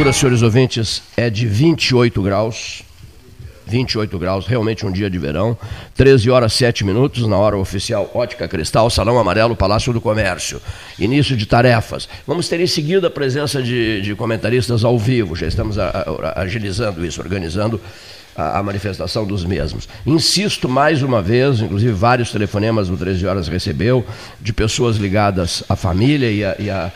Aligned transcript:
temperatura, 0.00 0.12
senhores 0.12 0.42
ouvintes, 0.42 1.02
é 1.16 1.28
de 1.28 1.46
28 1.46 2.22
graus. 2.22 2.82
28 3.66 4.18
graus, 4.18 4.46
realmente 4.46 4.84
um 4.84 4.90
dia 4.90 5.10
de 5.10 5.18
verão. 5.18 5.56
13 5.94 6.30
horas 6.30 6.54
7 6.54 6.84
minutos, 6.84 7.26
na 7.28 7.36
hora 7.36 7.56
oficial 7.56 8.10
Ótica 8.14 8.48
Cristal, 8.48 8.88
Salão 8.88 9.18
Amarelo, 9.18 9.54
Palácio 9.54 9.92
do 9.92 10.00
Comércio. 10.00 10.60
Início 10.98 11.36
de 11.36 11.46
tarefas. 11.46 12.08
Vamos 12.26 12.48
ter 12.48 12.60
em 12.60 12.66
seguida 12.66 13.08
a 13.08 13.10
presença 13.10 13.62
de, 13.62 14.00
de 14.00 14.14
comentaristas 14.14 14.84
ao 14.84 14.98
vivo, 14.98 15.36
já 15.36 15.46
estamos 15.46 15.78
a, 15.78 15.88
a, 15.88 16.40
agilizando 16.40 17.04
isso, 17.04 17.20
organizando 17.20 17.80
a, 18.34 18.58
a, 18.58 18.62
manifestação 18.62 19.26
dos 19.26 19.44
mesmos. 19.44 19.88
Insisto 20.06 20.68
mais 20.68 21.02
uma 21.02 21.20
vez, 21.22 21.60
inclusive 21.60 21.92
vários 21.92 22.32
telefonemas 22.32 22.88
no 22.88 22.96
13 22.96 23.26
horas 23.26 23.48
recebeu, 23.48 24.04
de 24.40 24.52
pessoas 24.52 24.96
ligadas 24.96 25.62
à 25.68 25.76
família 25.76 26.30
e 26.30 26.42
à, 26.42 26.56
e 26.58 26.70
a, 26.70 26.92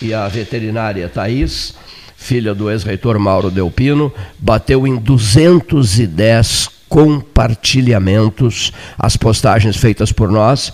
e 0.00 0.30
veterinária 0.30 1.08
Thais 1.08 1.74
filha 2.16 2.54
do 2.54 2.70
ex-reitor 2.70 3.18
Mauro 3.18 3.50
Delpino, 3.50 4.12
bateu 4.38 4.86
em 4.86 4.96
210 4.96 6.68
compartilhamentos 6.88 8.72
as 8.98 9.16
postagens 9.16 9.76
feitas 9.76 10.12
por 10.12 10.30
nós 10.30 10.72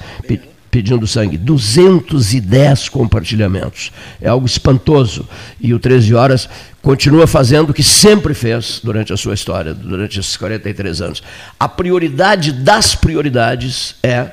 pedindo 0.70 1.06
sangue. 1.06 1.36
210 1.36 2.88
compartilhamentos. 2.88 3.92
É 4.20 4.28
algo 4.28 4.46
espantoso. 4.46 5.28
E 5.60 5.74
o 5.74 5.78
13 5.78 6.14
Horas 6.14 6.48
continua 6.80 7.26
fazendo 7.26 7.70
o 7.70 7.74
que 7.74 7.82
sempre 7.82 8.32
fez 8.32 8.80
durante 8.82 9.12
a 9.12 9.16
sua 9.18 9.34
história, 9.34 9.74
durante 9.74 10.18
esses 10.18 10.34
43 10.36 11.02
anos. 11.02 11.22
A 11.60 11.68
prioridade 11.68 12.52
das 12.52 12.94
prioridades 12.94 13.96
é 14.02 14.30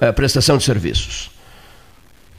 é, 0.00 0.12
prestação 0.12 0.56
de 0.56 0.64
serviços 0.64 1.30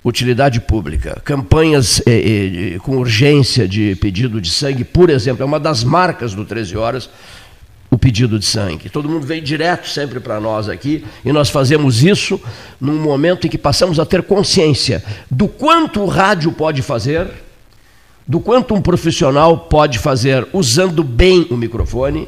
utilidade 0.04 0.62
pública, 0.62 1.22
campanhas 1.26 2.02
eh, 2.06 2.76
eh, 2.76 2.80
com 2.80 2.98
urgência 2.98 3.68
de 3.68 3.96
pedido 3.96 4.40
de 4.40 4.50
sangue, 4.50 4.84
por 4.84 5.10
exemplo, 5.10 5.44
é 5.44 5.46
uma 5.46 5.60
das 5.60 5.84
marcas 5.84 6.34
do 6.34 6.46
13 6.46 6.78
Horas, 6.78 7.10
o 7.92 7.98
pedido 7.98 8.40
de 8.40 8.46
sangue. 8.46 8.90
Todo 8.90 9.10
mundo 9.10 9.26
vem 9.26 9.44
direto 9.44 9.90
sempre 9.90 10.20
para 10.20 10.40
nós 10.40 10.70
aqui 10.70 11.04
e 11.26 11.32
nós 11.34 11.50
fazemos 11.50 12.04
isso 12.04 12.40
num 12.80 13.00
momento 13.02 13.48
em 13.48 13.50
que 13.50 13.58
passamos 13.58 14.00
a 14.00 14.06
ter 14.06 14.24
consciência 14.24 15.04
do 15.30 15.48
quanto 15.48 16.02
o 16.02 16.06
rádio 16.06 16.52
pode 16.52 16.82
fazer, 16.82 17.28
do 18.28 18.40
quanto 18.40 18.76
um 18.76 18.82
profissional 18.82 19.58
pode 19.58 19.98
fazer 19.98 20.48
usando 20.54 21.04
bem 21.04 21.48
o 21.50 21.58
microfone 21.58 22.28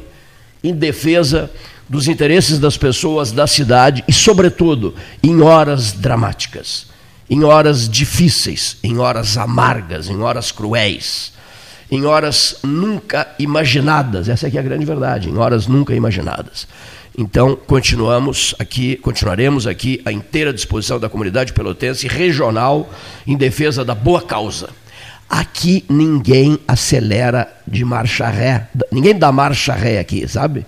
em 0.64 0.74
defesa 0.74 1.50
dos 1.88 2.08
interesses 2.08 2.58
das 2.58 2.76
pessoas 2.76 3.30
da 3.30 3.46
cidade 3.46 4.04
e, 4.06 4.12
sobretudo, 4.12 4.94
em 5.22 5.40
horas 5.42 5.92
dramáticas 5.92 6.91
em 7.32 7.44
horas 7.44 7.88
difíceis, 7.88 8.76
em 8.84 8.98
horas 8.98 9.38
amargas, 9.38 10.10
em 10.10 10.20
horas 10.20 10.52
cruéis, 10.52 11.32
em 11.90 12.04
horas 12.04 12.58
nunca 12.62 13.26
imaginadas. 13.38 14.28
Essa 14.28 14.48
aqui 14.48 14.58
é 14.58 14.60
a 14.60 14.62
grande 14.62 14.84
verdade, 14.84 15.30
em 15.30 15.38
horas 15.38 15.66
nunca 15.66 15.94
imaginadas. 15.94 16.68
Então, 17.16 17.56
continuamos 17.56 18.54
aqui, 18.58 18.96
continuaremos 18.96 19.66
aqui 19.66 20.02
à 20.04 20.12
inteira 20.12 20.52
disposição 20.52 21.00
da 21.00 21.08
comunidade 21.08 21.54
pelotense 21.54 22.06
regional 22.06 22.90
em 23.26 23.34
defesa 23.34 23.82
da 23.82 23.94
boa 23.94 24.20
causa. 24.20 24.68
Aqui 25.26 25.86
ninguém 25.88 26.58
acelera 26.68 27.50
de 27.66 27.82
marcha 27.82 28.28
ré, 28.28 28.68
ninguém 28.92 29.18
dá 29.18 29.32
marcha 29.32 29.72
ré 29.72 29.98
aqui, 29.98 30.28
sabe? 30.28 30.66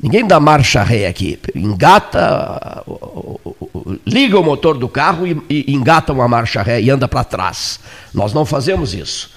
Ninguém 0.00 0.26
dá 0.26 0.38
marcha 0.38 0.82
ré 0.82 1.06
aqui. 1.06 1.38
Engata, 1.54 2.84
liga 4.06 4.38
o 4.38 4.44
motor 4.44 4.76
do 4.76 4.88
carro 4.88 5.26
e, 5.26 5.40
e 5.48 5.74
engata 5.74 6.12
uma 6.12 6.28
marcha 6.28 6.62
ré 6.62 6.80
e 6.80 6.90
anda 6.90 7.08
para 7.08 7.24
trás. 7.24 7.80
Nós 8.12 8.32
não 8.32 8.44
fazemos 8.44 8.92
isso. 8.92 9.30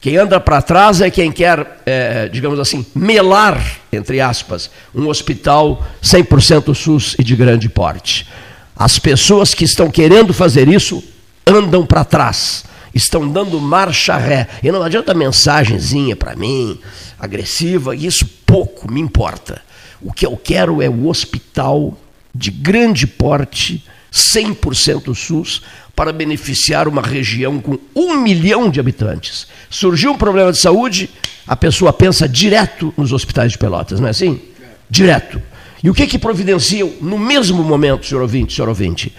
Quem 0.00 0.16
anda 0.16 0.40
para 0.40 0.60
trás 0.60 1.00
é 1.00 1.08
quem 1.08 1.30
quer, 1.30 1.80
é, 1.86 2.28
digamos 2.28 2.58
assim, 2.58 2.84
melar, 2.92 3.64
entre 3.92 4.20
aspas, 4.20 4.68
um 4.92 5.06
hospital 5.06 5.86
100% 6.02 6.74
SUS 6.74 7.14
e 7.16 7.22
de 7.22 7.36
grande 7.36 7.68
porte. 7.68 8.26
As 8.74 8.98
pessoas 8.98 9.54
que 9.54 9.64
estão 9.64 9.88
querendo 9.88 10.34
fazer 10.34 10.66
isso 10.66 11.00
andam 11.46 11.86
para 11.86 12.04
trás, 12.04 12.64
estão 12.92 13.28
dando 13.28 13.60
marcha 13.60 14.16
ré. 14.16 14.48
E 14.60 14.72
não 14.72 14.82
adianta 14.82 15.14
mensagenzinha 15.14 16.16
para 16.16 16.34
mim, 16.34 16.80
agressiva, 17.16 17.94
isso 17.94 18.26
pouco 18.44 18.90
me 18.90 19.00
importa. 19.00 19.62
O 20.02 20.12
que 20.12 20.26
eu 20.26 20.36
quero 20.36 20.82
é 20.82 20.88
o 20.88 21.06
hospital 21.08 21.96
de 22.34 22.50
grande 22.50 23.06
porte, 23.06 23.84
100% 24.12 25.14
SUS, 25.14 25.62
para 25.94 26.12
beneficiar 26.12 26.88
uma 26.88 27.02
região 27.02 27.60
com 27.60 27.78
um 27.94 28.16
milhão 28.16 28.70
de 28.70 28.80
habitantes. 28.80 29.46
Surgiu 29.70 30.12
um 30.12 30.18
problema 30.18 30.50
de 30.50 30.58
saúde, 30.58 31.10
a 31.46 31.54
pessoa 31.54 31.92
pensa 31.92 32.28
direto 32.28 32.92
nos 32.96 33.12
hospitais 33.12 33.52
de 33.52 33.58
Pelotas, 33.58 34.00
não 34.00 34.08
é 34.08 34.10
assim? 34.10 34.40
Direto. 34.88 35.40
E 35.82 35.90
o 35.90 35.94
que 35.94 36.06
que 36.06 36.18
providenciam 36.18 36.92
no 37.00 37.18
mesmo 37.18 37.62
momento, 37.62 38.06
senhor 38.06 38.22
ouvinte, 38.22 38.54
senhor 38.54 38.68
ouvinte, 38.68 39.12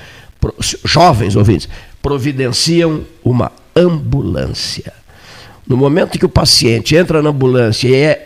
jovens 0.84 1.36
ouvintes, 1.36 1.68
providenciam 2.02 3.06
uma 3.24 3.52
ambulância. 3.76 4.94
No 5.68 5.78
momento 5.78 6.18
que 6.18 6.26
o 6.26 6.30
paciente 6.30 6.96
entra 6.96 7.22
na 7.22 7.30
ambulância 7.30 7.88
e 7.88 7.96
é 7.96 8.23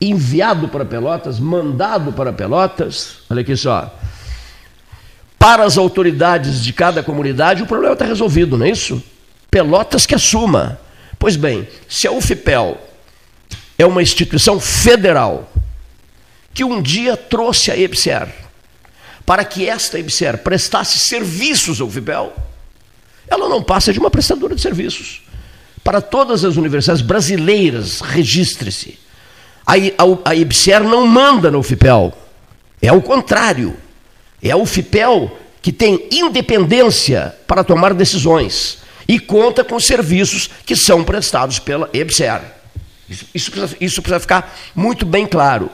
enviado 0.00 0.68
para 0.68 0.84
Pelotas, 0.84 1.40
mandado 1.40 2.12
para 2.12 2.32
Pelotas, 2.32 3.18
olha 3.30 3.40
aqui 3.40 3.56
só, 3.56 3.94
para 5.38 5.64
as 5.64 5.78
autoridades 5.78 6.62
de 6.62 6.72
cada 6.72 7.02
comunidade, 7.02 7.62
o 7.62 7.66
problema 7.66 7.92
está 7.92 8.04
resolvido, 8.04 8.58
não 8.58 8.66
é 8.66 8.70
isso? 8.70 9.02
Pelotas 9.50 10.04
que 10.04 10.14
assuma. 10.14 10.78
Pois 11.18 11.36
bem, 11.36 11.68
se 11.88 12.06
a 12.06 12.12
UFPEL 12.12 12.78
é 13.78 13.86
uma 13.86 14.02
instituição 14.02 14.58
federal 14.60 15.50
que 16.52 16.64
um 16.64 16.80
dia 16.80 17.16
trouxe 17.16 17.70
a 17.70 17.78
EBSER 17.78 18.28
para 19.24 19.44
que 19.44 19.68
esta 19.68 19.98
EBSER 19.98 20.38
prestasse 20.38 20.98
serviços 20.98 21.80
ao 21.80 21.88
UFPEL, 21.88 22.32
ela 23.28 23.48
não 23.48 23.62
passa 23.62 23.92
de 23.92 23.98
uma 23.98 24.10
prestadora 24.10 24.54
de 24.54 24.60
serviços. 24.60 25.22
Para 25.82 26.00
todas 26.00 26.44
as 26.44 26.56
universidades 26.56 27.02
brasileiras, 27.02 28.00
registre-se 28.00 28.98
a, 29.66 29.72
a, 29.74 30.30
a 30.30 30.34
IBSER 30.34 30.84
não 30.84 31.06
manda 31.06 31.50
no 31.50 31.62
FIPEL. 31.62 32.12
É 32.80 32.92
o 32.92 33.02
contrário. 33.02 33.76
É 34.42 34.54
o 34.54 34.64
FIPEL 34.64 35.36
que 35.60 35.72
tem 35.72 36.06
independência 36.12 37.34
para 37.46 37.64
tomar 37.64 37.92
decisões 37.92 38.78
e 39.08 39.18
conta 39.18 39.64
com 39.64 39.80
serviços 39.80 40.48
que 40.64 40.76
são 40.76 41.02
prestados 41.02 41.58
pela 41.58 41.90
EBSER. 41.92 42.40
Isso, 43.08 43.26
isso, 43.34 43.50
precisa, 43.50 43.76
isso 43.80 44.02
precisa 44.02 44.20
ficar 44.20 44.56
muito 44.74 45.04
bem 45.04 45.26
claro. 45.26 45.70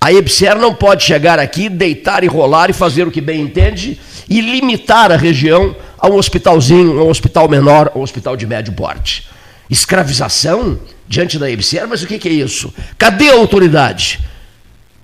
A 0.00 0.12
EBSER 0.12 0.58
não 0.58 0.74
pode 0.74 1.04
chegar 1.04 1.38
aqui, 1.38 1.68
deitar 1.68 2.24
e 2.24 2.26
rolar 2.26 2.70
e 2.70 2.72
fazer 2.72 3.06
o 3.06 3.10
que 3.10 3.20
bem 3.20 3.40
entende 3.40 4.00
e 4.28 4.40
limitar 4.40 5.12
a 5.12 5.16
região 5.16 5.76
a 5.98 6.08
um 6.08 6.14
hospitalzinho, 6.14 6.98
a 6.98 7.04
um 7.04 7.08
hospital 7.08 7.48
menor, 7.48 7.90
a 7.94 7.98
um 7.98 8.02
hospital 8.02 8.36
de 8.36 8.46
médio 8.46 8.72
porte. 8.72 9.28
Escravização 9.72 10.78
diante 11.08 11.38
da 11.38 11.50
EBSER, 11.50 11.88
mas 11.88 12.02
o 12.02 12.06
que 12.06 12.28
é 12.28 12.32
isso? 12.32 12.72
Cadê 12.98 13.30
a 13.30 13.34
autoridade? 13.34 14.20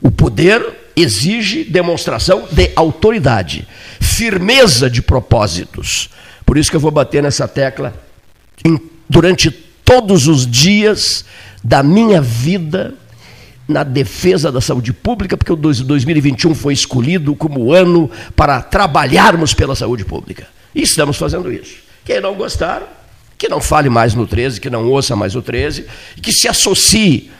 O 0.01 0.11
poder 0.11 0.91
exige 0.95 1.65
demonstração 1.65 2.47
de 2.53 2.71
autoridade, 2.77 3.67
firmeza 3.99 4.91
de 4.91 5.01
propósitos. 5.01 6.11
Por 6.45 6.59
isso 6.59 6.71
que 6.71 6.77
eu 6.77 6.81
vou 6.81 6.91
bater 6.91 7.23
nessa 7.23 7.49
tecla 7.49 7.95
em, 8.65 8.79
durante 9.09 9.51
todos 9.51 10.29
os 10.29 10.47
dias 10.47 11.25
da 11.65 11.83
minha 11.83 12.21
vida 12.21 12.95
na 13.67 13.85
defesa 13.85 14.53
da 14.53 14.61
saúde 14.61 14.93
pública, 14.93 15.37
porque 15.37 15.53
o 15.53 15.57
2021 15.57 16.55
foi 16.55 16.75
escolhido 16.75 17.35
como 17.35 17.73
ano 17.73 18.11
para 18.37 18.61
trabalharmos 18.61 19.55
pela 19.55 19.75
saúde 19.75 20.05
pública. 20.05 20.47
E 20.75 20.83
estamos 20.83 21.17
fazendo 21.17 21.51
isso. 21.51 21.77
Quem 22.05 22.21
não 22.21 22.35
gostar, 22.35 22.98
que 23.39 23.49
não 23.49 23.61
fale 23.61 23.89
mais 23.89 24.15
no 24.15 24.27
13, 24.27 24.61
que 24.61 24.69
não 24.69 24.87
ouça 24.89 25.15
mais 25.15 25.37
o 25.37 25.41
13, 25.41 25.87
e 26.17 26.21
que 26.21 26.33
se 26.33 26.49
associe 26.49 27.31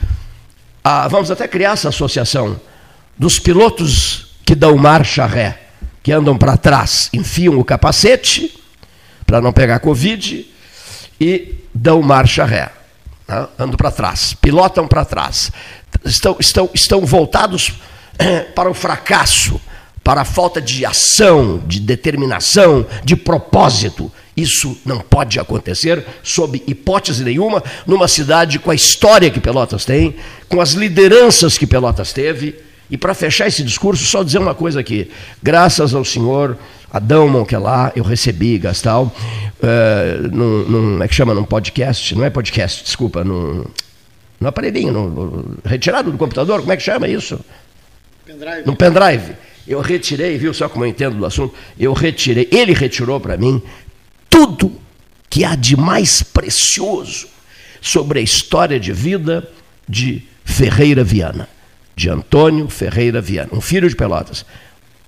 a, 0.85 1.09
vamos 1.09 1.31
até 1.31 1.49
criar 1.49 1.73
essa 1.73 1.89
associação 1.89 2.59
dos 3.19 3.39
pilotos 3.39 4.29
que 4.47 4.55
dão 4.55 4.77
marcha 4.77 5.27
ré, 5.27 5.61
que 6.03 6.13
andam 6.13 6.39
para 6.39 6.57
trás, 6.57 7.11
enfiam 7.13 7.59
o 7.59 7.65
capacete 7.65 8.59
para 9.27 9.41
não 9.41 9.53
pegar 9.53 9.81
Covid 9.81 10.47
e 11.21 11.57
dão 11.75 12.01
marcha 12.01 12.45
ré. 12.45 12.71
Né? 13.27 13.47
Andam 13.59 13.77
para 13.77 13.91
trás, 13.91 14.33
pilotam 14.35 14.87
para 14.87 15.05
trás. 15.05 15.51
Estão, 16.05 16.37
estão, 16.39 16.71
estão 16.73 17.05
voltados 17.05 17.75
para 18.55 18.71
o 18.71 18.75
fracasso, 18.75 19.61
para 20.09 20.23
a 20.23 20.25
falta 20.25 20.59
de 20.59 20.87
ação, 20.87 21.63
de 21.67 21.79
determinação, 21.79 22.87
de 23.05 23.15
propósito. 23.15 24.11
Isso 24.35 24.75
não 24.83 25.01
pode 25.01 25.39
acontecer, 25.39 26.03
sob 26.23 26.63
hipótese 26.67 27.23
nenhuma, 27.23 27.63
numa 27.87 28.09
cidade 28.09 28.59
com 28.59 28.71
a 28.71 28.75
história 28.75 29.31
que 29.31 29.39
Pelotas 29.39 29.85
tem, 29.85 30.17
com 30.49 30.63
as 30.63 30.71
lideranças 30.71 31.59
que 31.59 31.67
Pelotas 31.67 32.15
teve. 32.15 32.55
E 32.91 32.97
para 32.97 33.13
fechar 33.13 33.49
esse 33.49 33.63
discurso, 33.63 34.03
só 34.07 34.23
dizer 34.23 34.39
uma 34.39 34.55
coisa 34.55 34.81
aqui. 34.81 35.11
Graças 35.43 35.93
ao 35.93 36.07
Senhor, 36.07 36.57
Adão 36.91 37.29
Monquelar, 37.29 37.93
eu 37.95 38.03
recebi, 38.03 38.57
Gastal, 38.57 39.15
uh, 39.63 40.29
num, 40.35 40.65
num, 40.65 40.91
como 40.93 41.05
é 41.05 41.09
que 41.09 41.15
chama, 41.15 41.35
num 41.35 41.45
podcast, 41.45 42.15
não 42.15 42.25
é 42.25 42.31
podcast, 42.31 42.83
desculpa, 42.83 43.23
num, 43.23 43.63
num 44.41 44.49
aparelhinho, 44.49 44.91
num, 44.91 45.45
retirado 45.67 46.11
do 46.11 46.17
computador, 46.17 46.61
como 46.61 46.73
é 46.73 46.79
que 46.79 46.83
chama 46.83 47.07
isso? 47.07 47.39
Pendrive. 48.25 48.63
Num 48.65 48.75
pendrive. 48.75 49.48
Eu 49.69 49.81
retirei, 49.81 50.39
viu 50.39 50.55
só 50.55 50.69
como 50.69 50.85
eu 50.85 50.89
entendo 50.89 51.17
do 51.17 51.27
assunto? 51.27 51.55
Eu 51.79 51.93
retirei, 51.93 52.49
ele 52.51 52.73
retirou 52.73 53.21
para 53.21 53.37
mim 53.37 53.63
tudo 54.31 54.73
que 55.29 55.45
há 55.45 55.55
de 55.55 55.77
mais 55.77 56.23
precioso 56.23 57.29
sobre 57.81 58.19
a 58.19 58.23
história 58.23 58.81
de 58.81 58.93
vida 58.93 59.49
de 59.87 60.23
Ferreira 60.45 61.05
Viana, 61.05 61.49
de 61.95 62.09
Antônio 62.09 62.69
Ferreira 62.69 63.21
Viana, 63.21 63.51
um 63.53 63.61
filho 63.61 63.89
de 63.89 63.95
Pelotas 63.95 64.45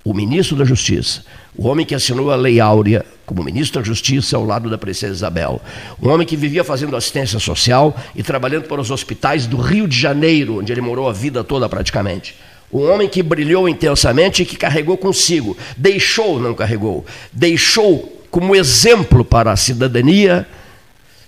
o 0.03 0.13
ministro 0.13 0.55
da 0.55 0.65
Justiça, 0.65 1.23
o 1.55 1.67
homem 1.67 1.85
que 1.85 1.93
assinou 1.93 2.31
a 2.31 2.35
Lei 2.35 2.59
Áurea 2.59 3.05
como 3.25 3.43
ministro 3.43 3.79
da 3.79 3.85
Justiça 3.85 4.35
ao 4.35 4.43
lado 4.43 4.69
da 4.69 4.77
princesa 4.77 5.13
Isabel, 5.13 5.61
um 6.01 6.09
homem 6.09 6.25
que 6.25 6.35
vivia 6.35 6.63
fazendo 6.63 6.95
assistência 6.95 7.39
social 7.39 7.95
e 8.15 8.23
trabalhando 8.23 8.67
para 8.67 8.81
os 8.81 8.89
hospitais 8.89 9.45
do 9.45 9.57
Rio 9.57 9.87
de 9.87 9.97
Janeiro, 9.97 10.59
onde 10.59 10.71
ele 10.71 10.81
morou 10.81 11.07
a 11.07 11.13
vida 11.13 11.43
toda 11.43 11.69
praticamente. 11.69 12.35
Um 12.71 12.89
homem 12.89 13.09
que 13.09 13.21
brilhou 13.21 13.67
intensamente 13.67 14.43
e 14.43 14.45
que 14.45 14.55
carregou 14.55 14.97
consigo, 14.97 15.57
deixou, 15.75 16.39
não 16.39 16.53
carregou, 16.53 17.05
deixou 17.31 18.21
como 18.29 18.55
exemplo 18.55 19.25
para 19.25 19.51
a 19.51 19.57
cidadania, 19.57 20.47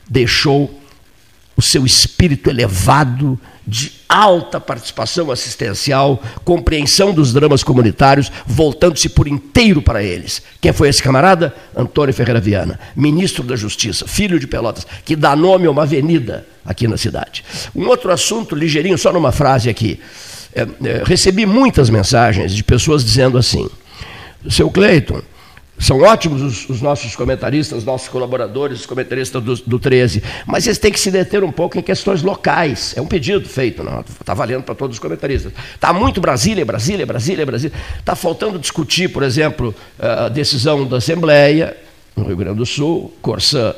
deixou 0.09 0.79
o 1.55 1.61
seu 1.61 1.85
espírito 1.85 2.49
elevado 2.49 3.39
de 3.65 3.91
alta 4.09 4.59
participação 4.59 5.31
assistencial, 5.31 6.21
compreensão 6.43 7.13
dos 7.13 7.31
dramas 7.33 7.63
comunitários, 7.63 8.31
voltando-se 8.45 9.09
por 9.09 9.27
inteiro 9.27 9.81
para 9.81 10.03
eles. 10.03 10.41
Quem 10.59 10.73
foi 10.73 10.89
esse 10.89 11.01
camarada? 11.01 11.55
Antônio 11.75 12.13
Ferreira 12.13 12.41
Viana, 12.41 12.79
ministro 12.95 13.43
da 13.43 13.55
Justiça, 13.55 14.07
filho 14.07 14.39
de 14.39 14.47
Pelotas, 14.47 14.85
que 15.05 15.15
dá 15.15 15.35
nome 15.35 15.67
a 15.67 15.71
uma 15.71 15.83
avenida 15.83 16.45
aqui 16.65 16.87
na 16.87 16.97
cidade. 16.97 17.43
Um 17.75 17.87
outro 17.87 18.11
assunto, 18.11 18.55
ligeirinho, 18.55 18.97
só 18.97 19.13
numa 19.13 19.31
frase 19.31 19.69
aqui. 19.69 19.99
É, 20.55 20.61
é, 20.61 21.03
recebi 21.05 21.45
muitas 21.45 21.89
mensagens 21.89 22.53
de 22.53 22.63
pessoas 22.63 23.03
dizendo 23.03 23.37
assim: 23.37 23.69
seu 24.49 24.69
Cleiton, 24.69 25.21
são 25.79 26.01
ótimos 26.01 26.41
os, 26.41 26.69
os, 26.69 26.81
nossos 26.81 27.15
comentaristas, 27.15 27.83
nossos 27.83 28.07
colaboradores, 28.07 28.81
os 28.81 28.85
comentaristas 28.85 29.43
do, 29.43 29.55
do 29.55 29.79
13, 29.79 30.23
mas 30.45 30.65
eles 30.65 30.77
têm 30.77 30.91
que 30.91 30.99
se 30.99 31.09
deter 31.09 31.43
um 31.43 31.51
pouco 31.51 31.77
em 31.77 31.81
questões 31.81 32.21
locais. 32.21 32.93
É 32.95 33.01
um 33.01 33.07
pedido 33.07 33.47
feito, 33.49 33.83
está 34.19 34.33
valendo 34.33 34.63
para 34.63 34.75
todos 34.75 34.95
os 34.95 34.99
comentaristas. 34.99 35.51
Está 35.73 35.91
muito 35.91 36.21
Brasília, 36.21 36.63
Brasília, 36.63 37.05
Brasília, 37.05 37.45
Brasília. 37.45 37.75
Está 37.99 38.15
faltando 38.15 38.59
discutir, 38.59 39.09
por 39.09 39.23
exemplo, 39.23 39.73
a 39.99 40.29
decisão 40.29 40.85
da 40.87 40.97
Assembleia, 40.97 41.75
no 42.15 42.25
Rio 42.25 42.37
Grande 42.37 42.57
do 42.57 42.65
Sul, 42.65 43.11
Corsã 43.21 43.75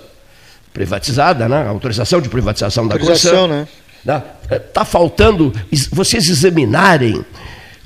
privatizada, 0.75 1.48
né? 1.48 1.66
autorização 1.69 2.19
de 2.19 2.27
privatização 2.27 2.86
da 2.86 3.00
Corsã. 3.00 3.48
Né? 3.48 3.68
Está 4.05 4.81
né? 4.81 4.85
faltando 4.85 5.51
vocês 5.91 6.29
examinarem 6.29 7.25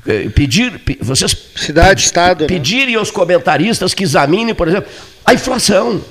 é, 0.06 0.28
pedir, 0.30 0.82
vocês 1.02 1.36
cidade, 1.56 2.02
estado, 2.02 2.42
né? 2.42 2.48
pedirem 2.48 2.94
né? 2.94 3.00
aos 3.00 3.10
comentaristas 3.10 3.94
que 3.94 4.04
examinem, 4.04 4.54
por 4.54 4.68
exemplo, 4.68 4.90
a 5.26 5.34
inflação. 5.34 6.02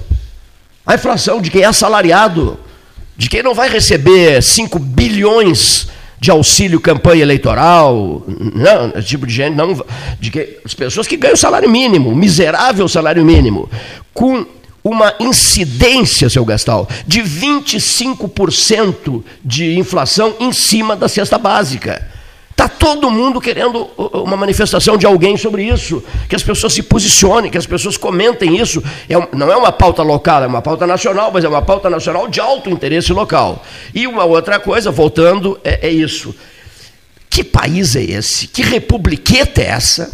A 0.86 0.94
inflação 0.94 1.42
de 1.42 1.50
quem 1.50 1.62
é 1.62 1.66
assalariado, 1.66 2.58
de 3.16 3.28
quem 3.28 3.42
não 3.42 3.54
vai 3.54 3.68
receber 3.68 4.42
5 4.42 4.78
bilhões 4.78 5.88
de 6.18 6.30
auxílio 6.30 6.80
campanha 6.80 7.22
eleitoral, 7.22 8.24
não, 8.26 8.92
esse 8.96 9.08
tipo 9.08 9.26
de 9.26 9.34
gente 9.34 9.54
não, 9.54 9.84
de 10.18 10.30
que 10.30 10.58
as 10.64 10.74
pessoas 10.74 11.06
que 11.06 11.16
ganham 11.16 11.36
salário 11.36 11.68
mínimo, 11.68 12.14
miserável 12.14 12.88
salário 12.88 13.24
mínimo, 13.24 13.68
com 14.14 14.46
uma 14.82 15.14
incidência, 15.20 16.30
seu 16.30 16.44
Gastal, 16.44 16.88
de 17.06 17.22
25% 17.22 19.22
de 19.44 19.78
inflação 19.78 20.34
em 20.40 20.52
cima 20.52 20.96
da 20.96 21.08
cesta 21.08 21.38
básica. 21.38 22.18
Está 22.58 22.68
todo 22.68 23.08
mundo 23.08 23.40
querendo 23.40 23.88
uma 23.96 24.36
manifestação 24.36 24.96
de 24.96 25.06
alguém 25.06 25.36
sobre 25.36 25.62
isso, 25.62 26.02
que 26.28 26.34
as 26.34 26.42
pessoas 26.42 26.72
se 26.72 26.82
posicionem, 26.82 27.52
que 27.52 27.56
as 27.56 27.66
pessoas 27.66 27.96
comentem 27.96 28.60
isso. 28.60 28.82
É, 29.08 29.14
não 29.36 29.52
é 29.52 29.56
uma 29.56 29.70
pauta 29.70 30.02
local, 30.02 30.42
é 30.42 30.46
uma 30.48 30.60
pauta 30.60 30.84
nacional, 30.84 31.30
mas 31.32 31.44
é 31.44 31.48
uma 31.48 31.62
pauta 31.62 31.88
nacional 31.88 32.26
de 32.26 32.40
alto 32.40 32.68
interesse 32.68 33.12
local. 33.12 33.64
E 33.94 34.08
uma 34.08 34.24
outra 34.24 34.58
coisa, 34.58 34.90
voltando, 34.90 35.56
é, 35.62 35.86
é 35.86 35.88
isso. 35.88 36.34
Que 37.30 37.44
país 37.44 37.94
é 37.94 38.02
esse? 38.02 38.48
Que 38.48 38.62
republiqueta 38.62 39.62
é 39.62 39.66
essa? 39.66 40.10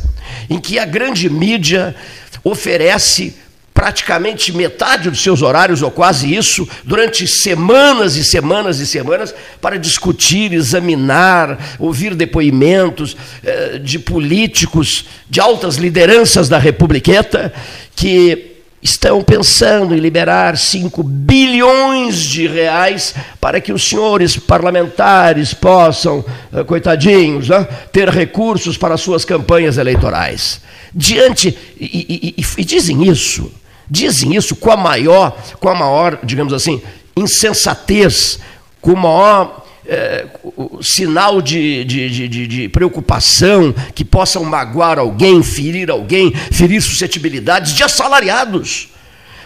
Em 0.51 0.59
que 0.59 0.79
a 0.79 0.85
grande 0.85 1.31
mídia 1.31 1.97
oferece 2.45 3.35
praticamente 3.75 4.53
metade 4.53 5.11
dos 5.11 5.21
seus 5.21 5.43
horários, 5.43 5.83
ou 5.83 5.91
quase 5.91 6.33
isso, 6.33 6.67
durante 6.85 7.27
semanas 7.27 8.15
e 8.15 8.25
semanas 8.25 8.79
e 8.79 8.87
semanas, 8.87 9.35
para 9.61 9.77
discutir, 9.77 10.53
examinar, 10.53 11.77
ouvir 11.81 12.15
depoimentos 12.15 13.17
eh, 13.43 13.81
de 13.83 13.99
políticos, 13.99 15.07
de 15.29 15.41
altas 15.41 15.75
lideranças 15.75 16.49
da 16.49 16.57
Republiqueta, 16.57 17.53
que 17.97 18.53
estão 18.81 19.25
pensando 19.25 19.93
em 19.93 19.99
liberar 19.99 20.57
5 20.57 21.03
bilhões 21.03 22.21
de 22.21 22.47
reais 22.47 23.15
para 23.41 23.61
que 23.61 23.73
os 23.73 23.83
senhores 23.83 24.37
parlamentares 24.37 25.53
possam, 25.53 26.25
eh, 26.53 26.63
coitadinhos, 26.63 27.49
né, 27.49 27.67
ter 27.91 28.09
recursos 28.09 28.79
para 28.79 28.97
suas 28.97 29.25
campanhas 29.25 29.79
eleitorais. 29.79 30.61
Diante, 30.95 31.59
e, 31.81 32.35
e, 32.37 32.41
e, 32.41 32.61
e 32.61 32.65
dizem 32.65 33.03
isso, 33.03 33.51
Dizem 33.89 34.35
isso 34.35 34.57
com 34.57 34.71
a 34.71 34.77
maior, 34.77 35.37
com 35.61 35.69
a 35.69 35.75
maior, 35.75 36.19
digamos 36.23 36.53
assim, 36.53 36.83
insensatez, 37.17 38.39
com 38.81 38.93
o 38.93 38.97
maior 38.97 39.65
é, 39.87 40.27
o 40.57 40.83
sinal 40.83 41.43
de, 41.43 41.85
de, 41.85 42.29
de, 42.29 42.47
de, 42.47 42.69
preocupação 42.69 43.75
que 43.95 44.05
possam 44.05 44.43
magoar 44.45 44.99
alguém, 44.99 45.43
ferir 45.43 45.91
alguém, 45.91 46.33
ferir 46.33 46.81
suscetibilidades 46.81 47.73
de 47.75 47.83
assalariados. 47.83 48.89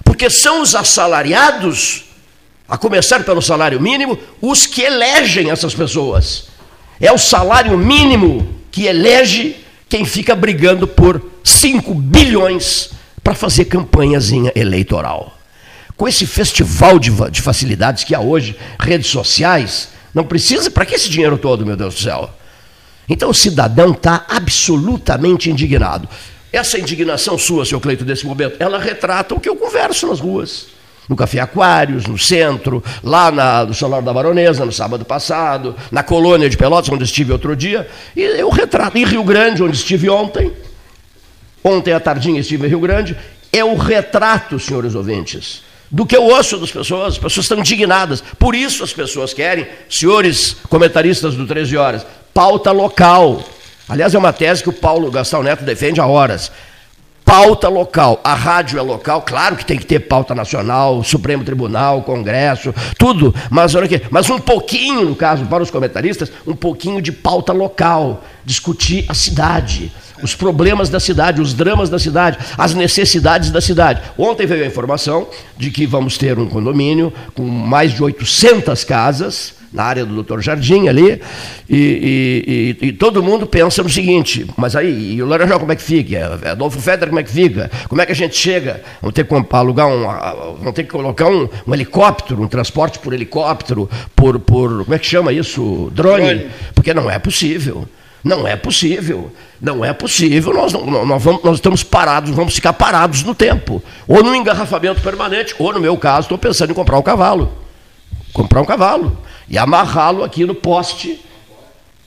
Porque 0.05 0.31
são 0.31 0.63
os 0.63 0.75
assalariados, 0.75 2.05
a 2.69 2.79
começar 2.79 3.25
pelo 3.25 3.43
salário 3.43 3.81
mínimo, 3.81 4.19
os 4.41 4.67
que 4.67 4.83
elegem 4.83 5.51
essas 5.51 5.75
pessoas. 5.75 6.47
É 7.01 7.13
o 7.13 7.19
salário 7.19 7.77
mínimo 7.77 8.55
que 8.71 8.87
elege 8.87 9.57
quem 9.89 10.05
fica 10.05 10.37
brigando 10.37 10.87
por 10.87 11.21
5 11.43 11.95
bilhões 11.95 12.91
para 13.29 13.35
fazer 13.35 13.67
campanhazinha 13.67 14.51
eleitoral. 14.57 15.37
Com 15.99 16.09
esse 16.09 16.27
festival 16.27 16.99
de, 16.99 17.11
de 17.31 17.43
facilidades 17.43 18.03
que 18.03 18.15
há 18.15 18.21
hoje, 18.21 18.57
redes 18.81 19.09
sociais, 19.09 19.91
não 20.15 20.25
precisa, 20.25 20.71
para 20.71 20.87
que 20.87 20.95
esse 20.95 21.11
dinheiro 21.11 21.37
todo, 21.37 21.67
meu 21.67 21.77
Deus 21.77 21.97
do 21.97 22.01
céu? 22.01 22.31
Então 23.07 23.29
o 23.29 23.35
cidadão 23.35 23.91
está 23.91 24.25
absolutamente 24.31 25.51
indignado. 25.51 26.09
Essa 26.51 26.79
indignação 26.79 27.37
sua, 27.37 27.67
seu 27.67 27.79
Cleito, 27.79 28.03
desse 28.03 28.25
momento, 28.25 28.57
ela 28.59 28.79
retrata 28.79 29.35
o 29.35 29.41
que 29.41 29.51
eu 29.51 29.57
converso 29.57 30.07
nas 30.07 30.21
ruas. 30.21 30.69
No 31.07 31.15
Café 31.15 31.41
Aquários, 31.41 32.07
no 32.07 32.17
centro, 32.17 32.83
lá 33.05 33.31
na, 33.31 33.67
no 33.67 33.75
Solar 33.75 34.01
da 34.01 34.11
Baronesa, 34.11 34.65
no 34.65 34.73
sábado 34.73 35.05
passado, 35.05 35.77
na 35.93 36.03
colônia 36.03 36.49
de 36.49 36.57
Pelotas, 36.57 36.89
onde 36.89 37.05
estive 37.05 37.31
outro 37.31 37.55
dia, 37.55 37.87
e 38.17 38.23
eu 38.23 38.49
retrato, 38.49 38.97
em 38.97 39.05
Rio 39.05 39.23
Grande, 39.23 39.63
onde 39.63 39.77
estive 39.77 40.09
ontem, 40.09 40.51
Ontem 41.63 41.93
à 41.93 42.01
tardinha 42.01 42.41
estive 42.41 42.67
em 42.67 42.71
Rio 42.71 42.81
Grande. 42.81 43.17
É 43.53 43.65
o 43.65 43.77
retrato, 43.77 44.59
senhores 44.59 44.95
ouvintes, 44.95 45.63
do 45.91 46.05
que 46.05 46.17
eu 46.17 46.25
ouço 46.25 46.59
das 46.59 46.71
pessoas. 46.71 47.15
As 47.15 47.19
pessoas 47.19 47.45
estão 47.45 47.59
indignadas. 47.59 48.23
Por 48.39 48.55
isso 48.55 48.85
as 48.85 48.93
pessoas 48.93 49.33
querem, 49.33 49.67
senhores 49.89 50.57
comentaristas 50.69 51.35
do 51.35 51.47
13 51.47 51.77
Horas, 51.77 52.07
pauta 52.33 52.71
local. 52.71 53.43
Aliás, 53.89 54.15
é 54.15 54.19
uma 54.19 54.33
tese 54.33 54.63
que 54.63 54.69
o 54.69 54.73
Paulo 54.73 55.11
Gastão 55.11 55.43
Neto 55.43 55.65
defende 55.65 56.01
há 56.01 56.07
horas. 56.07 56.53
Pauta 57.29 57.69
local. 57.69 58.23
A 58.25 58.33
rádio 58.33 58.79
é 58.79 58.83
local, 58.83 59.21
claro 59.21 59.55
que 59.55 59.67
tem 59.67 59.77
que 59.77 59.85
ter 59.85 59.99
pauta 59.99 60.35
nacional, 60.35 61.05
Supremo 61.05 61.45
Tribunal, 61.45 62.01
Congresso, 62.03 62.75
tudo. 62.97 63.35
Mas 63.51 63.75
olha 63.75 63.85
aqui, 63.85 64.01
mas 64.11 64.31
um 64.31 64.39
pouquinho, 64.39 65.05
no 65.05 65.15
caso, 65.15 65.45
para 65.45 65.63
os 65.63 65.71
comentaristas, 65.71 66.33
um 66.47 66.57
pouquinho 66.57 67.03
de 67.03 67.13
pauta 67.13 67.53
local. 67.53 68.25
Discutir 68.47 69.05
a 69.11 69.15
cidade 69.15 69.93
os 70.23 70.35
problemas 70.35 70.89
da 70.89 70.99
cidade, 70.99 71.41
os 71.41 71.55
dramas 71.55 71.89
da 71.91 71.99
cidade, 71.99 72.39
as 72.57 72.75
necessidades 72.75 73.51
da 73.51 73.61
cidade. 73.61 74.03
Ontem 74.17 74.47
veio 74.47 74.65
a 74.65 74.67
informação 74.67 75.29
de 75.57 75.71
que 75.71 75.87
vamos 75.87 76.19
ter 76.19 76.37
um 76.39 76.49
condomínio 76.49 77.13
com 77.35 77.45
mais 77.45 77.93
de 77.93 78.03
800 78.03 78.83
casas 78.83 79.58
na 79.73 79.85
área 79.85 80.05
do 80.05 80.15
Doutor 80.15 80.41
Jardim 80.43 80.89
ali, 80.89 81.21
e, 81.69 81.77
e, 81.77 82.77
e, 82.81 82.89
e, 82.89 82.93
todo 82.93 83.23
mundo 83.23 83.47
pensa 83.47 83.83
no 83.83 83.89
seguinte, 83.89 84.47
mas 84.57 84.75
aí, 84.75 85.15
e 85.15 85.23
o 85.23 85.27
Laranjal 85.27 85.61
como 85.61 85.73
é 85.73 85.77
que 85.77 85.83
fica? 85.83 86.41
Adolfo 86.51 86.81
Feder 86.81 87.09
como 87.09 87.21
é 87.21 87.23
que 87.23 87.31
fica? 87.31 87.71
Como 87.89 88.01
é 88.01 88.07
que 88.07 88.13
a 88.13 88.15
gente 88.15 88.37
chega? 88.37 88.83
Vamos 89.01 89.15
ter 89.15 89.25
que 89.25 89.35
alugar 89.51 89.89
um, 89.89 90.03
vamos 90.59 90.75
ter 90.75 90.85
que 90.85 90.91
colocar 90.91 91.27
um, 91.27 91.49
um 91.67 91.75
helicóptero, 91.75 92.43
um 92.43 92.49
transporte 92.49 92.99
por 92.99 93.13
helicóptero, 93.13 93.89
por, 94.17 94.39
por, 94.41 94.85
como 94.85 94.95
é 94.95 94.99
que 94.99 95.07
chama 95.07 95.33
isso? 95.33 95.91
Drone, 95.95 96.25
Drone. 96.25 96.51
porque 96.75 96.95
não 96.95 97.11
é 97.11 97.19
possível. 97.19 97.87
Não 98.25 98.47
é 98.47 98.57
possível. 98.57 99.33
Não 99.61 99.85
é 99.85 99.93
possível. 99.93 100.53
Nós, 100.53 100.73
não, 100.73 101.07
nós, 101.07 101.23
vamos, 101.23 101.43
nós 101.43 101.55
estamos 101.57 101.83
parados, 101.83 102.31
vamos 102.31 102.55
ficar 102.55 102.73
parados 102.73 103.23
no 103.23 103.35
tempo. 103.35 103.83
Ou 104.07 104.23
no 104.23 104.35
engarrafamento 104.35 105.01
permanente, 105.01 105.55
ou 105.59 105.73
no 105.73 105.81
meu 105.81 105.97
caso, 105.97 106.23
estou 106.23 106.39
pensando 106.39 106.71
em 106.71 106.75
comprar 106.75 106.99
um 106.99 107.03
cavalo. 107.03 107.53
Comprar 108.33 108.61
um 108.61 108.65
cavalo. 108.65 109.17
E 109.49 109.57
amarrá-lo 109.57 110.23
aqui 110.25 110.45
no 110.45 110.55
poste. 110.55 111.21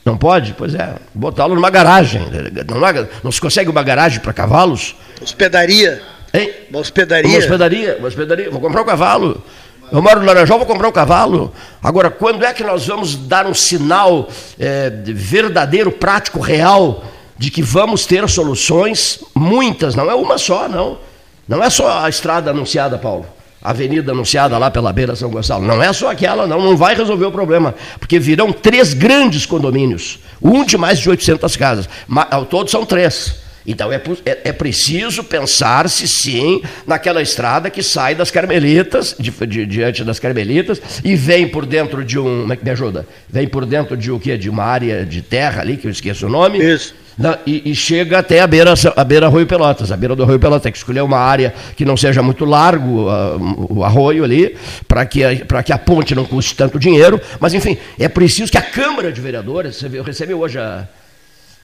Não 0.06 0.18
pode? 0.18 0.54
Pois 0.58 0.74
é. 0.74 0.96
Botá-lo 1.14 1.56
numa 1.56 1.70
garagem. 1.70 2.22
Não, 2.68 2.88
é, 2.88 3.08
não 3.24 3.32
se 3.32 3.40
consegue 3.40 3.70
uma 3.70 3.84
garagem 3.84 4.20
para 4.20 4.34
cavalos? 4.34 4.96
Hospedaria. 5.22 6.02
Hein? 6.34 6.52
Uma 6.70 6.80
hospedaria. 6.80 7.30
Uma 7.30 7.40
hospedaria, 7.40 7.98
uma 7.98 8.08
hospedaria. 8.08 8.50
Vou 8.50 8.62
comprar 8.62 8.82
um 8.82 8.86
cavalo. 8.86 9.44
Eu 9.92 10.02
moro 10.02 10.22
no 10.22 10.26
Laranjal, 10.26 10.58
vou 10.58 10.66
comprar 10.66 10.88
um 10.88 10.92
cavalo. 10.92 11.54
Agora, 11.84 12.10
quando 12.10 12.46
é 12.46 12.54
que 12.54 12.64
nós 12.64 12.88
vamos 12.88 13.16
dar 13.16 13.46
um 13.46 13.54
sinal 13.54 14.30
é, 14.58 14.90
verdadeiro, 14.90 15.92
prático, 15.92 16.40
real, 16.40 17.04
de 17.38 17.52
que 17.52 17.62
vamos 17.62 18.06
ter 18.06 18.28
soluções? 18.30 19.20
Muitas, 19.36 19.94
não 19.94 20.10
é 20.10 20.16
uma 20.16 20.38
só, 20.38 20.70
não. 20.70 20.98
Não 21.46 21.62
é 21.62 21.70
só 21.70 22.06
a 22.06 22.08
estrada 22.08 22.52
anunciada, 22.52 22.98
Paulo. 22.98 23.26
Avenida 23.62 24.12
anunciada 24.12 24.58
lá 24.58 24.72
pela 24.72 24.92
beira 24.92 25.16
São 25.16 25.30
Gonçalo. 25.30 25.66
Não 25.66 25.84
é 25.84 25.94
só 25.94 26.10
aquela, 26.10 26.48
não. 26.48 26.62
Não 26.62 26.76
vai 26.76 26.96
resolver 26.96 27.26
o 27.26 27.32
problema. 27.32 27.76
Porque 28.00 28.18
virão 28.18 28.52
três 28.52 28.94
grandes 28.94 29.46
condomínios. 29.46 30.20
Um 30.42 30.66
de 30.66 30.78
mais 30.78 31.00
de 31.00 31.10
800 31.10 31.56
casas. 31.56 31.90
Ao 32.30 32.46
todo 32.46 32.72
são 32.72 32.86
três. 32.86 33.41
Então 33.66 33.92
é, 33.92 34.02
é, 34.26 34.40
é 34.46 34.52
preciso 34.54 35.24
pensar-se 35.24 36.08
sim 36.08 36.62
naquela 36.86 37.22
estrada 37.22 37.70
que 37.70 37.84
sai 37.84 38.16
das 38.16 38.32
Carmelitas, 38.32 39.16
de, 39.20 39.32
de, 39.46 39.66
diante 39.66 40.04
das 40.04 40.20
Carmelitas, 40.20 40.82
e 41.04 41.16
vem 41.16 41.48
por 41.48 41.66
dentro 41.66 42.04
de 42.04 42.18
um. 42.18 42.42
Como 42.42 42.54
é 42.54 42.56
que 42.56 42.64
me 42.64 42.72
ajuda? 42.72 43.06
Vem 43.30 43.48
por 43.48 43.66
dentro 43.66 43.96
de 43.96 44.12
o 44.12 44.20
quê? 44.20 44.38
De 44.38 44.50
uma 44.50 44.64
área 44.64 45.06
de 45.06 45.22
terra 45.22 45.62
ali, 45.62 45.78
que 45.78 45.88
eu 45.88 45.92
esqueço 45.92 46.26
o 46.26 46.30
nome. 46.30 46.60
Isso. 46.60 46.96
Na, 47.18 47.38
e, 47.46 47.70
e, 47.70 47.76
chega 47.76 48.20
até 48.20 48.40
a 48.40 48.48
beira, 48.48 48.74
a 48.96 49.04
beira 49.04 49.28
Arroio 49.28 49.46
Pelotas. 49.46 49.92
A 49.92 49.98
beira 49.98 50.16
do 50.16 50.24
Arroio 50.24 50.40
Pelotas 50.40 50.64
tem 50.64 50.72
que 50.72 50.78
escolher 50.78 51.02
uma 51.02 51.20
área 51.20 51.54
que 51.76 51.86
não 51.86 51.96
seja 51.96 52.24
muito 52.24 52.46
largo, 52.46 53.10
uh, 53.10 53.68
o 53.70 53.84
arroio 53.84 54.24
ali, 54.24 54.56
para 54.88 55.06
que, 55.06 55.24
a, 55.24 55.36
que 55.64 55.74
a 55.74 55.78
ponte 55.78 56.16
não 56.16 56.26
custe 56.26 56.56
tanto 56.56 56.80
dinheiro. 56.80 57.20
Mas, 57.40 57.54
enfim, 57.54 57.78
é 58.00 58.08
preciso 58.08 58.52
que 58.52 58.58
a 58.58 58.62
Câmara 58.62 59.12
de 59.12 59.20
Vereadores, 59.20 59.76
você 59.76 60.02
recebeu 60.02 60.40
hoje 60.40 60.58
a 60.58 60.88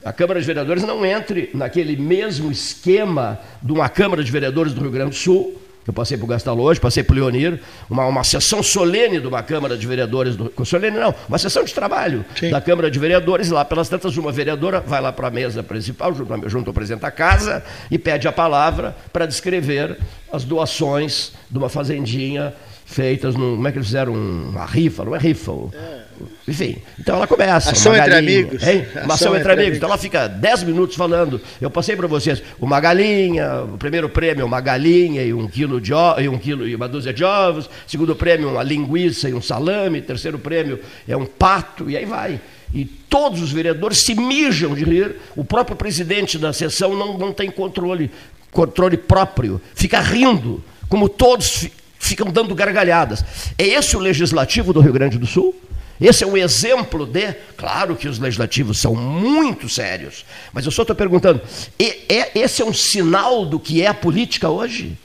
a 0.08 0.12
Câmara 0.12 0.40
de 0.40 0.46
Vereadores 0.46 0.82
não 0.84 1.04
entre 1.04 1.50
naquele 1.52 1.94
mesmo 1.94 2.50
esquema 2.50 3.38
de 3.62 3.72
uma 3.72 3.90
Câmara 3.90 4.24
de 4.24 4.32
Vereadores 4.32 4.72
do 4.72 4.80
Rio 4.80 4.90
Grande 4.90 5.10
do 5.10 5.16
Sul, 5.16 5.60
eu 5.86 5.92
passei 5.92 6.16
por 6.16 6.26
Gastalo 6.26 6.62
hoje, 6.62 6.80
passei 6.80 7.02
por 7.02 7.14
Leonir, 7.14 7.60
uma, 7.90 8.06
uma 8.06 8.24
sessão 8.24 8.62
solene 8.62 9.20
de 9.20 9.26
uma 9.26 9.42
Câmara 9.42 9.76
de 9.76 9.86
Vereadores, 9.86 10.34
do, 10.34 10.50
solene 10.64 10.98
não, 10.98 11.14
uma 11.28 11.36
sessão 11.36 11.62
de 11.62 11.74
trabalho 11.74 12.24
Sim. 12.38 12.50
da 12.50 12.60
Câmara 12.60 12.90
de 12.90 12.98
Vereadores, 12.98 13.50
lá 13.50 13.66
pelas 13.66 13.88
tantas, 13.88 14.16
uma 14.16 14.32
vereadora 14.32 14.80
vai 14.80 15.00
lá 15.00 15.12
para 15.12 15.28
a 15.28 15.30
mesa 15.30 15.62
principal, 15.62 16.14
junto, 16.14 16.48
junto 16.48 16.68
ao 16.68 16.74
presidente 16.74 17.02
da 17.02 17.10
casa, 17.10 17.62
e 17.90 17.98
pede 17.98 18.26
a 18.26 18.32
palavra 18.32 18.96
para 19.12 19.26
descrever 19.26 19.98
as 20.32 20.42
doações 20.42 21.32
de 21.50 21.58
uma 21.58 21.68
fazendinha 21.68 22.54
feitas 22.86 23.34
num. 23.34 23.56
Como 23.56 23.68
é 23.68 23.72
que 23.72 23.78
eles 23.78 23.88
fizeram? 23.88 24.14
Uma 24.14 24.64
rifa, 24.64 25.04
não 25.04 25.14
é 25.14 25.18
rifa? 25.18 25.52
É. 25.74 26.07
Enfim, 26.46 26.76
então 26.98 27.16
ela 27.16 27.26
começa. 27.26 27.72
Ação 27.72 27.96
entre 27.96 28.14
amigos. 28.14 28.66
Hein? 28.66 28.86
Uma 29.04 29.14
ação, 29.14 29.14
ação 29.14 29.36
entre, 29.36 29.40
entre 29.40 29.52
amigos. 29.52 29.62
amigos. 29.62 29.76
Então 29.76 29.88
ela 29.88 29.98
fica 29.98 30.28
10 30.28 30.62
minutos 30.64 30.96
falando. 30.96 31.40
Eu 31.60 31.70
passei 31.70 31.96
para 31.96 32.06
vocês 32.06 32.42
uma 32.60 32.80
galinha, 32.80 33.62
o 33.62 33.78
primeiro 33.78 34.08
prêmio 34.08 34.46
uma 34.46 34.60
galinha 34.60 35.22
e 35.22 35.32
um 35.32 35.46
quilo 35.46 35.80
de 35.80 35.92
e 35.92 36.28
um 36.28 36.38
quilo 36.38 36.66
e 36.66 36.74
uma 36.74 36.88
dúzia 36.88 37.12
de 37.12 37.24
ovos. 37.24 37.68
Segundo 37.86 38.14
prêmio 38.14 38.50
uma 38.50 38.62
linguiça 38.62 39.28
e 39.28 39.34
um 39.34 39.42
salame. 39.42 40.00
Terceiro 40.00 40.38
prêmio 40.38 40.80
é 41.06 41.16
um 41.16 41.26
pato 41.26 41.90
e 41.90 41.96
aí 41.96 42.04
vai. 42.04 42.40
E 42.72 42.84
todos 42.84 43.40
os 43.42 43.50
vereadores 43.50 44.02
se 44.02 44.14
mijam 44.14 44.74
de 44.74 44.84
rir. 44.84 45.16
O 45.36 45.44
próprio 45.44 45.76
presidente 45.76 46.38
da 46.38 46.52
sessão 46.52 46.94
não, 46.94 47.16
não 47.16 47.32
tem 47.32 47.50
controle, 47.50 48.10
controle 48.50 48.96
próprio. 48.96 49.60
Fica 49.74 50.00
rindo, 50.00 50.62
como 50.88 51.08
todos 51.08 51.68
ficam 51.98 52.30
dando 52.30 52.54
gargalhadas. 52.54 53.24
É 53.56 53.66
esse 53.66 53.96
o 53.96 54.00
legislativo 54.00 54.72
do 54.72 54.80
Rio 54.80 54.92
Grande 54.92 55.18
do 55.18 55.26
Sul? 55.26 55.54
Esse 56.00 56.22
é 56.22 56.26
um 56.26 56.36
exemplo 56.36 57.04
de. 57.04 57.32
Claro 57.56 57.96
que 57.96 58.08
os 58.08 58.18
legislativos 58.18 58.78
são 58.78 58.94
muito 58.94 59.68
sérios, 59.68 60.24
mas 60.52 60.64
eu 60.64 60.70
só 60.70 60.82
estou 60.82 60.94
perguntando: 60.94 61.40
é, 61.78 62.38
esse 62.38 62.62
é 62.62 62.64
um 62.64 62.72
sinal 62.72 63.44
do 63.44 63.58
que 63.58 63.82
é 63.82 63.88
a 63.88 63.94
política 63.94 64.48
hoje? 64.48 64.96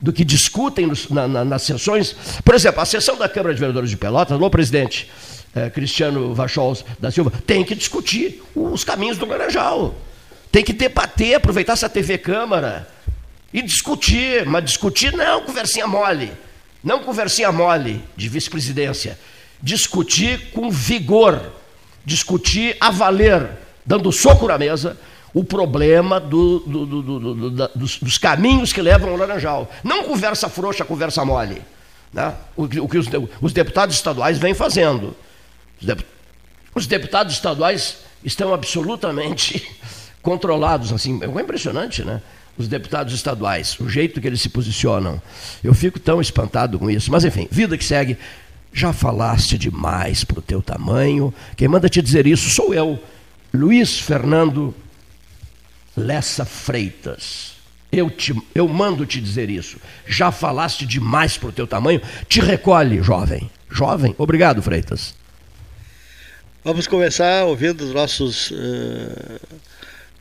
Do 0.00 0.14
que 0.14 0.24
discutem 0.24 0.86
nos, 0.86 1.10
na, 1.10 1.28
na, 1.28 1.44
nas 1.44 1.62
sessões? 1.62 2.16
Por 2.42 2.54
exemplo, 2.54 2.80
a 2.80 2.86
sessão 2.86 3.18
da 3.18 3.28
Câmara 3.28 3.52
de 3.52 3.60
Vereadores 3.60 3.90
de 3.90 3.98
Pelotas, 3.98 4.40
o 4.40 4.50
presidente 4.50 5.10
é, 5.54 5.68
Cristiano 5.68 6.34
Vachols 6.34 6.86
da 6.98 7.10
Silva, 7.10 7.30
tem 7.46 7.62
que 7.62 7.74
discutir 7.74 8.42
os 8.54 8.82
caminhos 8.82 9.18
do 9.18 9.26
Laranjal. 9.26 9.94
Tem 10.50 10.64
que 10.64 10.72
debater, 10.72 11.34
aproveitar 11.34 11.74
essa 11.74 11.88
TV 11.88 12.16
Câmara 12.16 12.88
e 13.52 13.60
discutir, 13.60 14.46
mas 14.46 14.64
discutir 14.64 15.12
não 15.12 15.42
conversinha 15.42 15.86
mole, 15.86 16.32
não 16.82 17.00
conversinha 17.00 17.52
mole 17.52 18.02
de 18.16 18.28
vice-presidência. 18.28 19.18
Discutir 19.62 20.50
com 20.52 20.70
vigor, 20.70 21.52
discutir 22.04 22.76
a 22.80 22.90
valer, 22.90 23.48
dando 23.84 24.10
soco 24.10 24.46
na 24.46 24.56
mesa, 24.56 24.96
o 25.32 25.44
problema 25.44 26.18
do, 26.18 26.60
do, 26.60 26.86
do, 26.86 27.50
dos, 27.74 27.98
dos, 27.98 28.18
caminhos 28.18 28.72
que 28.72 28.82
levam 28.82 29.10
ao 29.10 29.16
Laranjal. 29.16 29.70
Não 29.84 30.04
conversa 30.04 30.48
frouxa, 30.48 30.84
conversa 30.84 31.24
mole. 31.24 31.62
Né? 32.12 32.34
O, 32.56 32.64
o, 32.64 32.88
que 32.88 32.98
os, 32.98 33.06
os, 33.40 33.52
deputados 33.52 33.94
estaduais 33.94 34.38
vêm 34.38 34.54
fazendo. 34.54 35.14
Os, 36.74 36.86
deputados 36.86 37.34
estaduais 37.34 37.98
estão 38.24 38.52
absolutamente 38.52 39.64
controlados. 40.20 40.92
assim 40.92 41.20
É 41.22 41.26
impressionante, 41.26 42.02
né? 42.02 42.20
os 42.58 42.68
deputados 42.68 43.14
estaduais, 43.14 43.78
o 43.80 43.88
jeito 43.88 44.20
que 44.20 44.26
eles 44.26 44.42
se 44.42 44.48
posicionam. 44.48 45.20
Eu 45.64 45.72
fico 45.72 45.98
tão 45.98 46.20
espantado 46.20 46.78
com 46.78 46.90
isso. 46.90 47.10
Mas, 47.10 47.24
enfim, 47.24 47.48
vida 47.50 47.78
que 47.78 47.84
segue. 47.84 48.18
Já 48.72 48.92
falaste 48.92 49.58
demais 49.58 50.24
para 50.24 50.38
o 50.38 50.42
teu 50.42 50.62
tamanho. 50.62 51.34
Quem 51.56 51.68
manda 51.68 51.88
te 51.88 52.00
dizer 52.00 52.26
isso 52.26 52.50
sou 52.50 52.72
eu, 52.72 53.02
Luiz 53.52 53.98
Fernando 53.98 54.74
Lessa 55.96 56.44
Freitas. 56.44 57.54
Eu, 57.90 58.08
te, 58.08 58.32
eu 58.54 58.68
mando 58.68 59.04
te 59.04 59.20
dizer 59.20 59.50
isso. 59.50 59.78
Já 60.06 60.30
falaste 60.30 60.86
demais 60.86 61.36
para 61.36 61.48
o 61.48 61.52
teu 61.52 61.66
tamanho. 61.66 62.00
Te 62.28 62.40
recolhe, 62.40 63.02
jovem. 63.02 63.50
Jovem. 63.68 64.14
Obrigado, 64.16 64.62
Freitas. 64.62 65.14
Vamos 66.62 66.86
começar 66.86 67.44
ouvindo 67.44 67.80
os 67.82 67.92
nossos. 67.92 68.50
Uh 68.52 69.40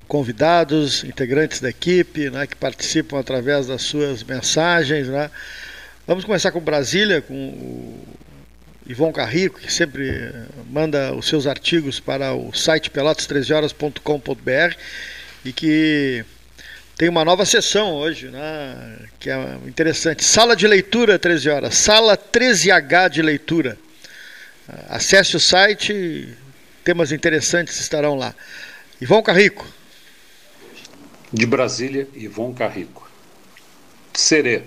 convidados, 0.10 1.04
integrantes 1.04 1.62
da 1.62 1.70
equipe, 1.70 2.32
né, 2.32 2.48
que 2.48 2.56
participam 2.56 3.20
através 3.20 3.68
das 3.68 3.84
suas 3.84 4.24
mensagens. 4.24 5.08
Né. 5.08 5.30
Vamos 6.06 6.26
começar 6.26 6.52
com 6.52 6.60
Brasília, 6.60 7.22
com 7.22 7.34
o 7.36 8.04
Ivon 8.90 9.14
Carrico, 9.14 9.60
que 9.60 9.72
sempre 9.72 10.34
manda 10.68 11.14
os 11.14 11.28
seus 11.28 11.46
artigos 11.46 12.00
para 12.00 12.34
o 12.34 12.52
site 12.52 12.90
pelotas13horas.com.br 12.90 14.76
e 15.46 15.54
que 15.54 16.26
tem 16.98 17.08
uma 17.08 17.24
nova 17.24 17.46
sessão 17.46 17.94
hoje, 17.94 18.30
né, 18.30 18.98
que 19.20 19.30
é 19.30 19.58
interessante. 19.68 20.24
Sala 20.24 20.56
de 20.56 20.66
leitura 20.66 21.20
13 21.20 21.50
horas, 21.52 21.76
sala 21.76 22.18
13H 22.18 23.10
de 23.10 23.22
leitura. 23.22 23.78
Acesse 24.88 25.36
o 25.36 25.40
site, 25.40 26.28
temas 26.84 27.12
interessantes 27.12 27.80
estarão 27.80 28.16
lá. 28.16 28.34
Ivon 29.00 29.22
Carrico. 29.22 29.68
De 31.32 31.46
Brasília, 31.46 32.08
Ivon 32.16 32.56
Carrico. 32.56 33.08
Serê. 34.16 34.64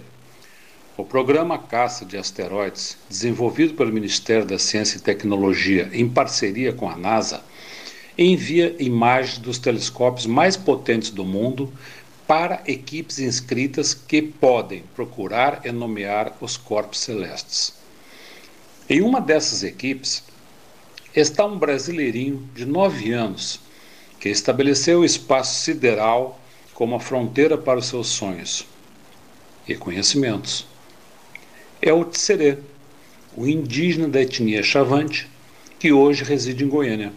O 0.95 1.07
programa 1.07 1.57
Caça 1.57 2.05
de 2.05 2.19
Asteroides, 2.19 2.99
desenvolvido 3.09 3.73
pelo 3.73 3.91
Ministério 3.91 4.45
da 4.45 4.59
Ciência 4.59 4.99
e 4.99 5.01
Tecnologia 5.01 5.89
em 5.91 6.07
parceria 6.07 6.71
com 6.71 6.87
a 6.87 6.95
NASA, 6.95 7.43
envia 8.17 8.77
imagens 8.79 9.39
dos 9.39 9.59
telescópios 9.59 10.27
mais 10.27 10.55
potentes 10.55 11.09
do 11.09 11.25
mundo 11.25 11.73
para 12.27 12.63
equipes 12.67 13.19
inscritas 13.19 13.95
que 13.95 14.21
podem 14.21 14.85
procurar 14.95 15.63
e 15.65 15.73
nomear 15.73 16.37
os 16.43 16.59
corpos 16.59 17.01
celestes. 17.01 17.73
Em 18.87 19.01
uma 19.01 19.19
dessas 19.19 19.63
equipes 19.63 20.23
está 21.17 21.47
um 21.47 21.59
brasileirinho 21.59 22.47
de 22.55 22.67
nove 22.67 23.13
anos 23.15 23.61
que 24.21 24.29
estabeleceu 24.29 25.01
o 25.01 25.07
espaço 25.07 25.59
sideral 25.63 26.39
como 26.75 26.97
a 26.97 27.01
fronteira 27.01 27.57
para 27.57 27.79
os 27.79 27.87
seus 27.87 28.09
sonhos 28.09 28.67
e 29.67 29.75
conhecimentos. 29.75 30.71
É 31.85 31.93
o 31.93 32.05
Tserê, 32.05 32.59
o 33.37 33.45
indígena 33.45 34.07
da 34.07 34.23
etnia 34.23 34.63
Chavante, 34.63 35.29
que 35.81 35.93
hoje 35.93 36.23
reside 36.23 36.63
em 36.63 36.69
Goiânia. 36.69 37.13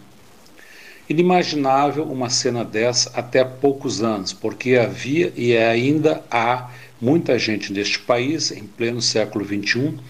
Inimaginável 1.08 2.02
uma 2.02 2.28
cena 2.28 2.64
dessa 2.64 3.12
até 3.14 3.44
poucos 3.44 4.02
anos, 4.02 4.32
porque 4.32 4.74
havia 4.74 5.32
e 5.36 5.56
ainda 5.56 6.20
há 6.28 6.68
muita 7.00 7.38
gente 7.38 7.72
neste 7.72 8.00
país, 8.00 8.50
em 8.50 8.64
pleno 8.64 9.00
século 9.00 9.44
XXI, 9.44 10.00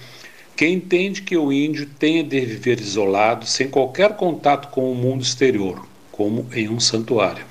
que 0.56 0.66
entende 0.66 1.20
que 1.20 1.36
o 1.36 1.52
índio 1.52 1.86
tenha 1.98 2.25
de 2.25 2.40
viver 2.40 2.80
isolado, 2.80 3.44
sem 3.44 3.68
qualquer 3.68 4.16
contato 4.16 4.68
com 4.68 4.90
o 4.90 4.94
mundo 4.94 5.22
exterior, 5.22 5.86
como 6.10 6.46
em 6.54 6.66
um 6.66 6.80
santuário. 6.80 7.44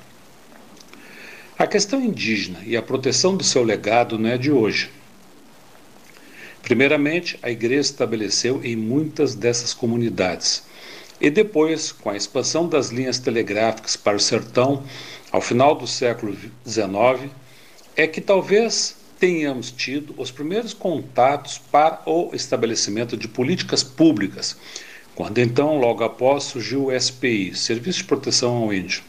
A 1.56 1.68
questão 1.68 2.02
indígena 2.02 2.58
e 2.66 2.76
a 2.76 2.82
proteção 2.82 3.36
do 3.36 3.44
seu 3.44 3.62
legado 3.62 4.18
não 4.18 4.28
é 4.28 4.36
de 4.36 4.50
hoje. 4.50 4.90
Primeiramente, 6.66 7.38
a 7.44 7.48
igreja 7.48 7.92
estabeleceu 7.92 8.60
em 8.64 8.74
muitas 8.74 9.36
dessas 9.36 9.72
comunidades. 9.72 10.64
E 11.20 11.30
depois, 11.30 11.92
com 11.92 12.10
a 12.10 12.16
expansão 12.16 12.68
das 12.68 12.88
linhas 12.88 13.20
telegráficas 13.20 13.94
para 13.94 14.16
o 14.16 14.20
sertão, 14.20 14.82
ao 15.30 15.40
final 15.40 15.76
do 15.76 15.86
século 15.86 16.36
XIX, 16.66 17.30
é 17.94 18.08
que 18.08 18.20
talvez 18.20 18.96
tenhamos 19.16 19.70
tido 19.70 20.12
os 20.18 20.32
primeiros 20.32 20.74
contatos 20.74 21.56
para 21.56 22.02
o 22.04 22.34
estabelecimento 22.34 23.16
de 23.16 23.28
políticas 23.28 23.84
públicas, 23.84 24.56
quando 25.14 25.38
então, 25.38 25.78
logo 25.78 26.02
após, 26.02 26.42
surgiu 26.42 26.86
o 26.86 27.00
SPI, 27.00 27.54
Serviço 27.54 27.98
de 27.98 28.04
Proteção 28.06 28.56
ao 28.56 28.74
Índio. 28.74 29.04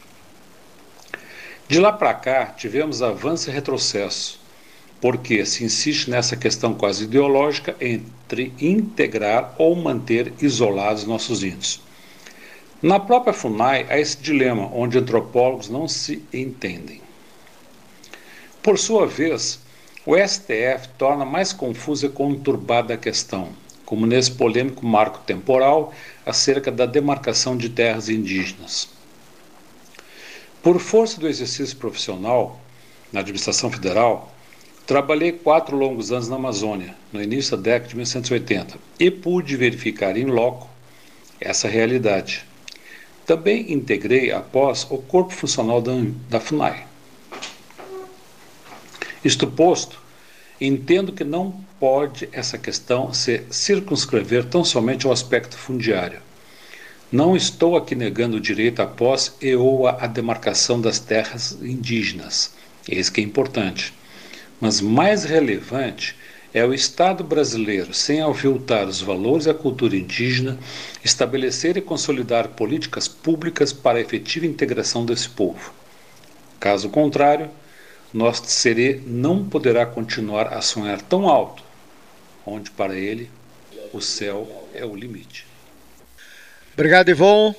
De 1.67 1.79
lá 1.79 1.91
para 1.91 2.13
cá, 2.13 2.45
tivemos 2.45 3.01
avanço 3.01 3.49
e 3.49 3.53
retrocesso, 3.53 4.36
porque 4.99 5.45
se 5.45 5.63
insiste 5.63 6.09
nessa 6.09 6.35
questão 6.35 6.73
quase 6.73 7.03
ideológica 7.03 7.75
entre 7.79 8.53
integrar 8.59 9.53
ou 9.57 9.75
manter 9.75 10.33
isolados 10.41 11.05
nossos 11.05 11.43
índios. 11.43 11.81
Na 12.81 12.99
própria 12.99 13.33
FUNAI 13.33 13.85
há 13.89 13.99
esse 13.99 14.17
dilema 14.17 14.69
onde 14.73 14.97
antropólogos 14.97 15.69
não 15.69 15.87
se 15.87 16.23
entendem. 16.33 17.01
Por 18.61 18.77
sua 18.77 19.07
vez, 19.07 19.59
o 20.05 20.15
STF 20.15 20.89
torna 20.97 21.25
mais 21.25 21.51
confusa 21.51 22.05
e 22.05 22.09
conturbada 22.09 22.93
a 22.93 22.97
questão, 22.97 23.49
como 23.85 24.05
nesse 24.05 24.31
polêmico 24.31 24.85
marco 24.85 25.19
temporal 25.19 25.93
acerca 26.25 26.71
da 26.71 26.85
demarcação 26.85 27.57
de 27.57 27.69
terras 27.69 28.09
indígenas. 28.09 28.89
Por 30.61 30.79
força 30.79 31.19
do 31.19 31.27
exercício 31.27 31.77
profissional 31.77 32.59
na 33.11 33.21
administração 33.21 33.71
federal, 33.71 34.33
trabalhei 34.87 35.33
quatro 35.33 35.75
longos 35.75 36.13
anos 36.13 36.29
na 36.29 36.37
Amazônia, 36.37 36.95
no 37.11 37.21
início 37.21 37.57
da 37.57 37.63
década 37.63 37.89
de 37.89 37.95
1980, 37.97 38.77
e 38.97 39.11
pude 39.11 39.57
verificar 39.57 40.15
em 40.15 40.25
loco 40.25 40.69
essa 41.41 41.67
realidade. 41.67 42.45
Também 43.25 43.73
integrei 43.73 44.31
após 44.31 44.87
o 44.89 44.97
corpo 44.99 45.33
funcional 45.33 45.81
da, 45.81 45.91
da 46.29 46.39
FUNAI. 46.39 46.87
Isto 49.25 49.45
posto, 49.45 49.99
entendo 50.59 51.11
que 51.11 51.25
não 51.25 51.51
pode 51.77 52.29
essa 52.31 52.57
questão 52.57 53.13
se 53.13 53.43
circunscrever 53.51 54.45
tão 54.45 54.63
somente 54.63 55.05
ao 55.05 55.11
aspecto 55.11 55.57
fundiário. 55.57 56.21
Não 57.11 57.35
estou 57.35 57.75
aqui 57.75 57.93
negando 57.93 58.37
o 58.37 58.41
direito 58.41 58.81
à 58.81 58.89
e 59.41 59.53
ou 59.53 59.85
à 59.85 60.07
demarcação 60.07 60.79
das 60.79 60.97
terras 60.97 61.57
indígenas. 61.61 62.53
Esse 62.87 63.11
que 63.11 63.19
é 63.19 63.23
importante. 63.23 63.93
Mas 64.59 64.81
mais 64.81 65.23
relevante 65.23 66.15
é 66.53 66.65
o 66.65 66.73
Estado 66.73 67.23
brasileiro, 67.23 67.93
sem 67.93 68.21
aviltar 68.21 68.87
os 68.87 69.01
valores 69.01 69.45
e 69.45 69.49
a 69.49 69.53
cultura 69.53 69.95
indígena, 69.95 70.57
estabelecer 71.03 71.77
e 71.77 71.81
consolidar 71.81 72.49
políticas 72.49 73.07
públicas 73.07 73.71
para 73.71 73.97
a 73.99 74.01
efetiva 74.01 74.45
integração 74.45 75.05
desse 75.05 75.29
povo. 75.29 75.71
Caso 76.59 76.89
contrário, 76.89 77.51
nosso 78.13 78.47
serê 78.47 79.01
não 79.05 79.45
poderá 79.47 79.85
continuar 79.85 80.53
a 80.53 80.61
sonhar 80.61 81.01
tão 81.01 81.29
alto, 81.29 81.61
onde 82.45 82.71
para 82.71 82.95
ele 82.95 83.29
o 83.93 84.01
céu 84.01 84.67
é 84.73 84.83
o 84.83 84.95
limite. 84.95 85.45
Obrigado, 86.73 87.09
Ivon, 87.09 87.53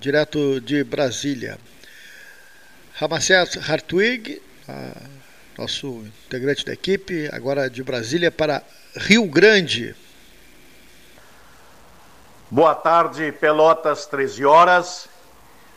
direto 0.00 0.60
de 0.60 0.82
Brasília. 0.84 1.58
Ramacés 2.94 3.56
Hartwig, 3.68 4.42
nosso 5.58 5.88
integrante 5.88 6.64
da 6.64 6.72
equipe, 6.72 7.28
agora 7.32 7.68
de 7.68 7.82
Brasília 7.82 8.30
para 8.30 8.62
Rio 8.94 9.26
Grande. 9.26 9.92
Boa 12.48 12.76
tarde, 12.76 13.32
Pelotas, 13.32 14.06
13 14.06 14.44
horas. 14.44 15.08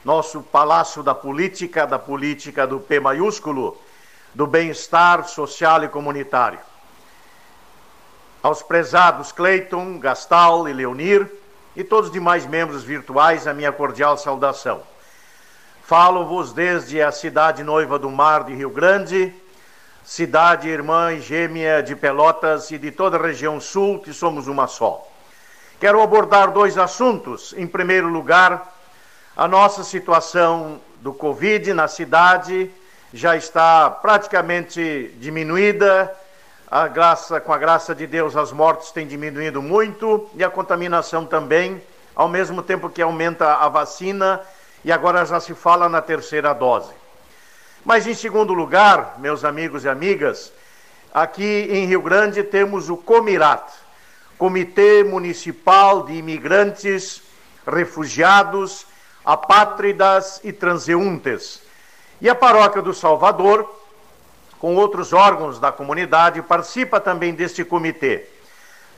Nosso 0.05 0.41
Palácio 0.41 1.01
da 1.01 1.15
Política, 1.15 1.87
da 1.87 1.97
política 1.97 2.65
do 2.67 2.79
P 2.79 2.99
maiúsculo, 2.99 3.79
do 4.35 4.45
bem-estar 4.45 5.27
social 5.27 5.83
e 5.83 5.89
comunitário. 5.89 6.59
Aos 8.41 8.61
prezados 8.61 9.31
Cleiton, 9.31 9.99
Gastal 9.99 10.69
e 10.69 10.73
Leonir 10.73 11.27
e 11.75 11.83
todos 11.83 12.07
os 12.07 12.13
demais 12.13 12.45
membros 12.45 12.83
virtuais, 12.83 13.47
a 13.47 13.53
minha 13.53 13.71
cordial 13.71 14.15
saudação. 14.15 14.83
Falo-vos 15.83 16.53
desde 16.53 17.01
a 17.01 17.11
cidade 17.11 17.63
noiva 17.63 17.97
do 17.99 18.09
mar 18.09 18.43
de 18.43 18.53
Rio 18.53 18.69
Grande, 18.69 19.33
cidade 20.11 20.67
irmã 20.67 21.13
e 21.13 21.21
gêmea 21.21 21.81
de 21.81 21.95
Pelotas 21.95 22.69
e 22.69 22.77
de 22.77 22.91
toda 22.91 23.15
a 23.15 23.21
região 23.21 23.61
sul, 23.61 23.97
que 23.97 24.11
somos 24.11 24.45
uma 24.45 24.67
só. 24.67 25.07
Quero 25.79 26.01
abordar 26.01 26.51
dois 26.51 26.77
assuntos. 26.77 27.53
Em 27.55 27.65
primeiro 27.65 28.09
lugar, 28.09 28.75
a 29.37 29.47
nossa 29.47 29.85
situação 29.85 30.81
do 30.99 31.13
Covid 31.13 31.73
na 31.73 31.87
cidade 31.87 32.69
já 33.13 33.37
está 33.37 33.89
praticamente 33.89 35.15
diminuída. 35.17 36.13
A 36.69 36.89
graça, 36.89 37.39
com 37.39 37.53
a 37.53 37.57
graça 37.57 37.95
de 37.95 38.05
Deus, 38.05 38.35
as 38.35 38.51
mortes 38.51 38.91
têm 38.91 39.07
diminuído 39.07 39.61
muito 39.61 40.29
e 40.35 40.43
a 40.43 40.49
contaminação 40.49 41.25
também, 41.25 41.81
ao 42.13 42.27
mesmo 42.27 42.61
tempo 42.61 42.89
que 42.89 43.01
aumenta 43.01 43.53
a 43.53 43.69
vacina 43.69 44.41
e 44.83 44.91
agora 44.91 45.25
já 45.25 45.39
se 45.39 45.53
fala 45.53 45.87
na 45.87 46.01
terceira 46.01 46.51
dose. 46.51 47.00
Mas 47.83 48.05
em 48.05 48.13
segundo 48.13 48.53
lugar, 48.53 49.15
meus 49.19 49.43
amigos 49.43 49.83
e 49.83 49.89
amigas, 49.89 50.53
aqui 51.13 51.67
em 51.69 51.85
Rio 51.85 52.01
Grande 52.01 52.43
temos 52.43 52.89
o 52.89 52.97
Comirat, 52.97 53.63
Comitê 54.37 55.03
Municipal 55.03 56.03
de 56.03 56.13
Imigrantes, 56.13 57.21
Refugiados, 57.65 58.85
Apátridas 59.25 60.39
e 60.43 60.53
Transeuntes 60.53 61.61
e 62.21 62.29
a 62.29 62.35
Paróquia 62.35 62.83
do 62.83 62.93
Salvador, 62.93 63.67
com 64.59 64.75
outros 64.75 65.11
órgãos 65.11 65.59
da 65.59 65.71
comunidade, 65.71 66.39
participa 66.43 66.99
também 66.99 67.33
deste 67.33 67.65
comitê. 67.65 68.27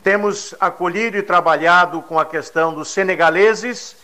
Temos 0.04 0.54
acolhido 0.60 1.15
e 1.15 1.24
trabalhado 1.24 2.02
com 2.02 2.19
a 2.19 2.26
questão 2.26 2.74
dos 2.74 2.89
senegaleses, 2.89 3.96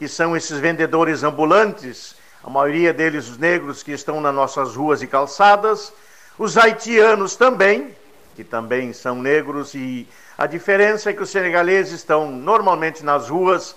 que 0.00 0.08
são 0.08 0.36
esses 0.36 0.58
vendedores 0.58 1.22
ambulantes, 1.22 2.15
a 2.46 2.50
maioria 2.50 2.94
deles 2.94 3.28
os 3.28 3.38
negros 3.38 3.82
que 3.82 3.90
estão 3.90 4.20
nas 4.20 4.32
nossas 4.32 4.76
ruas 4.76 5.02
e 5.02 5.06
calçadas, 5.08 5.92
os 6.38 6.56
haitianos 6.56 7.34
também, 7.34 7.90
que 8.36 8.44
também 8.44 8.92
são 8.92 9.16
negros, 9.16 9.74
e 9.74 10.06
a 10.38 10.46
diferença 10.46 11.10
é 11.10 11.12
que 11.12 11.20
os 11.20 11.28
senegaleses 11.28 11.94
estão 11.94 12.30
normalmente 12.30 13.04
nas 13.04 13.28
ruas 13.28 13.74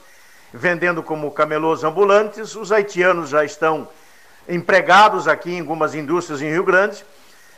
vendendo 0.53 1.01
como 1.01 1.31
camelôs 1.31 1.83
ambulantes, 1.83 2.55
os 2.55 2.71
haitianos 2.71 3.31
já 3.31 3.43
estão 3.43 3.87
empregados 4.47 5.27
aqui 5.27 5.51
em 5.51 5.61
algumas 5.61 5.95
indústrias 5.95 6.39
em 6.39 6.51
Rio 6.51 6.63
Grande, 6.63 7.03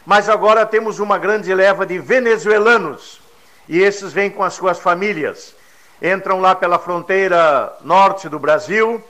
mas 0.06 0.30
agora 0.30 0.66
temos 0.66 1.00
uma 1.00 1.18
grande 1.18 1.54
leva 1.54 1.86
de 1.86 2.00
venezuelanos 2.00 3.20
e 3.68 3.80
esses 3.80 4.14
vêm 4.14 4.30
com 4.30 4.44
as 4.44 4.54
suas 4.54 4.80
famílias. 4.80 5.54
Entram 6.02 6.40
lá 6.40 6.56
pela 6.56 6.80
fronteira 6.80 7.76
norte 7.82 8.30
do 8.30 8.40
Brasil, 8.40 9.04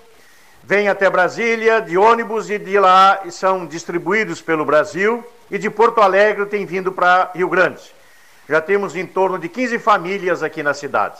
vêm 0.63 0.87
até 0.87 1.09
Brasília 1.09 1.81
de 1.81 1.97
ônibus 1.97 2.49
e 2.49 2.57
de 2.57 2.79
lá 2.79 3.21
são 3.29 3.65
distribuídos 3.65 4.41
pelo 4.41 4.65
Brasil 4.65 5.23
e 5.49 5.57
de 5.57 5.69
Porto 5.69 6.01
Alegre 6.01 6.45
tem 6.45 6.65
vindo 6.65 6.91
para 6.91 7.31
Rio 7.33 7.49
Grande. 7.49 7.81
Já 8.47 8.61
temos 8.61 8.95
em 8.95 9.05
torno 9.05 9.37
de 9.37 9.49
15 9.49 9.79
famílias 9.79 10.43
aqui 10.43 10.61
na 10.63 10.73
cidade. 10.73 11.19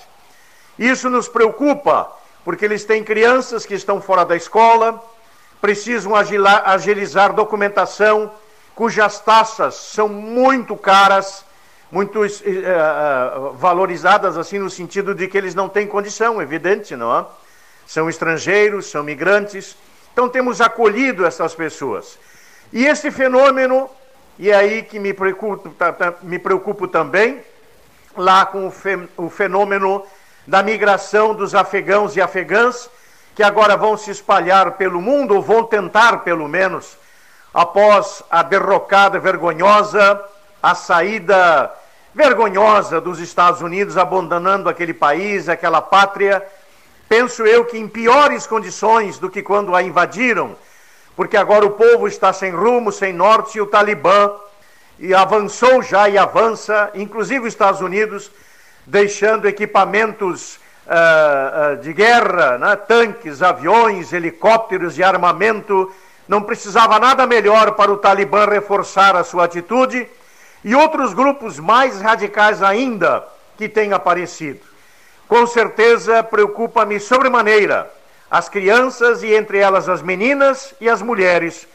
Isso 0.77 1.09
nos 1.09 1.27
preocupa, 1.27 2.11
porque 2.43 2.65
eles 2.65 2.83
têm 2.83 3.03
crianças 3.03 3.65
que 3.65 3.73
estão 3.73 4.01
fora 4.01 4.25
da 4.25 4.35
escola, 4.35 5.03
precisam 5.59 6.13
agilizar 6.15 7.33
documentação 7.33 8.31
cujas 8.73 9.19
taxas 9.19 9.75
são 9.75 10.07
muito 10.07 10.75
caras, 10.75 11.45
muito 11.91 12.21
uh, 12.21 12.25
uh, 12.25 13.53
valorizadas 13.53 14.37
assim 14.37 14.57
no 14.57 14.69
sentido 14.69 15.13
de 15.13 15.27
que 15.27 15.37
eles 15.37 15.53
não 15.53 15.69
têm 15.69 15.85
condição, 15.85 16.41
evidente, 16.41 16.95
não 16.95 17.19
é? 17.19 17.25
São 17.85 18.09
estrangeiros, 18.09 18.87
são 18.89 19.03
migrantes. 19.03 19.75
Então 20.13 20.29
temos 20.29 20.61
acolhido 20.61 21.25
essas 21.25 21.55
pessoas. 21.55 22.17
E 22.71 22.85
esse 22.85 23.11
fenômeno, 23.11 23.89
e 24.39 24.49
é 24.49 24.55
aí 24.55 24.83
que 24.83 24.99
me 24.99 25.13
preocupo, 25.13 25.73
me 26.23 26.39
preocupo 26.39 26.87
também, 26.87 27.41
lá 28.15 28.45
com 28.45 28.71
o 29.17 29.29
fenômeno 29.29 30.05
da 30.47 30.63
migração 30.63 31.33
dos 31.33 31.53
afegãos 31.53 32.15
e 32.15 32.21
afegãs, 32.21 32.89
que 33.35 33.43
agora 33.43 33.77
vão 33.77 33.95
se 33.95 34.11
espalhar 34.11 34.73
pelo 34.73 35.01
mundo, 35.01 35.35
ou 35.35 35.41
vão 35.41 35.63
tentar 35.63 36.17
pelo 36.19 36.47
menos, 36.47 36.97
após 37.53 38.23
a 38.29 38.43
derrocada 38.43 39.19
vergonhosa, 39.19 40.21
a 40.61 40.75
saída 40.75 41.71
vergonhosa 42.13 42.99
dos 42.99 43.19
Estados 43.19 43.61
Unidos, 43.61 43.97
abandonando 43.97 44.67
aquele 44.67 44.93
país, 44.93 45.47
aquela 45.47 45.81
pátria, 45.81 46.45
penso 47.11 47.45
eu 47.45 47.65
que 47.65 47.77
em 47.77 47.89
piores 47.89 48.47
condições 48.47 49.19
do 49.19 49.29
que 49.29 49.43
quando 49.43 49.75
a 49.75 49.83
invadiram, 49.83 50.55
porque 51.13 51.35
agora 51.35 51.65
o 51.65 51.71
povo 51.71 52.07
está 52.07 52.31
sem 52.31 52.51
rumo, 52.51 52.89
sem 52.89 53.11
norte, 53.11 53.57
e 53.57 53.61
o 53.61 53.67
Talibã 53.67 54.31
e 54.97 55.13
avançou 55.13 55.83
já 55.83 56.07
e 56.07 56.17
avança, 56.17 56.89
inclusive 56.95 57.41
os 57.45 57.53
Estados 57.53 57.81
Unidos, 57.81 58.31
deixando 58.85 59.45
equipamentos 59.45 60.55
uh, 60.55 61.73
uh, 61.73 61.81
de 61.81 61.91
guerra, 61.91 62.57
né? 62.57 62.77
tanques, 62.77 63.41
aviões, 63.41 64.13
helicópteros 64.13 64.97
e 64.97 65.03
armamento. 65.03 65.91
Não 66.29 66.41
precisava 66.41 66.97
nada 66.97 67.27
melhor 67.27 67.73
para 67.73 67.91
o 67.91 67.97
Talibã 67.97 68.45
reforçar 68.45 69.17
a 69.17 69.23
sua 69.25 69.43
atitude 69.43 70.07
e 70.63 70.73
outros 70.73 71.13
grupos 71.13 71.59
mais 71.59 71.99
radicais 71.99 72.63
ainda 72.63 73.27
que 73.57 73.67
têm 73.67 73.91
aparecido. 73.91 74.70
Com 75.31 75.47
certeza 75.47 76.21
preocupa-me 76.21 76.99
sobremaneira 76.99 77.89
as 78.29 78.49
crianças 78.49 79.23
e 79.23 79.33
entre 79.33 79.59
elas 79.59 79.87
as 79.87 80.01
meninas 80.01 80.75
e 80.81 80.89
as 80.89 81.01
mulheres, 81.01 81.65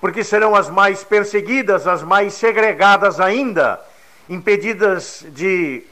porque 0.00 0.22
serão 0.22 0.54
as 0.54 0.70
mais 0.70 1.02
perseguidas, 1.02 1.88
as 1.88 2.04
mais 2.04 2.32
segregadas 2.34 3.18
ainda, 3.18 3.80
impedidas 4.28 5.26
de 5.30 5.82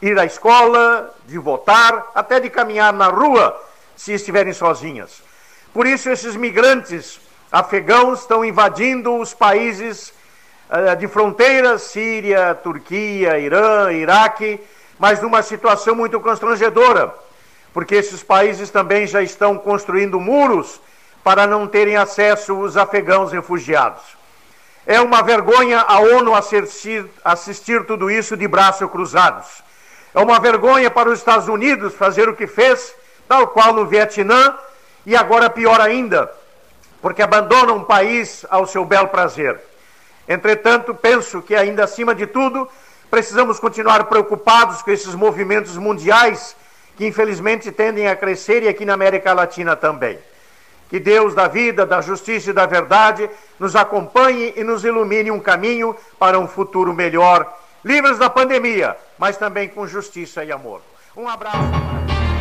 ir 0.00 0.18
à 0.18 0.24
escola, 0.24 1.14
de 1.26 1.36
votar, 1.36 2.10
até 2.14 2.40
de 2.40 2.48
caminhar 2.48 2.94
na 2.94 3.08
rua 3.08 3.62
se 3.94 4.14
estiverem 4.14 4.54
sozinhas. 4.54 5.22
Por 5.70 5.86
isso, 5.86 6.08
esses 6.08 6.34
migrantes 6.34 7.20
afegãos 7.52 8.20
estão 8.20 8.42
invadindo 8.42 9.14
os 9.18 9.34
países 9.34 10.14
uh, 10.70 10.96
de 10.96 11.08
fronteira, 11.08 11.76
Síria, 11.78 12.54
Turquia, 12.54 13.38
Irã, 13.38 13.92
Iraque, 13.92 14.58
mas 14.98 15.20
numa 15.20 15.42
situação 15.42 15.94
muito 15.94 16.20
constrangedora, 16.20 17.14
porque 17.72 17.94
esses 17.94 18.22
países 18.22 18.70
também 18.70 19.06
já 19.06 19.22
estão 19.22 19.58
construindo 19.58 20.20
muros 20.20 20.80
para 21.22 21.46
não 21.46 21.66
terem 21.66 21.96
acesso 21.96 22.58
os 22.58 22.76
afegãos 22.76 23.32
refugiados. 23.32 24.02
É 24.86 25.00
uma 25.00 25.22
vergonha 25.22 25.80
a 25.80 25.98
ONU 25.98 26.34
assistir, 26.34 27.06
assistir 27.24 27.84
tudo 27.86 28.10
isso 28.10 28.36
de 28.36 28.46
braços 28.46 28.90
cruzados. 28.90 29.62
É 30.14 30.20
uma 30.20 30.38
vergonha 30.38 30.90
para 30.90 31.08
os 31.08 31.18
Estados 31.18 31.48
Unidos 31.48 31.94
fazer 31.94 32.28
o 32.28 32.36
que 32.36 32.46
fez, 32.46 32.94
tal 33.26 33.48
qual 33.48 33.72
no 33.72 33.86
Vietnã, 33.86 34.54
e 35.06 35.16
agora 35.16 35.50
pior 35.50 35.80
ainda, 35.80 36.30
porque 37.00 37.22
abandona 37.22 37.72
um 37.72 37.82
país 37.82 38.44
ao 38.50 38.66
seu 38.66 38.84
bel 38.84 39.08
prazer. 39.08 39.58
Entretanto, 40.28 40.94
penso 40.94 41.42
que 41.42 41.54
ainda 41.54 41.84
acima 41.84 42.14
de 42.14 42.26
tudo, 42.26 42.68
precisamos 43.14 43.60
continuar 43.60 44.06
preocupados 44.06 44.82
com 44.82 44.90
esses 44.90 45.14
movimentos 45.14 45.76
mundiais 45.76 46.56
que 46.96 47.06
infelizmente 47.06 47.70
tendem 47.70 48.08
a 48.08 48.16
crescer 48.16 48.64
e 48.64 48.68
aqui 48.68 48.84
na 48.84 48.94
América 48.94 49.32
Latina 49.32 49.76
também. 49.76 50.18
Que 50.90 50.98
Deus 50.98 51.32
da 51.32 51.46
vida, 51.46 51.86
da 51.86 52.00
justiça 52.00 52.50
e 52.50 52.52
da 52.52 52.66
verdade 52.66 53.30
nos 53.56 53.76
acompanhe 53.76 54.52
e 54.56 54.64
nos 54.64 54.84
ilumine 54.84 55.30
um 55.30 55.38
caminho 55.38 55.94
para 56.18 56.40
um 56.40 56.48
futuro 56.48 56.92
melhor 56.92 57.56
livres 57.84 58.18
da 58.18 58.28
pandemia, 58.28 58.96
mas 59.16 59.36
também 59.36 59.68
com 59.68 59.86
justiça 59.86 60.42
e 60.42 60.50
amor. 60.50 60.80
Um 61.16 61.28
abraço. 61.28 62.33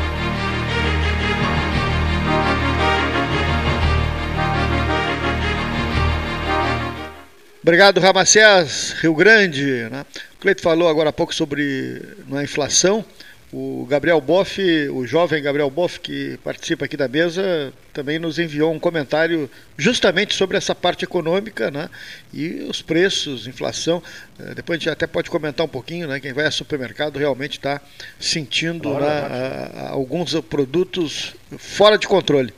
Obrigado, 7.63 8.01
Ramacés, 8.01 8.93
Rio 8.99 9.15
Grande. 9.15 9.87
Né? 9.89 10.05
O 10.35 10.41
Cleito 10.41 10.61
falou 10.61 10.89
agora 10.89 11.11
há 11.11 11.13
pouco 11.13 11.33
sobre 11.33 12.01
a 12.33 12.43
inflação. 12.43 13.05
O 13.53 13.85
Gabriel 13.89 14.19
Boff, 14.19 14.61
o 14.89 15.07
jovem 15.07 15.41
Gabriel 15.41 15.69
Boff, 15.69 15.97
que 16.01 16.37
participa 16.43 16.83
aqui 16.83 16.97
da 16.97 17.07
mesa, 17.07 17.71
também 17.93 18.19
nos 18.19 18.37
enviou 18.37 18.73
um 18.73 18.79
comentário 18.79 19.49
justamente 19.77 20.33
sobre 20.33 20.57
essa 20.57 20.75
parte 20.75 21.05
econômica 21.05 21.71
né? 21.71 21.89
e 22.33 22.65
os 22.69 22.81
preços, 22.81 23.47
inflação. 23.47 24.03
Eh, 24.37 24.55
depois 24.55 24.75
a 24.75 24.79
gente 24.79 24.89
até 24.89 25.07
pode 25.07 25.29
comentar 25.29 25.65
um 25.65 25.69
pouquinho, 25.69 26.05
né? 26.09 26.19
quem 26.19 26.33
vai 26.33 26.45
ao 26.45 26.51
supermercado 26.51 27.17
realmente 27.17 27.59
está 27.59 27.79
sentindo 28.19 28.93
né, 28.95 29.07
a, 29.07 29.85
a, 29.85 29.89
alguns 29.91 30.33
produtos 30.41 31.33
fora 31.57 31.97
de 31.97 32.09
controle. 32.09 32.53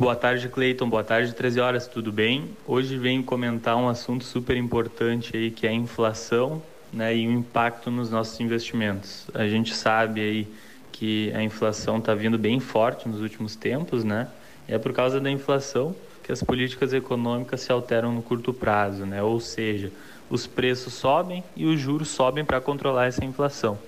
Boa 0.00 0.16
tarde, 0.16 0.48
Cleiton. 0.48 0.88
Boa 0.88 1.04
tarde, 1.04 1.34
13 1.34 1.60
horas, 1.60 1.86
tudo 1.86 2.10
bem? 2.10 2.56
Hoje 2.66 2.96
venho 2.96 3.22
comentar 3.22 3.76
um 3.76 3.86
assunto 3.86 4.24
super 4.24 4.56
importante 4.56 5.36
aí, 5.36 5.50
que 5.50 5.66
é 5.66 5.68
a 5.68 5.74
inflação 5.74 6.62
né, 6.90 7.14
e 7.14 7.28
o 7.28 7.30
impacto 7.30 7.90
nos 7.90 8.10
nossos 8.10 8.40
investimentos. 8.40 9.26
A 9.34 9.46
gente 9.46 9.74
sabe 9.74 10.22
aí 10.22 10.48
que 10.90 11.30
a 11.34 11.42
inflação 11.42 11.98
está 11.98 12.14
vindo 12.14 12.38
bem 12.38 12.58
forte 12.60 13.06
nos 13.10 13.20
últimos 13.20 13.54
tempos, 13.56 14.02
né? 14.02 14.28
É 14.66 14.78
por 14.78 14.94
causa 14.94 15.20
da 15.20 15.30
inflação 15.30 15.94
que 16.22 16.32
as 16.32 16.42
políticas 16.42 16.94
econômicas 16.94 17.60
se 17.60 17.70
alteram 17.70 18.10
no 18.10 18.22
curto 18.22 18.54
prazo, 18.54 19.04
né? 19.04 19.22
Ou 19.22 19.38
seja, 19.38 19.92
os 20.30 20.46
preços 20.46 20.94
sobem 20.94 21.44
e 21.54 21.66
os 21.66 21.78
juros 21.78 22.08
sobem 22.08 22.42
para 22.42 22.58
controlar 22.58 23.04
essa 23.04 23.22
inflação. 23.22 23.78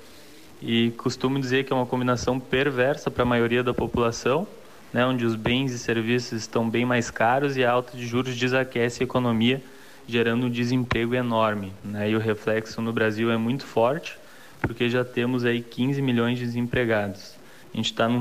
E 0.61 0.91
costumo 0.91 1.41
dizer 1.41 1.65
que 1.65 1.73
é 1.73 1.77
uma 1.77 1.87
combinação 1.87 2.39
perversa 2.39 3.11
para 3.11 3.23
a 3.23 3.27
maioria 3.27 3.63
da 3.63 3.73
população, 3.73 4.47
né, 4.93 5.07
onde 5.07 5.25
os 5.25 5.35
bens 5.35 5.73
e 5.73 5.79
serviços 5.79 6.41
estão 6.41 6.69
bem 6.69 6.85
mais 6.85 7.11
caros 7.11 7.57
e 7.57 7.65
a 7.65 7.71
alta 7.71 7.97
de 7.97 8.07
juros 8.07 8.37
desaquece 8.37 9.03
a 9.03 9.05
economia 9.05 9.63
gerando 10.07 10.47
um 10.47 10.51
desemprego 10.51 11.15
enorme. 11.15 11.73
Né? 11.83 12.11
E 12.11 12.17
o 12.17 12.19
reflexo 12.19 12.83
no 12.83 12.93
Brasil 12.93 13.31
é 13.31 13.37
muito 13.37 13.65
forte, 13.65 14.19
porque 14.61 14.89
já 14.89 15.05
temos 15.05 15.45
aí 15.45 15.63
15 15.63 16.03
milhões 16.03 16.39
de 16.39 16.45
desempregados. 16.45 17.35
A 17.73 17.77
gente 17.77 17.87
está 17.87 18.09
num, 18.09 18.21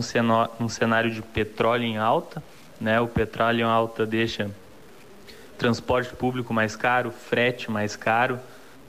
num 0.60 0.70
cenário 0.70 1.12
de 1.12 1.22
petróleo 1.22 1.84
em 1.84 1.98
alta, 1.98 2.42
né? 2.80 3.02
o 3.02 3.08
petróleo 3.08 3.62
em 3.62 3.64
alta 3.64 4.06
deixa 4.06 4.50
transporte 5.58 6.14
público 6.16 6.54
mais 6.54 6.76
caro, 6.76 7.12
frete 7.12 7.70
mais 7.70 7.96
caro, 7.96 8.40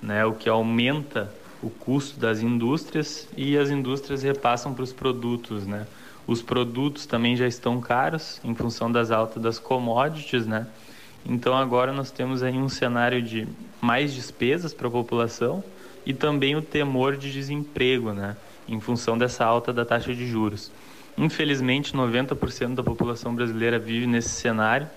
né? 0.01 0.25
o 0.25 0.33
que 0.33 0.49
aumenta 0.49 1.31
o 1.63 1.69
custo 1.69 2.19
das 2.19 2.41
indústrias 2.41 3.29
e 3.37 3.59
as 3.59 3.71
indústrias 3.71 4.23
repassam 4.23 4.73
para 4.73 4.83
os 4.83 4.93
produtos. 4.93 5.67
Né? 5.67 5.87
Os 6.27 6.41
produtos 6.41 7.07
também 7.07 7.37
já 7.37 7.47
estão 7.47 7.81
caros 7.81 8.41
em 8.45 8.55
função 8.55 8.91
das 8.91 9.11
altas 9.11 9.43
das 9.43 9.59
commodities, 9.59 10.47
né? 10.47 10.67
Então 11.25 11.57
agora 11.57 11.93
nós 11.93 12.11
temos 12.11 12.43
aí 12.43 12.57
um 12.57 12.69
cenário 12.69 13.23
de 13.23 13.47
mais 13.81 14.13
despesas 14.13 14.75
para 14.75 14.89
a 14.89 14.91
população 14.91 15.63
e 16.05 16.13
também 16.13 16.57
o 16.57 16.63
temor 16.63 17.17
de 17.17 17.33
desemprego, 17.33 18.13
né, 18.13 18.37
em 18.69 18.81
função 18.81 19.17
dessa 19.17 19.45
alta 19.45 19.73
da 19.73 19.85
taxa 19.85 20.13
de 20.13 20.27
juros. 20.27 20.73
Infelizmente, 21.17 21.95
90% 21.95 22.75
da 22.75 22.83
população 22.83 23.35
brasileira 23.35 23.79
vive 23.79 24.07
nesse 24.07 24.31
cenário, 24.31 24.89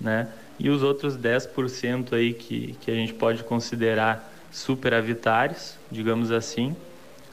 né? 0.00 0.28
E 0.58 0.70
os 0.70 0.82
outros 0.82 1.16
10% 1.16 2.14
aí 2.14 2.32
que, 2.32 2.76
que 2.80 2.90
a 2.90 2.94
gente 2.94 3.12
pode 3.12 3.42
considerar 3.42 4.32
superavitários, 4.50 5.76
digamos 5.90 6.30
assim, 6.30 6.74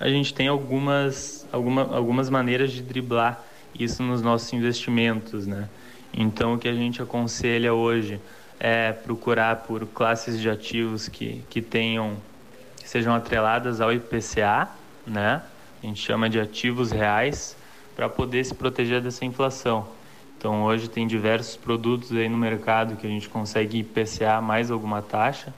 a 0.04 0.10
gente 0.10 0.34
tem 0.34 0.50
algumas, 0.50 1.48
alguma, 1.50 1.96
algumas 1.96 2.30
maneiras 2.30 2.74
de 2.74 2.84
driblar 2.84 3.42
isso 3.74 4.04
nos 4.04 4.22
nossos 4.22 4.52
investimentos, 4.52 5.48
né? 5.48 5.70
Então, 6.13 6.56
o 6.56 6.58
que 6.60 6.68
a 6.68 6.74
gente 6.74 7.02
aconselha 7.02 7.74
hoje 7.74 8.20
é 8.60 8.92
procurar 8.92 9.63
por 9.63 9.86
classes 9.88 10.42
de 10.42 10.50
ativos 10.50 11.08
que, 11.08 11.42
que 11.50 11.62
tenham 11.62 12.18
que 12.82 12.89
sejam 12.89 13.16
atreladas 13.16 13.80
ao 13.80 13.94
IPCA, 13.94 14.68
né? 15.08 15.42
A 15.82 15.86
gente 15.86 16.02
chama 16.02 16.30
de 16.30 16.38
ativos 16.38 16.92
reais 16.92 17.56
para 17.96 18.10
poder 18.10 18.44
se 18.44 18.54
proteger 18.54 19.00
dessa 19.00 19.24
inflação. 19.24 19.88
Então, 20.38 20.63
hoje 20.63 20.89
tem 20.89 21.08
diversos 21.08 21.56
produtos 21.56 22.12
aí 22.12 22.28
no 22.28 22.38
mercado 22.38 22.98
que 22.98 23.08
a 23.08 23.10
gente 23.10 23.30
consegue 23.30 23.80
IPCA 23.80 24.42
mais 24.42 24.70
alguma 24.70 25.02
taxa. 25.02 25.54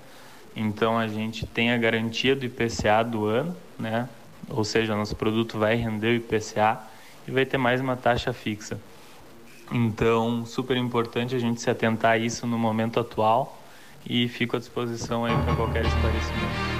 Então, 0.55 0.99
a 0.99 1.07
gente 1.07 1.47
tem 1.47 1.71
a 1.71 1.77
garantia 1.79 2.35
do 2.35 2.45
IPCA 2.45 3.03
do 3.03 3.25
ano, 3.25 3.57
né? 3.79 4.07
Ou 4.49 4.63
seja, 4.63 4.95
nosso 4.95 5.15
produto 5.15 5.57
vai 5.57 5.75
render 5.75 6.07
o 6.07 6.15
IPCA 6.15 6.79
e 7.27 7.31
vai 7.31 7.45
ter 7.45 7.57
mais 7.57 7.81
uma 7.81 7.95
taxa 7.95 8.31
fixa. 8.31 8.79
Então, 9.71 10.45
super 10.45 10.77
importante 10.77 11.35
a 11.35 11.39
gente 11.39 11.59
se 11.59 11.69
atentar 11.69 12.11
a 12.11 12.17
isso 12.17 12.45
no 12.45 12.57
momento 12.57 12.99
atual 12.99 13.59
e 14.07 14.27
fico 14.27 14.55
à 14.55 14.59
disposição 14.59 15.25
aí 15.25 15.35
para 15.43 15.55
qualquer 15.55 15.85
esclarecimento. 15.85 16.75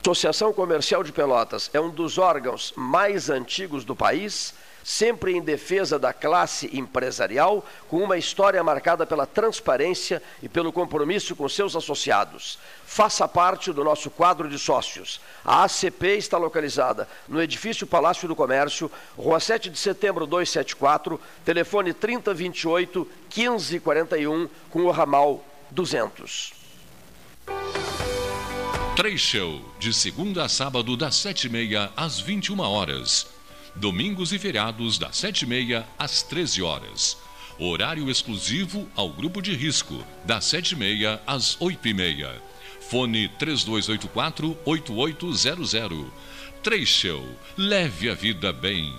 Associação 0.00 0.52
Comercial 0.52 1.04
de 1.04 1.12
Pelotas 1.12 1.70
é 1.72 1.80
um 1.80 1.88
dos 1.88 2.18
órgãos 2.18 2.72
mais 2.76 3.30
antigos 3.30 3.84
do 3.84 3.94
país 3.94 4.52
sempre 4.84 5.32
em 5.32 5.40
defesa 5.40 5.98
da 5.98 6.12
classe 6.12 6.70
empresarial, 6.72 7.64
com 7.88 7.98
uma 7.98 8.16
história 8.16 8.62
marcada 8.62 9.06
pela 9.06 9.26
transparência 9.26 10.22
e 10.42 10.48
pelo 10.48 10.72
compromisso 10.72 11.36
com 11.36 11.48
seus 11.48 11.76
associados. 11.76 12.58
Faça 12.86 13.26
parte 13.26 13.72
do 13.72 13.84
nosso 13.84 14.10
quadro 14.10 14.48
de 14.48 14.58
sócios. 14.58 15.20
A 15.44 15.64
ACP 15.64 16.16
está 16.16 16.36
localizada 16.36 17.08
no 17.28 17.40
edifício 17.40 17.86
Palácio 17.86 18.28
do 18.28 18.36
Comércio, 18.36 18.90
Rua 19.16 19.40
7 19.40 19.70
de 19.70 19.78
Setembro 19.78 20.26
274, 20.26 21.20
telefone 21.44 21.92
3028 21.92 23.08
1541, 23.34 24.48
com 24.70 24.82
o 24.82 24.90
ramal 24.90 25.44
200. 25.70 26.52
Três 28.94 29.22
Show, 29.22 29.60
de 29.78 29.92
segunda 29.92 30.44
a 30.44 30.48
sábado, 30.50 30.96
das 30.98 31.16
sete 31.16 31.46
e 31.46 31.50
meia 31.50 31.90
às 31.96 32.20
21 32.20 32.60
horas. 32.60 33.26
Domingos 33.74 34.32
e 34.32 34.38
feriados, 34.38 34.98
das 34.98 35.16
sete 35.16 35.42
e 35.42 35.46
meia 35.46 35.86
às 35.98 36.22
13 36.22 36.62
horas. 36.62 37.18
Horário 37.58 38.10
exclusivo 38.10 38.86
ao 38.94 39.08
grupo 39.10 39.40
de 39.40 39.54
risco, 39.54 40.04
das 40.24 40.44
sete 40.44 40.72
e 40.72 40.76
meia 40.76 41.22
às 41.26 41.58
oito 41.60 41.88
e 41.88 41.94
meia. 41.94 42.42
Fone 42.80 43.30
3284-8800. 43.40 46.04
Três 46.62 46.88
Show, 46.88 47.26
leve 47.56 48.10
a 48.10 48.14
vida 48.14 48.52
bem. 48.52 48.92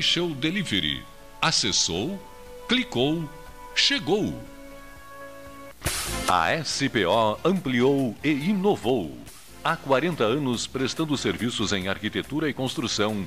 Show 0.00 0.34
Delivery. 0.34 1.04
Acessou, 1.40 2.20
clicou, 2.68 3.30
chegou. 3.74 4.42
A 6.26 6.62
SPO 6.64 7.38
ampliou 7.44 8.16
e 8.24 8.30
inovou. 8.30 9.16
Há 9.62 9.76
40 9.76 10.24
anos 10.24 10.66
prestando 10.66 11.16
serviços 11.16 11.72
em 11.72 11.86
arquitetura 11.88 12.48
e 12.48 12.52
construção. 12.52 13.26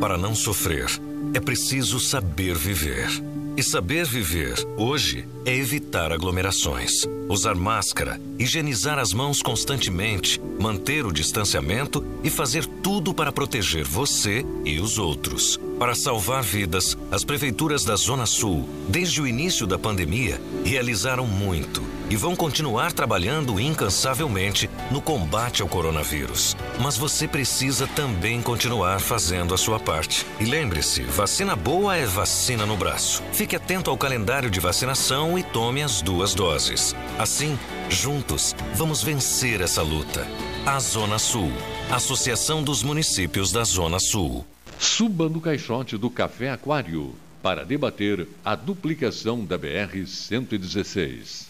Para 0.00 0.16
não 0.16 0.34
sofrer, 0.34 0.88
é 1.34 1.40
preciso 1.40 2.00
saber 2.00 2.56
viver. 2.56 3.08
E 3.56 3.62
saber 3.62 4.06
viver, 4.06 4.54
hoje, 4.76 5.26
é 5.44 5.54
evitar 5.54 6.12
aglomerações, 6.12 7.06
usar 7.28 7.54
máscara, 7.54 8.18
higienizar 8.38 8.98
as 8.98 9.12
mãos 9.12 9.42
constantemente, 9.42 10.40
manter 10.58 11.04
o 11.04 11.12
distanciamento 11.12 12.02
e 12.24 12.30
fazer 12.30 12.64
tudo 12.64 13.12
para 13.12 13.32
proteger 13.32 13.84
você 13.84 14.46
e 14.64 14.80
os 14.80 14.98
outros. 14.98 15.60
Para 15.78 15.94
salvar 15.94 16.42
vidas, 16.42 16.96
as 17.10 17.24
prefeituras 17.24 17.84
da 17.84 17.96
Zona 17.96 18.24
Sul, 18.24 18.68
desde 18.88 19.20
o 19.20 19.26
início 19.26 19.66
da 19.66 19.78
pandemia, 19.78 20.40
realizaram 20.64 21.26
muito 21.26 21.82
e 22.10 22.16
vão 22.16 22.34
continuar 22.34 22.92
trabalhando 22.92 23.60
incansavelmente 23.60 24.68
no 24.90 25.00
combate 25.00 25.62
ao 25.62 25.68
coronavírus. 25.68 26.56
Mas 26.80 26.96
você 26.96 27.28
precisa 27.28 27.86
também 27.86 28.42
continuar 28.42 29.00
fazendo 29.00 29.54
a 29.54 29.58
sua 29.58 29.78
parte. 29.78 30.26
E 30.40 30.44
lembre-se, 30.44 31.02
vacina 31.04 31.54
boa 31.54 31.96
é 31.96 32.04
vacina 32.04 32.66
no 32.66 32.76
braço. 32.76 33.22
Fique 33.32 33.54
atento 33.54 33.88
ao 33.88 33.96
calendário 33.96 34.50
de 34.50 34.58
vacinação 34.58 35.38
e 35.38 35.44
tome 35.44 35.82
as 35.82 36.02
duas 36.02 36.34
doses. 36.34 36.96
Assim, 37.16 37.56
juntos, 37.88 38.56
vamos 38.74 39.02
vencer 39.04 39.60
essa 39.60 39.82
luta. 39.82 40.26
A 40.66 40.80
Zona 40.80 41.18
Sul, 41.18 41.52
Associação 41.90 42.62
dos 42.62 42.82
Municípios 42.82 43.52
da 43.52 43.62
Zona 43.62 44.00
Sul. 44.00 44.44
Suba 44.78 45.28
no 45.28 45.40
caixote 45.40 45.96
do 45.96 46.10
Café 46.10 46.50
Aquário 46.50 47.14
para 47.42 47.64
debater 47.64 48.26
a 48.44 48.54
duplicação 48.54 49.44
da 49.44 49.58
BR-116. 49.58 51.49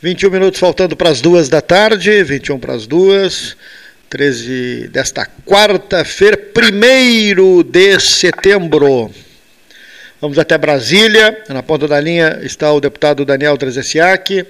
Vinte 0.00 0.22
e 0.22 0.26
um 0.28 0.30
minutos 0.30 0.60
faltando 0.60 0.94
para 0.96 1.10
as 1.10 1.20
duas 1.20 1.48
da 1.48 1.60
tarde, 1.60 2.22
21 2.22 2.60
para 2.60 2.72
as 2.72 2.86
duas, 2.86 3.56
13 4.08 4.88
desta 4.92 5.26
quarta-feira, 5.44 6.36
primeiro 6.36 7.64
de 7.64 7.98
setembro. 7.98 9.10
Vamos 10.20 10.38
até 10.38 10.56
Brasília. 10.56 11.42
Na 11.48 11.64
ponta 11.64 11.88
da 11.88 12.00
linha 12.00 12.38
está 12.42 12.72
o 12.72 12.80
deputado 12.80 13.24
Daniel 13.24 13.58
Trezessiak. 13.58 14.46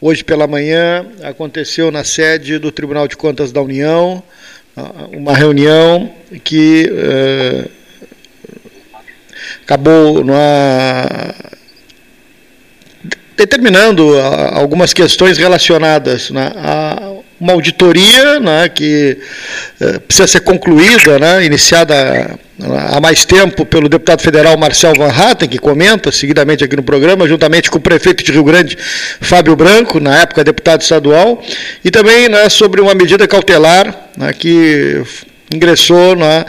Hoje 0.00 0.24
pela 0.24 0.46
manhã 0.46 1.04
aconteceu 1.22 1.90
na 1.90 2.02
sede 2.02 2.58
do 2.58 2.72
Tribunal 2.72 3.06
de 3.06 3.18
Contas 3.18 3.52
da 3.52 3.60
União 3.60 4.22
uma 5.12 5.34
reunião 5.34 6.10
que 6.44 6.90
eh, 6.90 7.68
acabou 9.62 10.22
numa, 10.22 11.34
determinando 13.36 14.18
algumas 14.52 14.92
questões 14.92 15.38
relacionadas 15.38 16.30
né, 16.30 16.52
a 16.56 17.16
uma 17.40 17.52
auditoria 17.52 18.40
né, 18.40 18.68
que 18.68 19.18
uh, 19.80 20.00
precisa 20.00 20.26
ser 20.26 20.40
concluída, 20.40 21.18
né, 21.18 21.44
iniciada 21.44 22.38
há 22.90 23.00
mais 23.00 23.24
tempo 23.26 23.66
pelo 23.66 23.88
deputado 23.88 24.22
federal 24.22 24.56
Marcel 24.56 24.94
Van 24.96 25.10
Hatten, 25.10 25.48
que 25.48 25.58
comenta 25.58 26.10
seguidamente 26.10 26.64
aqui 26.64 26.74
no 26.74 26.82
programa, 26.82 27.28
juntamente 27.28 27.70
com 27.70 27.76
o 27.76 27.80
prefeito 27.80 28.24
de 28.24 28.32
Rio 28.32 28.44
Grande, 28.44 28.78
Fábio 29.20 29.54
Branco, 29.54 30.00
na 30.00 30.22
época 30.22 30.42
deputado 30.42 30.80
estadual, 30.80 31.42
e 31.84 31.90
também 31.90 32.28
né, 32.28 32.48
sobre 32.48 32.80
uma 32.80 32.94
medida 32.94 33.28
cautelar 33.28 33.94
né, 34.16 34.32
que 34.32 35.02
ingressou 35.52 36.16
né, 36.16 36.44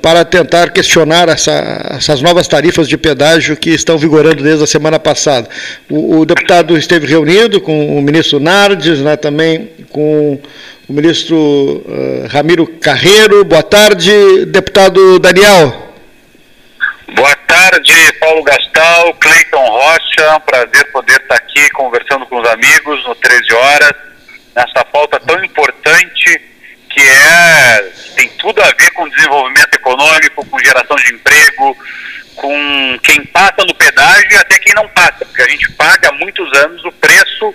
para 0.00 0.24
tentar 0.24 0.70
questionar 0.70 1.28
essa, 1.28 1.96
essas 1.96 2.22
novas 2.22 2.46
tarifas 2.46 2.88
de 2.88 2.96
pedágio 2.96 3.56
que 3.56 3.70
estão 3.70 3.98
vigorando 3.98 4.42
desde 4.42 4.62
a 4.62 4.66
semana 4.66 4.98
passada. 4.98 5.48
O, 5.90 6.18
o 6.20 6.24
deputado 6.24 6.76
esteve 6.76 7.06
reunido 7.06 7.60
com 7.60 7.98
o 7.98 8.02
ministro 8.02 8.38
Nardes, 8.38 9.00
né, 9.00 9.16
também 9.16 9.70
com 9.90 10.38
o 10.88 10.92
ministro 10.92 11.36
uh, 11.36 12.26
Ramiro 12.28 12.66
Carreiro. 12.66 13.44
Boa 13.44 13.62
tarde, 13.62 14.46
deputado 14.46 15.18
Daniel. 15.18 15.90
Boa 17.14 17.34
tarde, 17.46 17.94
Paulo 18.20 18.42
Gastal, 18.42 19.14
Cleiton 19.14 19.66
Rocha. 19.66 20.20
É 20.20 20.34
um 20.34 20.40
prazer 20.40 20.90
poder 20.92 21.20
estar 21.20 21.34
aqui 21.34 21.68
conversando 21.70 22.26
com 22.26 22.40
os 22.40 22.48
amigos 22.48 23.04
no 23.04 23.14
13 23.14 23.52
horas, 23.52 23.92
nessa 24.56 24.84
pauta 24.84 25.20
tão 25.20 25.44
importante 25.44 26.40
que 26.88 27.00
é 27.00 27.92
tem 28.22 28.28
tudo 28.38 28.62
a 28.62 28.70
ver 28.78 28.90
com 28.92 29.08
desenvolvimento 29.08 29.74
econômico, 29.74 30.46
com 30.46 30.58
geração 30.60 30.96
de 30.96 31.12
emprego, 31.12 31.76
com 32.36 32.98
quem 33.02 33.24
passa 33.26 33.64
no 33.66 33.74
pedágio 33.74 34.30
e 34.30 34.36
até 34.36 34.58
quem 34.60 34.74
não 34.74 34.88
passa, 34.90 35.24
porque 35.24 35.42
a 35.42 35.48
gente 35.48 35.70
paga 35.72 36.08
há 36.08 36.12
muitos 36.12 36.58
anos 36.58 36.84
o 36.84 36.92
preço 36.92 37.54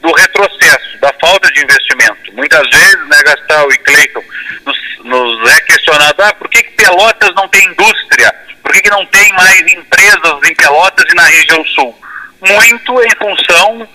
do 0.00 0.12
retrocesso, 0.12 0.98
da 1.00 1.12
falta 1.20 1.50
de 1.52 1.62
investimento. 1.62 2.32
Muitas 2.32 2.66
vezes, 2.70 3.08
né, 3.08 3.22
Gastal 3.24 3.70
e 3.70 3.78
Cleiton, 3.78 4.22
nos, 4.64 4.78
nos, 5.04 5.52
é 5.52 5.60
questionado, 5.60 6.22
ah, 6.22 6.34
por 6.34 6.48
que, 6.48 6.62
que 6.62 6.76
Pelotas 6.76 7.34
não 7.34 7.48
tem 7.48 7.66
indústria? 7.66 8.34
Por 8.62 8.72
que, 8.72 8.82
que 8.82 8.90
não 8.90 9.04
tem 9.06 9.32
mais 9.34 9.60
empresas 9.72 10.50
em 10.50 10.54
Pelotas 10.54 11.04
e 11.10 11.14
na 11.14 11.24
região 11.24 11.64
sul? 11.66 11.98
Muito 12.40 13.02
em 13.02 13.10
função 13.16 13.88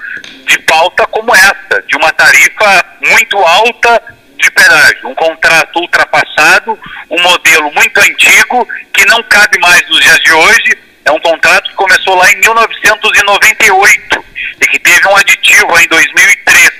de 0.45 0.60
pauta 0.60 1.06
como 1.08 1.36
essa, 1.36 1.82
de 1.88 1.95
uma 1.95 2.12
tarifa 2.12 2.86
muito 3.02 3.38
alta 3.38 4.02
de 4.42 4.52
pedágio, 4.52 5.08
um 5.08 5.16
contrato 5.16 5.80
ultrapassado, 5.80 6.78
um 7.10 7.22
modelo 7.22 7.72
muito 7.74 8.00
antigo 8.00 8.68
que 8.94 9.06
não 9.06 9.22
cabe 9.24 9.60
mais 9.60 9.88
nos 9.88 10.00
dias 10.02 10.20
de 10.20 10.34
hoje. 10.34 10.78
É 11.06 11.12
um 11.12 11.20
contrato 11.20 11.70
que 11.70 11.76
começou 11.76 12.16
lá 12.16 12.30
em 12.32 12.36
1998 12.39 14.26
e 14.62 14.68
que 14.68 14.80
teve 14.80 15.08
um 15.08 15.16
aditivo 15.16 15.80
em 15.80 15.88
2003. 15.88 16.72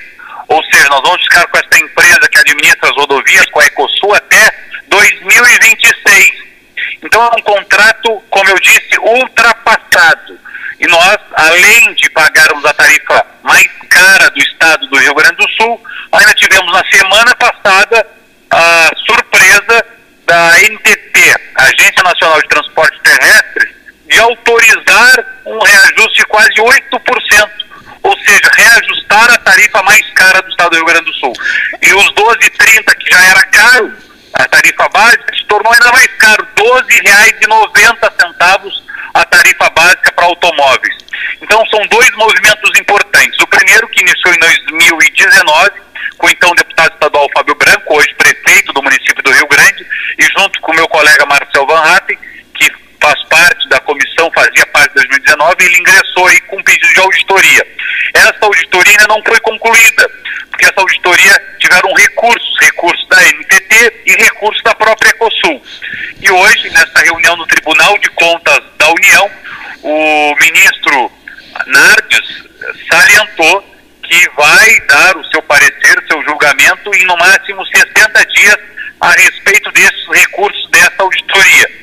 Ou 0.48 0.64
seja, 0.66 0.90
nós 0.90 1.02
vamos 1.02 1.22
ficar 1.24 1.46
com 1.48 1.58
essa 1.58 1.84
empresa 1.84 2.30
que 2.30 2.38
administra 2.38 2.90
as 2.90 2.96
rodovias, 2.96 3.46
com 3.52 3.60
a 3.60 3.66
Ecosul, 3.66 4.14
até 4.16 4.54
2026. 4.90 6.32
Então 7.04 7.24
é 7.24 7.40
um 7.40 7.42
contrato, 7.42 8.24
como 8.30 8.50
eu 8.50 8.60
disse, 8.60 9.00
ultrapassado. 9.00 10.40
E 10.82 10.88
nós, 10.88 11.18
além 11.36 11.94
de 11.94 12.10
pagarmos 12.10 12.66
a 12.66 12.74
tarifa 12.74 13.24
mais 13.44 13.68
cara 13.88 14.32
do 14.32 14.40
estado 14.40 14.88
do 14.88 14.98
Rio 14.98 15.14
Grande 15.14 15.36
do 15.36 15.48
Sul, 15.52 15.80
ainda 16.12 16.34
tivemos 16.34 16.74
na 16.74 16.84
semana 16.90 17.36
passada 17.36 18.08
a 18.50 18.90
surpresa 19.06 19.86
da 20.26 20.60
NTT, 20.60 21.36
Agência 21.56 22.02
Nacional 22.04 22.42
de 22.42 22.48
Transporte 22.48 23.00
Terrestre, 23.04 23.76
de 24.10 24.20
autorizar 24.20 25.24
um 25.46 25.60
reajuste 25.60 26.18
de 26.18 26.26
quase 26.26 26.56
8%, 26.56 27.50
ou 28.02 28.18
seja, 28.18 28.50
reajustar 28.58 29.34
a 29.34 29.38
tarifa 29.38 29.84
mais 29.84 30.10
cara 30.16 30.42
do 30.42 30.50
estado 30.50 30.72
do 30.72 30.78
Rio 30.78 30.86
Grande 30.86 31.06
do 31.06 31.14
Sul. 31.14 31.34
E 31.80 31.94
os 31.94 32.12
12,30 32.14 32.96
que 32.96 33.12
já 33.12 33.24
era 33.26 33.46
caro, 33.46 33.94
a 34.34 34.48
tarifa 34.48 34.90
básica 34.90 35.32
se 35.36 35.46
tornou 35.46 35.72
ainda 35.72 35.92
mais 35.92 36.08
caro, 36.18 36.48
R$ 36.58 36.64
12,90 36.64 38.91
a 39.14 39.26
tarifa 39.26 39.70
básica 39.70 40.12
para 40.14 40.26
automóveis. 40.26 40.96
Então 41.42 41.64
são 41.68 41.86
dois 41.88 42.12
movimentos 42.12 42.80
importantes. 42.80 43.40
O 43.40 43.48
primeiro 43.48 43.88
que 43.90 44.02
iniciou 44.02 44.34
em 44.34 44.40
2019 44.40 45.82
com 46.22 46.30
então 46.30 46.52
o 46.52 46.56
deputado 46.56 46.94
estadual 46.94 47.28
Fábio 47.34 47.56
Branco, 47.56 47.98
hoje 47.98 48.14
prefeito 48.14 48.72
do 48.74 48.84
município 48.84 49.24
do 49.24 49.32
Rio 49.32 49.48
Grande, 49.48 49.84
e 50.20 50.24
junto 50.38 50.62
com 50.62 50.72
meu 50.74 50.88
colega 50.88 51.26
Marcel 51.26 51.66
Van 51.66 51.82
Hatten, 51.82 52.16
que 52.54 52.72
faz 53.02 53.24
parte 53.26 53.42
aí 56.32 56.40
com 56.42 56.58
um 56.58 56.64
pedido 56.64 56.94
de 56.94 57.00
auditoria. 57.00 57.68
Essa 58.14 58.38
auditoria 58.42 58.94
ainda 58.94 59.08
não 59.08 59.22
foi 59.24 59.40
concluída, 59.42 60.10
porque 60.50 60.66
essa 60.66 60.80
auditoria 60.80 61.42
tiveram 61.60 61.94
recursos, 61.94 62.58
recursos 62.62 63.08
da 63.08 63.22
NTT 63.22 64.04
e 64.06 64.12
recursos 64.24 64.62
da 64.64 64.74
própria 64.76 65.10
Ecosul. 65.10 65.62
E 66.22 66.32
hoje, 66.32 66.70
nessa 66.70 67.00
reunião 67.00 67.36
no 67.36 67.48
Tribunal 67.48 67.98
de 68.00 68.10
Contas 68.12 68.62
da 68.78 68.90
União, 68.90 69.32
o 69.84 70.36
ministro 70.40 71.12
Nardes 71.68 72.44
salientou 72.90 73.64
que 74.04 74.30
vai 74.36 74.80
dar 74.88 75.18
o 75.18 75.26
seu 75.30 75.42
parecer, 75.44 76.04
seu 76.08 76.22
julgamento 76.24 76.94
em 76.94 77.06
no 77.06 77.18
máximo 77.18 77.66
60 77.66 78.26
dias 78.28 78.58
a 79.00 79.12
respeito 79.12 79.72
desses 79.72 80.08
recursos 80.12 80.70
dessa 80.70 80.96
auditoria. 81.00 81.82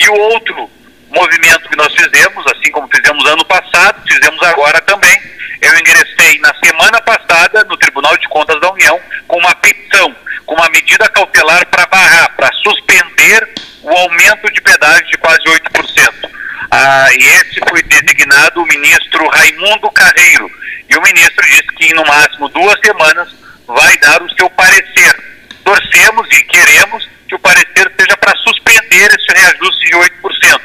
E 0.00 0.08
o 0.08 0.14
outro 0.14 0.70
movimento 1.10 1.68
que 1.68 1.76
nós 1.76 1.92
fizemos, 1.92 2.44
assim 2.46 2.70
como 2.72 2.88
fizemos 2.88 3.22
ano 3.26 3.44
passado, 3.44 4.02
fizemos 4.08 4.42
agora 4.44 4.80
também. 4.80 5.20
Eu 5.60 5.78
ingressei 5.78 6.38
na 6.38 6.54
semana 6.64 7.00
passada 7.02 7.62
no 7.64 7.76
Tribunal 7.76 8.16
de 8.16 8.26
Contas 8.28 8.58
da 8.60 8.72
União 8.72 8.98
com 9.28 9.38
uma 9.38 9.54
petição, 9.56 10.16
com 10.46 10.54
uma 10.54 10.70
medida 10.70 11.06
cautelar 11.10 11.66
para 11.66 11.84
barrar, 11.86 12.34
para 12.34 12.50
suspender 12.62 13.46
o 13.82 13.90
aumento 13.90 14.50
de 14.50 14.60
pedágio 14.62 15.06
de 15.06 15.18
quase 15.18 15.42
8%. 15.44 16.30
Ah, 16.70 17.08
e 17.12 17.24
esse 17.24 17.60
foi 17.68 17.82
designado 17.82 18.62
o 18.62 18.66
ministro 18.66 19.28
Raimundo 19.28 19.90
Carreiro. 19.90 20.50
E 20.88 20.96
o 20.96 21.02
ministro 21.02 21.44
disse 21.46 21.66
que 21.76 21.92
no 21.92 22.06
máximo 22.06 22.48
duas 22.48 22.78
semanas 22.82 23.28
vai 23.66 23.98
dar 23.98 24.22
o 24.22 24.34
seu 24.34 24.48
parecer. 24.50 25.14
Torcemos 25.62 26.26
e 26.30 26.42
queremos 26.44 27.06
que 27.30 27.36
o 27.36 27.38
parecer 27.38 27.92
seja 27.96 28.16
para 28.16 28.36
suspender 28.38 29.06
esse 29.06 29.32
reajuste 29.32 29.86
de 29.86 29.96
8%. 29.96 30.60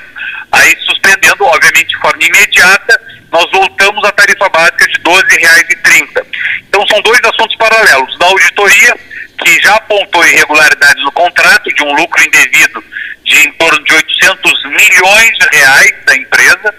Aí, 0.51 0.75
suspendendo, 0.81 1.45
obviamente, 1.45 1.89
de 1.89 1.97
forma 2.01 2.23
imediata, 2.23 3.01
nós 3.31 3.45
voltamos 3.51 4.03
à 4.03 4.11
tarifa 4.11 4.49
básica 4.49 4.87
de 4.87 4.95
R$ 4.95 5.03
12,30. 5.03 6.25
Então, 6.67 6.87
são 6.87 6.99
dois 7.01 7.19
assuntos 7.23 7.55
paralelos. 7.57 8.17
Da 8.17 8.25
auditoria, 8.25 8.97
que 9.43 9.61
já 9.61 9.75
apontou 9.75 10.25
irregularidades 10.25 11.03
no 11.03 11.11
contrato 11.11 11.71
de 11.71 11.83
um 11.83 11.93
lucro 11.93 12.23
indevido 12.23 12.83
de 13.23 13.47
em 13.47 13.51
torno 13.53 13.83
de 13.83 13.93
800 13.93 14.65
milhões 14.65 15.37
de 15.37 15.57
reais 15.57 15.93
da 16.05 16.15
empresa 16.15 16.75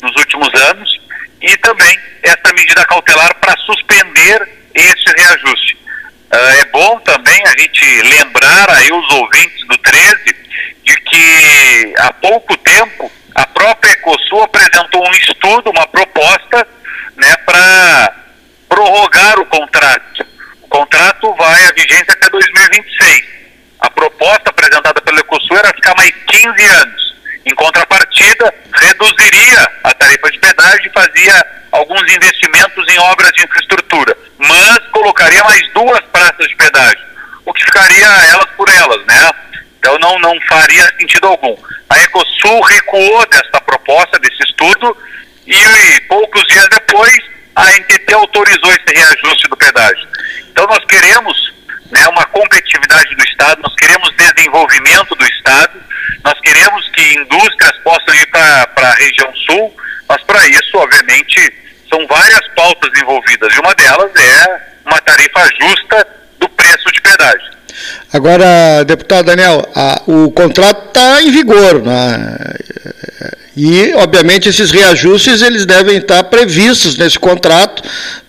nos 0.00 0.16
últimos 0.16 0.48
anos, 0.54 1.00
e 1.42 1.56
também 1.58 1.98
essa 2.22 2.54
medida 2.54 2.84
cautelar 2.86 3.34
para 3.36 3.56
suspender 3.58 4.48
esse 4.74 5.12
reajuste. 5.18 5.76
Uh, 6.32 6.36
é 6.36 6.64
bom 6.66 6.98
também 7.00 7.40
a 7.46 7.60
gente 7.60 8.02
lembrar 8.02 8.68
aí 8.70 8.92
os 8.92 9.10
ouvintes 9.12 9.66
do 9.68 9.78
13 9.78 10.36
de 10.82 10.96
que 11.00 11.94
há 11.98 12.12
pouco 12.14 12.56
tempo 12.58 13.10
a 13.34 13.46
própria 13.46 13.92
Ecosul 13.92 14.42
apresentou 14.42 15.06
um 15.06 15.12
estudo, 15.12 15.70
uma 15.70 15.86
proposta, 15.88 16.66
né, 17.16 17.36
para 17.44 18.14
prorrogar 18.68 19.38
o 19.38 19.46
contrato. 19.46 20.26
O 20.62 20.68
contrato 20.68 21.34
vai 21.34 21.64
à 21.66 21.72
vigência 21.72 22.12
até 22.12 22.28
2026. 22.30 23.24
A 23.80 23.90
proposta 23.90 24.50
apresentada 24.50 25.00
pela 25.02 25.20
Ecosul 25.20 25.58
era 25.58 25.68
ficar 25.68 25.94
mais 25.96 26.12
15 26.26 26.64
anos. 26.64 27.15
Em 27.46 27.54
contrapartida, 27.54 28.52
reduziria 28.74 29.70
a 29.84 29.94
tarifa 29.94 30.30
de 30.32 30.38
pedágio 30.40 30.90
e 30.90 30.92
fazia 30.92 31.46
alguns 31.70 32.02
investimentos 32.12 32.84
em 32.88 32.98
obras 32.98 33.30
de 33.34 33.44
infraestrutura, 33.44 34.18
mas 34.36 34.78
colocaria 34.90 35.44
mais 35.44 35.72
duas 35.72 36.00
praças 36.12 36.48
de 36.48 36.56
pedágio, 36.56 37.06
o 37.44 37.52
que 37.52 37.64
ficaria 37.64 38.04
elas 38.04 38.50
por 38.56 38.68
elas, 38.68 39.06
né? 39.06 39.30
Então 39.78 39.96
não, 40.00 40.18
não 40.18 40.36
faria 40.48 40.92
sentido 40.98 41.28
algum. 41.28 41.56
A 41.88 41.98
Ecosul 42.00 42.60
recuou 42.62 43.24
dessa 43.28 43.60
proposta, 43.60 44.18
desse 44.18 44.42
estudo, 44.42 44.96
e 45.46 46.00
poucos 46.08 46.42
dias 46.48 46.66
depois 46.68 47.16
a 47.54 47.64
NTT 47.70 48.12
autorizou 48.12 48.72
esse 48.72 48.92
reajuste 48.92 49.48
do 49.48 49.56
pedágio. 49.56 50.08
Então 50.50 50.66
nós 50.66 50.84
queremos 50.86 51.54
né, 51.90 52.08
uma 52.08 52.24
competitividade 52.26 53.14
do 53.14 53.24
Estado, 53.24 53.62
nós 53.62 53.74
queremos 53.74 54.10
desenvolvimento 54.16 55.14
do 55.14 55.24
Estado, 55.24 55.72
nós 56.24 56.38
queremos 56.40 56.88
que 56.90 57.14
indústrias 57.14 57.76
possam 57.84 58.14
ir 58.14 58.26
para 58.26 58.68
a 58.76 58.94
região 58.94 59.32
sul, 59.46 59.74
mas 60.08 60.22
para 60.24 60.46
isso, 60.48 60.76
obviamente, 60.76 61.52
são 61.88 62.06
várias 62.06 62.46
pautas 62.54 62.90
envolvidas, 63.00 63.54
e 63.54 63.60
uma 63.60 63.74
delas 63.74 64.10
é 64.16 64.60
uma 64.86 65.00
tarifa 65.00 65.48
justa 65.60 66.06
do 66.38 66.48
preço 66.50 66.92
de 66.92 67.00
pedágio. 67.00 67.56
Agora, 68.12 68.84
deputado 68.84 69.26
Daniel, 69.26 69.68
a, 69.74 70.02
o 70.06 70.30
contrato 70.30 70.88
está 70.88 71.22
em 71.22 71.30
vigor, 71.30 71.82
né? 71.82 72.36
E, 73.56 73.94
obviamente, 73.94 74.50
esses 74.50 74.70
reajustes 74.70 75.40
eles 75.40 75.64
devem 75.64 75.96
estar 75.96 76.22
previstos 76.24 76.98
nesse 76.98 77.18
contrato 77.18 77.82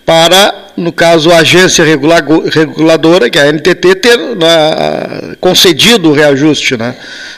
para, 0.06 0.54
no 0.74 0.90
caso, 0.90 1.30
a 1.30 1.40
agência 1.40 1.84
reguladora, 1.84 3.28
que 3.28 3.38
é 3.38 3.42
a 3.42 3.52
NTT, 3.52 3.94
ter 3.96 4.16
né, 4.16 5.36
concedido 5.38 6.08
o 6.08 6.14
reajuste. 6.14 6.78
Né? 6.78 6.96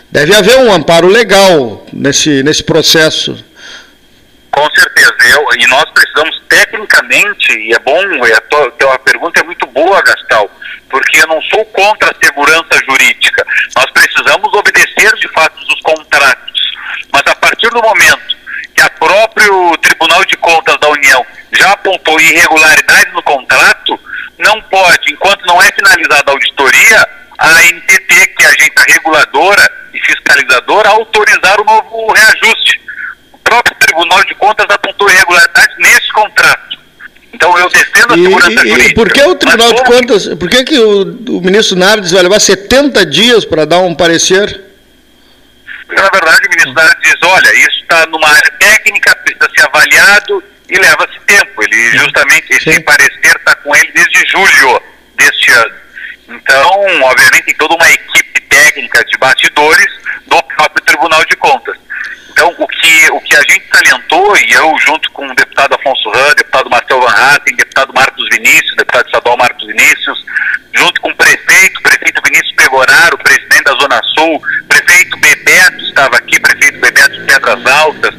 Deve 0.09 0.33
haver 0.33 0.59
um 0.59 0.73
amparo 0.73 1.09
legal 1.09 1.85
nesse, 1.93 2.45
nesse 2.45 2.63
processo. 2.63 3.45
Com 4.53 4.69
certeza, 4.73 5.15
eu, 5.35 5.47
e 5.59 5.67
nós 5.67 5.85
precisamos 5.91 6.41
tecnicamente, 6.49 7.53
e 7.53 7.73
é 7.73 7.79
bom, 7.81 8.01
é, 8.25 8.33
a 8.33 8.41
tua, 8.43 8.99
pergunta 9.01 9.41
é 9.41 9.45
muito 9.45 9.67
boa, 9.67 10.01
Gastal, 10.03 10.49
porque 10.89 11.21
eu 11.21 11.27
não 11.27 11.41
sou 11.43 11.65
contra 11.67 12.11
a 12.11 12.25
segurança 12.25 12.69
jurídica. 12.89 13.45
Nós 13.77 13.91
precisamos 13.91 14.53
obedecer 14.55 15.13
de 15.17 15.29
fato 15.33 15.57
os 15.59 15.81
contratos. 15.81 16.60
Mas 17.13 17.23
a 17.27 17.35
partir 17.35 17.69
do 17.71 17.83
momento 17.83 18.37
que 18.75 18.83
a 18.83 18.91
próprio 18.91 19.77
Tribunal 19.79 20.25
de 20.25 20.37
Contas 20.37 20.77
da 20.79 20.89
União 20.89 21.25
já 21.53 21.73
apontou 21.73 22.21
irregularidade 22.21 23.13
no 23.13 23.23
contrato, 23.23 23.99
não 24.39 24.61
pode, 24.63 25.13
enquanto 25.13 25.45
não 25.47 25.61
é 25.61 25.71
finalizada 25.73 26.25
a 26.27 26.33
auditoria, 26.33 27.09
a 27.39 27.63
NTT, 27.63 28.27
que 28.37 28.43
é 28.43 28.47
a 28.47 28.49
agência 28.51 28.85
reguladora 28.89 29.73
e 29.93 30.01
fiscalizadora, 30.01 30.91
autorizar 30.91 31.61
o 31.61 31.65
novo 31.65 32.13
reajuste. 32.13 32.81
O 33.33 33.39
próprio 33.39 33.77
Tribunal 33.79 34.25
de 34.25 34.35
Contas 34.35 34.67
apontou 34.69 35.11
irregularidade 35.11 35.75
nesse 35.79 36.13
contrato. 36.13 36.79
Então 37.33 37.59
eu 37.59 37.69
defendo 37.69 38.13
a 38.13 38.17
segurança 38.17 38.51
e, 38.51 38.69
jurídica. 38.69 38.91
E 38.91 38.95
por 38.95 39.13
que 39.13 39.23
o 39.23 39.35
Tribunal 39.35 39.73
de 39.73 39.85
Contas, 39.85 40.27
por 40.29 40.49
que, 40.49 40.65
que 40.65 40.79
o, 40.79 41.03
o 41.03 41.41
ministro 41.41 41.77
Nardes 41.77 42.13
vai 42.13 42.23
levar 42.23 42.41
70 42.41 43.05
dias 43.07 43.45
para 43.45 43.65
dar 43.65 43.81
um 43.81 43.95
parecer? 43.95 44.70
Porque, 45.91 46.03
na 46.03 46.09
verdade, 46.09 46.47
o 46.47 46.51
ministro 46.51 46.73
Nardes 46.73 47.03
diz, 47.03 47.17
olha, 47.25 47.53
isso 47.57 47.81
está 47.83 48.07
numa 48.07 48.29
área 48.29 48.51
técnica, 48.61 49.17
precisa 49.17 49.51
ser 49.57 49.67
avaliado 49.67 50.45
e 50.69 50.79
leva-se 50.79 51.19
tempo. 51.27 51.65
Ele 51.65 51.99
justamente, 51.99 52.47
esse 52.51 52.81
parecer 52.81 53.37
está 53.37 53.57
com 53.57 53.75
ele 53.75 53.91
desde 53.93 54.25
julho 54.29 54.81
deste 55.17 55.51
ano. 55.51 55.75
Então, 56.29 57.03
obviamente, 57.03 57.43
tem 57.43 57.55
toda 57.57 57.75
uma 57.75 57.91
equipe 57.91 58.41
técnica 58.43 59.05
de 59.05 59.19
bastidores 59.19 59.89
do 60.29 60.41
próprio 60.45 60.85
Tribunal 60.85 61.25
de 61.25 61.37
Contas. 61.37 61.77
Então, 62.41 62.55
o 62.57 62.67
que, 62.67 63.11
o 63.11 63.21
que 63.21 63.37
a 63.37 63.43
gente 63.43 63.67
salientou, 63.71 64.35
e 64.35 64.53
eu, 64.53 64.75
junto 64.79 65.11
com 65.11 65.27
o 65.27 65.35
deputado 65.35 65.75
Afonso 65.75 66.09
Ram, 66.09 66.35
deputado 66.35 66.71
Marcel 66.71 66.99
Van 66.99 67.13
Hatten, 67.13 67.55
deputado 67.55 67.93
Marcos 67.93 68.27
Vinícius, 68.33 68.77
deputado 68.77 69.05
estadual 69.05 69.37
Marcos 69.37 69.67
Vinícius, 69.67 70.25
junto 70.75 71.03
com 71.03 71.11
o 71.11 71.17
prefeito, 71.17 71.83
prefeito 71.83 72.23
Vinícius 72.25 72.53
Pegoraro, 72.53 73.19
presidente 73.19 73.65
da 73.65 73.73
Zona 73.73 74.01
Sul, 74.15 74.41
prefeito 74.69 75.19
Bebeto 75.19 75.85
estava 75.85 76.17
aqui, 76.17 76.41
prefeito 76.41 76.81
Bebeto 76.81 77.11
de 77.11 77.27
Pedras 77.27 77.67
Altas, 77.67 78.15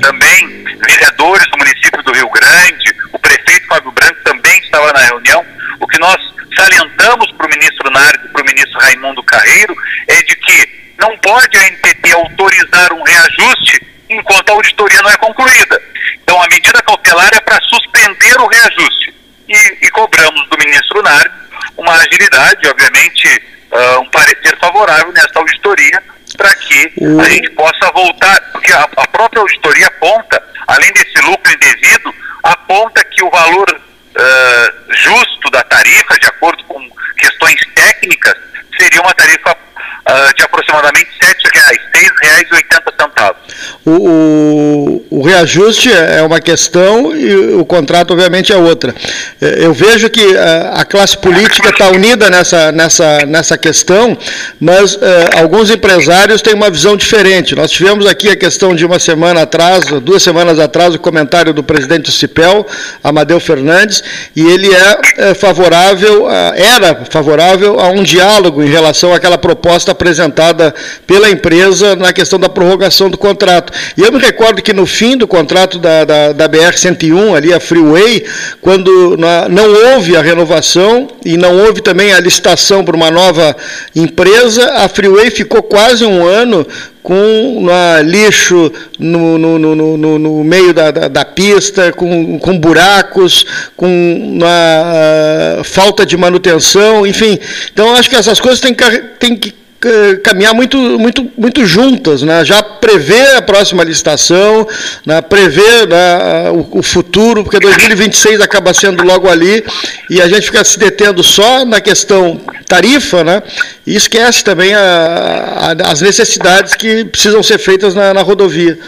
também 0.00 0.64
vereadores 0.80 1.46
do 1.50 1.58
município 1.58 2.02
do 2.02 2.12
Rio 2.12 2.30
Grande, 2.30 2.96
o 3.12 3.18
prefeito 3.18 3.66
Fábio 3.66 3.92
Branco 3.92 4.22
também 4.24 4.35
estava 4.58 4.92
na 4.92 5.00
reunião. 5.00 5.44
O 5.80 5.86
que 5.86 5.98
nós 5.98 6.16
salientamos 6.56 7.30
para 7.32 7.46
o 7.46 7.50
ministro 7.50 7.90
Nardes 7.90 8.24
e 8.24 8.28
para 8.28 8.42
o 8.42 8.46
ministro 8.46 8.80
Raimundo 8.80 9.22
Carreiro 9.22 9.76
é 10.08 10.22
de 10.22 10.36
que 10.36 10.76
não 10.98 11.16
pode 11.18 11.56
a 11.58 11.70
NTT 11.70 12.12
autorizar 12.12 12.92
um 12.92 13.02
reajuste 13.02 13.86
enquanto 14.08 14.50
a 14.50 14.52
auditoria 14.52 15.02
não 15.02 15.10
é 15.10 15.16
concluída. 15.18 15.82
Então, 16.22 16.42
a 16.42 16.48
medida 16.48 16.82
cautelar 16.82 17.30
é 17.34 17.40
para 17.40 17.60
suspender 17.62 18.40
o 18.40 18.46
reajuste. 18.46 19.14
E, 19.48 19.86
e, 19.86 19.90
cobramos 19.90 20.48
do 20.48 20.58
ministro 20.58 21.02
Nardes 21.02 21.46
uma 21.76 21.92
agilidade, 21.94 22.68
obviamente, 22.68 23.42
uh, 23.70 24.00
um 24.00 24.10
parecer 24.10 24.56
favorável 24.58 25.12
nessa 25.12 25.38
auditoria 25.38 26.02
para 26.36 26.54
que 26.56 26.92
a 27.20 27.28
gente 27.28 27.50
possa 27.50 27.90
voltar, 27.92 28.40
porque 28.52 28.72
a, 28.72 28.88
a, 28.96 29.06
própria 29.08 29.40
auditoria 29.40 29.86
aponta, 29.86 30.42
além 30.66 30.92
desse 30.92 31.18
lucro 31.22 31.52
indevido, 31.52 32.14
aponta 32.42 33.04
que 33.04 33.22
o 33.22 33.30
valor 33.30 33.80
uh, 34.16 34.94
justo 34.94 35.50
da 35.50 35.62
tarifa, 35.64 36.18
de 36.18 36.26
acordo 36.26 36.64
com 36.64 36.90
questões 37.16 37.60
técnicas, 37.74 38.34
seria 38.78 39.00
uma 39.00 39.14
tarifa 39.14 39.56
uh, 40.06 40.34
de 40.34 40.42
aproximadamente 40.42 41.08
R$ 41.20 41.34
7,00, 41.34 41.76
R$ 41.94 42.44
6,80. 42.44 43.34
o, 43.84 43.90
o, 43.90 45.06
o, 45.10 45.22
reajuste 45.22 45.92
é 45.92 46.22
uma 46.22 46.40
questão 46.40 47.14
e 47.16 47.54
o 47.54 47.64
contrato, 47.64 48.12
obviamente, 48.12 48.52
é 48.52 48.56
outra. 48.56 48.94
É, 49.40 49.64
eu 49.64 49.72
vejo 49.72 50.08
que 50.08 50.36
a, 50.36 50.80
a 50.80 50.84
classe 50.84 51.16
política 51.18 51.70
está 51.70 51.88
unida 51.88 52.30
nessa, 52.30 52.70
nessa, 52.72 53.26
nessa 53.26 53.58
questão, 53.58 54.16
mas 54.60 54.98
é, 55.00 55.40
alguns 55.40 55.70
empresários 55.70 56.42
têm 56.42 56.54
uma 56.54 56.70
visão 56.70 56.96
diferente. 56.96 57.54
Nós 57.54 57.70
tivemos 57.70 58.06
aqui 58.06 58.28
a 58.28 58.36
questão 58.36 58.74
de 58.74 58.84
uma 58.84 58.98
semana 58.98 59.42
atrás, 59.42 59.84
duas 60.02 60.22
semanas 60.22 60.58
atrás, 60.58 60.94
o 60.94 60.98
comentário 60.98 61.52
do 61.52 61.62
presidente 61.62 62.12
CIPEL, 62.12 62.66
Amadeu 63.02 63.40
Fernandes, 63.40 64.02
e 64.34 64.42
ele 64.42 64.72
é, 64.72 65.30
é 65.30 65.34
favorável, 65.34 66.28
era 66.30 67.04
favorável 67.10 67.80
a 67.80 67.88
um 67.88 68.02
diálogo 68.02 68.62
em 68.66 68.68
relação 68.68 69.14
àquela 69.14 69.38
proposta 69.38 69.92
apresentada 69.92 70.74
pela 71.06 71.30
empresa 71.30 71.94
na 71.94 72.12
questão 72.12 72.36
da 72.36 72.48
prorrogação 72.48 73.08
do 73.08 73.16
contrato. 73.16 73.72
E 73.96 74.02
eu 74.02 74.10
me 74.10 74.18
recordo 74.18 74.60
que 74.60 74.72
no 74.72 74.84
fim 74.84 75.16
do 75.16 75.28
contrato 75.28 75.78
da, 75.78 76.04
da, 76.04 76.32
da 76.32 76.48
BR-101, 76.48 77.36
ali 77.36 77.54
a 77.54 77.60
Freeway, 77.60 78.26
quando 78.60 79.16
não 79.16 79.92
houve 79.92 80.16
a 80.16 80.20
renovação 80.20 81.06
e 81.24 81.36
não 81.36 81.56
houve 81.56 81.80
também 81.80 82.12
a 82.12 82.18
licitação 82.18 82.84
para 82.84 82.96
uma 82.96 83.08
nova 83.08 83.56
empresa, 83.94 84.68
a 84.78 84.88
Freeway 84.88 85.30
ficou 85.30 85.62
quase 85.62 86.04
um 86.04 86.26
ano 86.26 86.66
com 87.06 87.66
uh, 87.66 88.02
lixo 88.02 88.72
no, 88.98 89.38
no, 89.38 89.96
no, 89.96 90.18
no 90.18 90.42
meio 90.42 90.74
da, 90.74 90.90
da, 90.90 91.06
da, 91.06 91.24
pista, 91.24 91.92
com, 91.92 92.36
com 92.36 92.58
buracos, 92.58 93.46
com 93.76 94.40
uh, 94.40 95.62
falta 95.62 96.04
de 96.04 96.16
manutenção, 96.16 97.06
enfim. 97.06 97.38
Então, 97.72 97.94
acho 97.94 98.10
que 98.10 98.16
essas 98.16 98.40
coisas 98.40 98.58
têm 98.58 98.74
que, 98.74 98.98
têm 99.20 99.36
que 99.36 99.54
caminhar 100.24 100.52
muito, 100.52 100.76
muito, 100.98 101.30
muito 101.38 101.64
juntas, 101.64 102.22
né? 102.22 102.44
já 102.44 102.60
prever 102.80 103.36
a 103.36 103.42
próxima 103.42 103.82
licitação, 103.82 104.66
né? 105.04 105.20
prever 105.20 105.88
né, 105.88 106.50
o, 106.50 106.78
o, 106.78 106.82
futuro, 106.82 107.42
porque 107.42 107.58
2026 107.58 108.40
acaba 108.40 108.72
sendo 108.72 109.04
logo 109.04 109.28
ali, 109.28 109.64
e 110.08 110.20
a 110.20 110.28
gente 110.28 110.46
fica 110.46 110.64
se 110.64 110.78
detendo 110.78 111.22
só 111.22 111.64
na 111.64 111.80
questão 111.80 112.40
tarifa, 112.68 113.24
né? 113.24 113.42
e 113.86 113.96
esquece 113.96 114.44
também 114.44 114.74
a, 114.74 115.74
a, 115.78 115.90
as 115.90 116.00
necessidades 116.00 116.74
que 116.74 117.04
precisam 117.04 117.42
ser 117.42 117.58
feitas 117.58 117.94
na, 117.94 118.14
na 118.14 118.22
rodovia. 118.22 118.78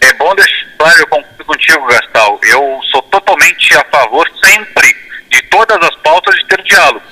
É 0.00 0.12
bom 0.14 0.34
deixar 0.34 0.68
claro, 0.78 1.00
eu 1.00 1.06
concordo 1.08 1.44
contigo, 1.44 1.86
Gastal, 1.86 2.40
eu 2.44 2.80
sou 2.90 3.02
totalmente 3.02 3.76
a 3.76 3.84
favor 3.90 4.30
sempre 4.42 4.96
de 5.30 5.42
todas 5.50 5.76
as 5.82 5.94
pautas 5.96 6.34
de 6.36 6.46
ter 6.46 6.62
diálogo. 6.62 7.02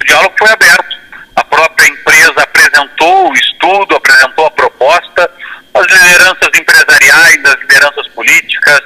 O 0.00 0.04
diálogo 0.04 0.34
foi 0.38 0.50
aberto 0.50 1.01
a 1.36 1.44
própria 1.44 1.88
empresa 1.88 2.42
apresentou 2.42 3.30
o 3.30 3.34
estudo, 3.34 3.96
apresentou 3.96 4.46
a 4.46 4.50
proposta, 4.50 5.30
as 5.74 5.86
lideranças 5.86 6.50
empresariais, 6.54 7.44
as 7.44 7.60
lideranças 7.60 8.08
políticas 8.08 8.80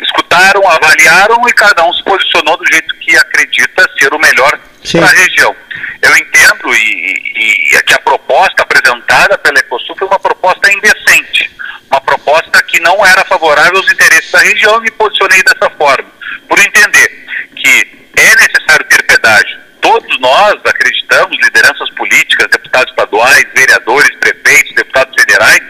escutaram, 0.00 0.68
avaliaram 0.68 1.40
e 1.48 1.52
cada 1.52 1.84
um 1.84 1.92
se 1.92 2.02
posicionou 2.04 2.56
do 2.56 2.66
jeito 2.66 2.94
que 2.96 3.16
acredita 3.16 3.88
ser 3.98 4.12
o 4.12 4.18
melhor 4.18 4.58
para 4.92 5.06
a 5.06 5.10
região. 5.10 5.54
Eu 6.02 6.16
entendo 6.16 6.74
e, 6.74 7.14
e, 7.34 7.76
e 7.76 7.82
que 7.82 7.94
a 7.94 7.98
proposta 8.00 8.62
apresentada 8.62 9.38
pela 9.38 9.58
Ecosul 9.58 9.96
foi 9.96 10.06
uma 10.06 10.18
proposta 10.18 10.72
indecente, 10.72 11.50
uma 11.90 12.00
proposta 12.00 12.62
que 12.64 12.80
não 12.80 13.04
era 13.06 13.24
favorável 13.24 13.78
aos 13.78 13.90
interesses 13.90 14.30
da 14.30 14.40
região 14.40 14.78
e 14.78 14.82
me 14.82 14.90
posicionei 14.92 15.42
dessa 15.42 15.70
forma, 15.70 16.08
por 16.48 16.58
entender 16.58 17.26
que 17.56 17.96
é 18.16 18.36
necessário 18.36 18.86
ter 18.88 19.02
pedágio, 19.04 19.58
todos 19.80 20.20
nós 20.20 20.54
acreditamos, 20.64 21.36
lideranças 21.42 21.65
políticas, 22.06 22.48
deputados 22.50 22.90
estaduais, 22.90 23.44
vereadores, 23.54 24.16
prefeitos, 24.18 24.74
deputados 24.74 25.14
federais, 25.14 25.60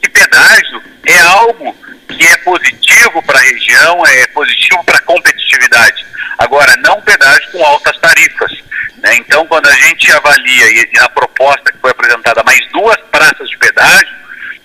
que 0.00 0.08
pedágio 0.08 0.82
é 1.06 1.20
algo 1.20 1.76
que 2.08 2.26
é 2.26 2.36
positivo 2.38 3.22
para 3.22 3.38
a 3.38 3.42
região, 3.42 4.06
é 4.06 4.26
positivo 4.28 4.82
para 4.84 4.96
a 4.96 5.02
competitividade. 5.02 6.06
Agora, 6.38 6.74
não 6.78 7.00
pedágio 7.02 7.50
com 7.52 7.64
altas 7.64 7.96
tarifas. 7.98 8.52
Né? 8.98 9.16
Então, 9.16 9.46
quando 9.46 9.66
a 9.66 9.74
gente 9.74 10.10
avalia, 10.12 10.70
e 10.70 10.90
na 10.94 11.08
proposta 11.10 11.72
que 11.72 11.78
foi 11.78 11.90
apresentada, 11.90 12.42
mais 12.44 12.60
duas 12.72 12.96
praças 13.10 13.48
de 13.48 13.58
pedágio, 13.58 14.16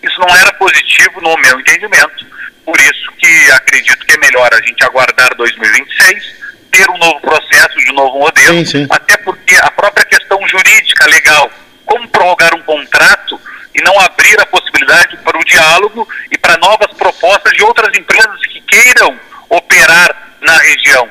isso 0.03 0.19
não 0.19 0.35
era 0.35 0.53
positivo 0.53 1.21
no 1.21 1.35
meu 1.37 1.59
entendimento. 1.59 2.25
Por 2.65 2.79
isso 2.79 3.11
que 3.17 3.51
acredito 3.51 4.05
que 4.05 4.13
é 4.13 4.17
melhor 4.17 4.49
a 4.53 4.61
gente 4.65 4.83
aguardar 4.83 5.35
2026 5.35 6.41
ter 6.71 6.89
um 6.89 6.97
novo 6.97 7.19
processo, 7.19 7.77
de 7.77 7.91
um 7.91 7.95
novo 7.95 8.19
modelo, 8.19 8.57
sim, 8.57 8.65
sim. 8.65 8.87
até 8.89 9.17
porque 9.17 9.55
a 9.55 9.71
própria 9.71 10.05
questão 10.05 10.39
jurídica, 10.47 11.05
legal, 11.07 11.51
como 11.85 12.07
prorrogar 12.07 12.55
um 12.55 12.61
contrato 12.63 13.39
e 13.75 13.81
não 13.81 13.99
abrir 13.99 14.39
a 14.39 14.45
possibilidade 14.45 15.17
para 15.17 15.37
o 15.37 15.45
diálogo 15.45 16.07
e 16.31 16.37
para 16.37 16.57
novas 16.57 16.91
propostas 16.97 17.53
de 17.53 17.63
outras 17.63 17.95
empresas 17.97 18.39
que 18.47 18.61
queiram 18.61 19.19
operar 19.49 20.33
na 20.41 20.57
região. 20.57 21.09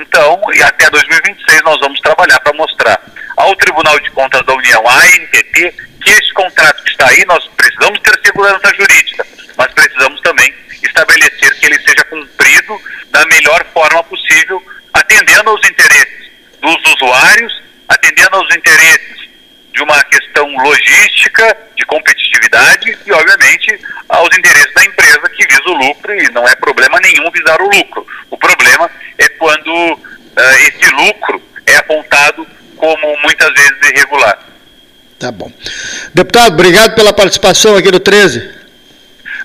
Então, 0.00 0.40
e 0.54 0.62
até 0.62 0.88
2026 0.90 1.62
nós 1.62 1.80
vamos 1.80 2.00
trabalhar 2.00 2.38
para 2.40 2.52
mostrar 2.56 3.00
ao 3.36 3.54
Tribunal 3.56 3.98
de 4.00 4.10
Contas 4.10 4.44
da 4.46 4.54
União, 4.54 4.86
à 4.86 4.94
ANTT, 4.94 5.74
que 6.02 6.10
esse 6.10 6.32
contrato 6.32 6.82
que 6.84 6.90
está 6.90 7.08
aí, 7.08 7.24
nós 7.26 7.44
precisamos 7.56 7.98
ter 8.00 8.20
segurança 8.24 8.74
jurídica, 8.74 9.26
mas 9.56 9.72
precisamos 9.72 10.20
também 10.20 10.54
estabelecer 10.82 11.58
que 11.58 11.66
ele 11.66 11.80
seja 11.80 12.04
cumprido 12.04 12.80
da 13.10 13.26
melhor 13.26 13.64
forma 13.72 14.02
possível 14.04 14.62
atendendo 14.92 15.50
aos 15.50 15.68
interesses 15.68 16.30
dos 16.60 16.94
usuários, 16.94 17.62
atendendo 17.88 18.36
aos 18.36 18.54
interesses 18.54 19.27
de 19.78 19.82
uma 19.84 20.02
questão 20.04 20.44
logística, 20.56 21.56
de 21.76 21.86
competitividade 21.86 22.98
e, 23.06 23.12
obviamente, 23.12 23.80
aos 24.08 24.28
interesses 24.36 24.74
da 24.74 24.84
empresa 24.84 25.28
que 25.28 25.46
visa 25.46 25.62
o 25.68 25.74
lucro 25.74 26.12
e 26.12 26.28
não 26.32 26.46
é 26.48 26.56
problema 26.56 26.98
nenhum 27.00 27.30
visar 27.30 27.62
o 27.62 27.70
lucro. 27.70 28.04
O 28.28 28.36
problema 28.36 28.90
é 29.16 29.28
quando 29.28 29.92
uh, 29.92 30.00
esse 30.66 30.90
lucro 30.90 31.40
é 31.64 31.76
apontado 31.76 32.44
como 32.76 33.16
muitas 33.22 33.52
vezes 33.52 33.78
irregular. 33.94 34.40
Tá 35.16 35.30
bom. 35.30 35.52
Deputado, 36.12 36.54
obrigado 36.54 36.96
pela 36.96 37.12
participação 37.12 37.76
aqui 37.76 37.92
no 37.92 38.00
13. 38.00 38.58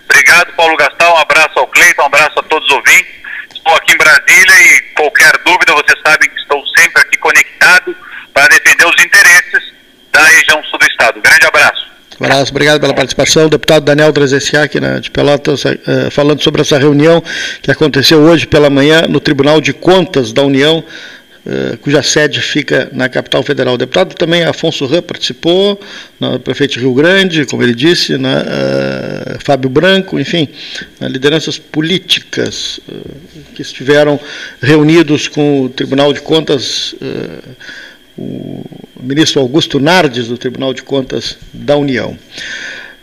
Obrigado, 0.05 0.53
Paulo 0.53 0.75
Gastal. 0.77 1.15
Um 1.15 1.19
abraço 1.19 1.59
ao 1.59 1.67
Cleiton, 1.67 2.01
um 2.01 2.05
abraço 2.07 2.39
a 2.39 2.43
todos 2.43 2.67
os 2.69 2.73
ouvintes 2.73 3.23
estou 3.55 3.75
aqui 3.75 3.93
em 3.93 3.97
Brasília 3.97 4.61
e 4.61 4.81
qualquer 4.93 5.31
dúvida, 5.45 5.73
vocês 5.73 5.97
sabem 6.05 6.29
que 6.29 6.35
estou 6.37 6.61
sempre 6.75 7.01
aqui 7.01 7.17
conectado 7.17 7.95
para 8.33 8.47
defender 8.49 8.85
os 8.85 9.05
interesses 9.05 9.73
da 10.13 10.23
região 10.23 10.63
sul 10.63 10.79
do 10.79 10.85
estado. 10.85 11.21
Grande 11.21 11.45
abraço. 11.45 11.93
Abraço, 12.19 12.51
obrigado 12.51 12.79
pela 12.79 12.93
participação. 12.93 13.49
Deputado 13.49 13.83
Daniel 13.83 14.11
Drezessiak, 14.11 14.79
né, 14.79 14.99
de 14.99 15.09
Pelotas, 15.09 15.65
uh, 15.65 16.11
falando 16.11 16.41
sobre 16.41 16.61
essa 16.61 16.77
reunião 16.77 17.21
que 17.61 17.71
aconteceu 17.71 18.19
hoje 18.19 18.45
pela 18.47 18.69
manhã 18.69 19.01
no 19.09 19.19
Tribunal 19.19 19.59
de 19.59 19.73
Contas 19.73 20.31
da 20.31 20.41
União, 20.43 20.83
Uh, 21.45 21.77
cuja 21.79 22.01
sede 22.01 22.39
fica 22.39 22.87
na 22.93 23.09
capital 23.09 23.43
federal. 23.43 23.73
O 23.73 23.77
deputado 23.77 24.15
também 24.15 24.45
Afonso 24.45 24.85
Rã 24.85 25.01
participou, 25.01 25.77
no 26.17 26.39
prefeito 26.39 26.75
de 26.75 26.79
Rio 26.79 26.93
Grande, 26.93 27.45
como 27.45 27.61
ele 27.61 27.75
disse, 27.75 28.17
né, 28.17 28.37
uh, 28.37 29.39
Fábio 29.43 29.69
Branco, 29.69 30.17
enfim, 30.17 30.47
lideranças 31.01 31.57
políticas 31.57 32.79
uh, 32.87 33.53
que 33.53 33.61
estiveram 33.61 34.17
reunidos 34.61 35.27
com 35.27 35.63
o 35.63 35.69
Tribunal 35.69 36.13
de 36.13 36.21
Contas, 36.21 36.95
o 38.17 38.63
ministro 38.99 39.41
Augusto 39.41 39.79
Nardes, 39.79 40.27
do 40.27 40.37
Tribunal 40.37 40.73
de 40.73 40.83
Contas 40.83 41.37
da 41.53 41.75
União. 41.75 42.17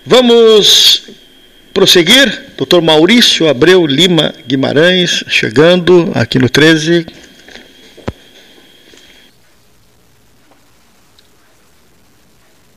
Vamos 0.05 1.11
prosseguir, 1.73 2.53
doutor 2.57 2.83
Maurício 2.83 3.49
Abreu 3.49 3.87
Lima 3.87 4.35
Guimarães, 4.47 5.25
chegando 5.29 6.11
aqui 6.15 6.39
no 6.39 6.49
13. 6.49 7.07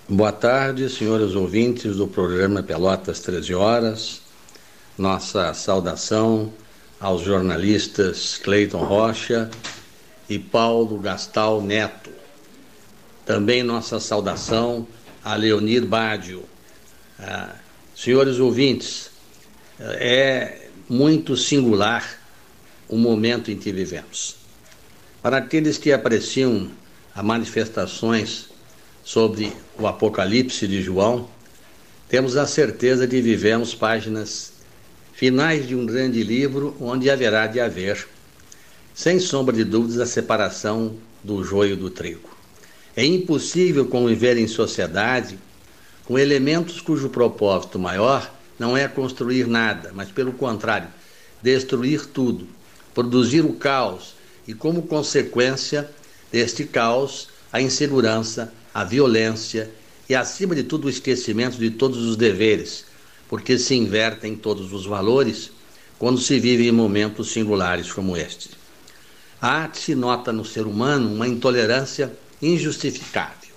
Boa 0.08 0.32
tarde, 0.32 0.90
senhores 0.90 1.34
ouvintes 1.34 1.96
do 1.96 2.08
programa 2.08 2.62
Pelotas 2.62 3.20
13 3.22 3.56
Horas. 3.56 4.22
Nossa 4.96 5.54
saudação 5.56 6.54
aos 7.00 7.24
jornalistas 7.24 8.38
Cleiton 8.38 8.84
Rocha 8.84 9.50
e 10.30 10.38
Paulo 10.38 11.00
Gastal 11.00 11.62
Neto. 11.62 12.13
Também 13.26 13.64
nossa 13.64 14.00
saudação 14.00 14.88
a 15.24 15.36
Leonir 15.36 15.86
Bádio. 15.86 16.44
Ah, 17.18 17.56
senhores 17.96 18.40
ouvintes, 18.40 19.10
é 19.80 20.68
muito 20.90 21.38
singular 21.38 22.20
o 22.90 22.98
momento 22.98 23.50
em 23.50 23.58
que 23.58 23.72
vivemos. 23.72 24.36
Para 25.22 25.38
aqueles 25.38 25.78
que 25.78 25.94
apreciam 25.94 26.70
as 27.16 27.24
manifestações 27.24 28.50
sobre 29.04 29.54
o 29.78 29.88
Apocalipse 29.88 30.68
de 30.68 30.82
João, 30.82 31.30
temos 32.10 32.36
a 32.36 32.46
certeza 32.46 33.08
de 33.08 33.22
vivemos 33.22 33.74
páginas 33.74 34.54
finais 35.14 35.68
de 35.68 35.76
um 35.76 35.86
grande 35.86 36.22
livro 36.24 36.76
onde 36.80 37.10
haverá 37.10 37.48
de 37.48 37.60
haver, 37.60 38.06
sem 38.94 39.20
sombra 39.20 39.56
de 39.56 39.64
dúvidas, 39.64 40.00
a 40.00 40.06
separação 40.06 40.96
do 41.24 41.44
joio 41.44 41.78
do 41.78 41.90
trigo. 41.90 42.33
É 42.96 43.04
impossível 43.06 43.88
conviver 43.88 44.38
em 44.38 44.48
sociedade 44.48 45.40
com 46.06 46.20
elementos 46.20 46.80
cujo 46.80 47.10
propósito 47.10 47.80
maior 47.80 48.32
não 48.60 48.78
é 48.78 48.88
construir 48.88 49.48
nada, 49.48 49.92
mas 49.94 50.12
pelo 50.12 50.34
contrário, 50.34 50.88
destruir 51.42 52.06
tudo, 52.06 52.48
produzir 52.94 53.42
o 53.42 53.54
caos 53.54 54.14
e, 54.48 54.54
como 54.54 54.84
consequência 54.84 55.90
deste 56.32 56.66
caos, 56.66 57.30
a 57.52 57.62
insegurança, 57.62 58.54
a 58.74 58.84
violência 58.84 59.72
e, 60.08 60.14
acima 60.14 60.56
de 60.56 60.64
tudo, 60.64 60.86
o 60.86 60.90
esquecimento 60.90 61.58
de 61.58 61.72
todos 61.72 61.98
os 61.98 62.16
deveres, 62.16 62.86
porque 63.28 63.58
se 63.58 63.74
invertem 63.74 64.36
todos 64.36 64.72
os 64.72 64.86
valores 64.86 65.52
quando 65.98 66.20
se 66.20 66.40
vive 66.40 66.68
em 66.68 66.72
momentos 66.72 67.32
singulares 67.32 67.92
como 67.92 68.16
este. 68.16 68.52
A 69.42 69.50
arte 69.50 69.80
se 69.80 69.96
nota 69.96 70.32
no 70.32 70.46
ser 70.46 70.66
humano 70.66 71.12
uma 71.12 71.28
intolerância 71.28 72.12
injustificável. 72.46 73.54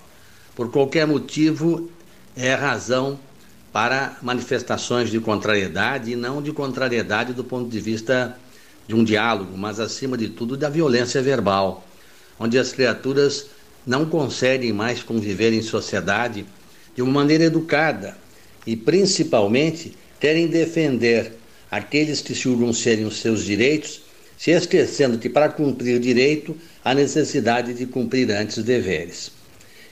Por 0.55 0.71
qualquer 0.71 1.05
motivo, 1.05 1.89
é 2.35 2.53
razão 2.53 3.19
para 3.71 4.17
manifestações 4.21 5.11
de 5.11 5.19
contrariedade 5.19 6.11
e 6.11 6.15
não 6.15 6.41
de 6.41 6.51
contrariedade 6.51 7.33
do 7.33 7.43
ponto 7.43 7.69
de 7.69 7.79
vista 7.79 8.37
de 8.87 8.95
um 8.95 9.03
diálogo, 9.03 9.57
mas 9.57 9.79
acima 9.79 10.17
de 10.17 10.29
tudo 10.29 10.55
da 10.55 10.69
violência 10.69 11.21
verbal, 11.21 11.85
onde 12.39 12.57
as 12.57 12.71
criaturas 12.71 13.47
não 13.85 14.05
conseguem 14.05 14.71
mais 14.71 15.03
conviver 15.03 15.53
em 15.53 15.61
sociedade 15.61 16.45
de 16.95 17.01
uma 17.01 17.11
maneira 17.11 17.43
educada 17.43 18.17
e 18.65 18.75
principalmente 18.75 19.95
querem 20.19 20.47
defender 20.47 21.33
aqueles 21.69 22.21
que 22.21 22.33
julgam 22.33 22.73
serem 22.73 23.05
os 23.05 23.19
seus 23.19 23.43
direitos, 23.43 24.01
se 24.37 24.51
esquecendo 24.51 25.17
que 25.17 25.29
para 25.29 25.49
cumprir 25.49 25.99
direito 25.99 26.55
há 26.87 26.93
necessidade 26.93 27.73
de 27.73 27.85
cumprir 27.85 28.31
antes 28.31 28.63
deveres. 28.63 29.29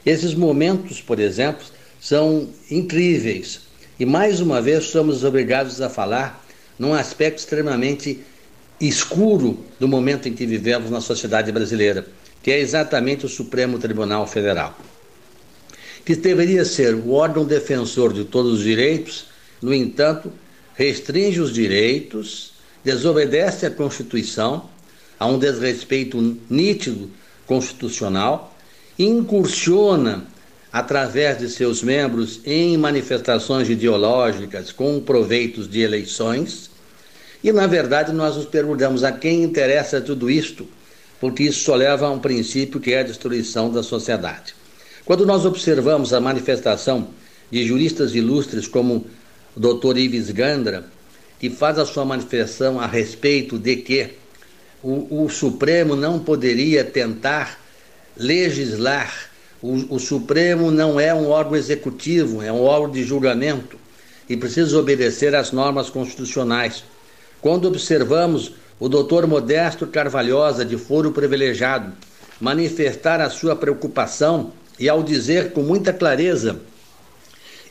Esses 0.05 0.33
momentos, 0.33 1.01
por 1.01 1.19
exemplo, 1.19 1.65
são 1.99 2.47
incríveis 2.71 3.59
e 3.99 4.05
mais 4.05 4.39
uma 4.39 4.61
vez 4.61 4.85
somos 4.85 5.25
obrigados 5.25 5.81
a 5.81 5.89
falar 5.89 6.45
num 6.79 6.93
aspecto 6.93 7.39
extremamente 7.39 8.21
escuro 8.79 9.59
do 9.77 9.89
momento 9.89 10.29
em 10.29 10.33
que 10.33 10.45
vivemos 10.45 10.89
na 10.89 11.01
sociedade 11.01 11.51
brasileira, 11.51 12.07
que 12.41 12.49
é 12.49 12.59
exatamente 12.59 13.25
o 13.25 13.29
Supremo 13.29 13.77
Tribunal 13.77 14.25
Federal. 14.25 14.77
Que 16.05 16.15
deveria 16.15 16.63
ser 16.63 16.95
o 16.95 17.11
órgão 17.11 17.43
defensor 17.43 18.13
de 18.13 18.23
todos 18.23 18.53
os 18.53 18.63
direitos, 18.63 19.25
no 19.61 19.73
entanto, 19.73 20.31
restringe 20.75 21.41
os 21.41 21.53
direitos, 21.53 22.53
desobedece 22.85 23.65
à 23.65 23.71
Constituição, 23.71 24.69
a 25.19 25.25
um 25.25 25.39
desrespeito 25.39 26.37
nítido 26.49 27.09
constitucional, 27.45 28.55
incursiona 28.97 30.25
através 30.71 31.37
de 31.37 31.49
seus 31.49 31.81
membros 31.81 32.41
em 32.45 32.77
manifestações 32.77 33.69
ideológicas 33.69 34.71
com 34.71 34.99
proveitos 34.99 35.69
de 35.69 35.81
eleições. 35.81 36.69
E, 37.43 37.51
na 37.51 37.67
verdade, 37.67 38.11
nós 38.11 38.35
nos 38.35 38.45
perguntamos 38.45 39.03
a 39.03 39.11
quem 39.11 39.43
interessa 39.43 40.01
tudo 40.01 40.29
isto, 40.29 40.67
porque 41.19 41.43
isso 41.43 41.63
só 41.63 41.75
leva 41.75 42.07
a 42.07 42.11
um 42.11 42.19
princípio 42.19 42.79
que 42.79 42.91
é 42.91 42.99
a 42.99 43.03
destruição 43.03 43.71
da 43.71 43.83
sociedade. 43.83 44.53
Quando 45.05 45.25
nós 45.25 45.45
observamos 45.45 46.13
a 46.13 46.19
manifestação 46.19 47.07
de 47.51 47.65
juristas 47.65 48.15
ilustres 48.15 48.67
como 48.67 49.05
o 49.55 49.59
Dr. 49.59 49.97
Ives 49.97 50.31
Gandra, 50.31 50.85
que 51.39 51.49
faz 51.49 51.77
a 51.77 51.85
sua 51.85 52.03
manifestação 52.03 52.79
a 52.79 52.87
respeito 52.87 53.57
de 53.57 53.77
que 53.77 54.09
o, 54.85 55.25
o 55.25 55.29
Supremo 55.29 55.95
não 55.95 56.19
poderia 56.19 56.83
tentar 56.83 57.59
legislar 58.15 59.31
o, 59.59 59.95
o, 59.95 59.99
Supremo 59.99 60.69
não 60.69 60.99
é 60.99 61.11
um 61.11 61.27
órgão 61.27 61.55
executivo, 61.55 62.43
é 62.43 62.51
um 62.51 62.61
órgão 62.61 62.91
de 62.91 63.03
julgamento 63.03 63.77
e 64.29 64.37
precisa 64.37 64.77
obedecer 64.77 65.33
às 65.33 65.51
normas 65.51 65.89
constitucionais. 65.89 66.83
Quando 67.41 67.67
observamos 67.67 68.53
o 68.79 68.87
doutor 68.87 69.25
Modesto 69.25 69.87
Carvalhosa, 69.87 70.63
de 70.63 70.77
foro 70.77 71.11
privilegiado, 71.11 71.93
manifestar 72.39 73.19
a 73.19 73.29
sua 73.29 73.55
preocupação 73.55 74.53
e 74.77 74.87
ao 74.87 75.01
dizer 75.01 75.51
com 75.51 75.63
muita 75.63 75.91
clareza, 75.91 76.59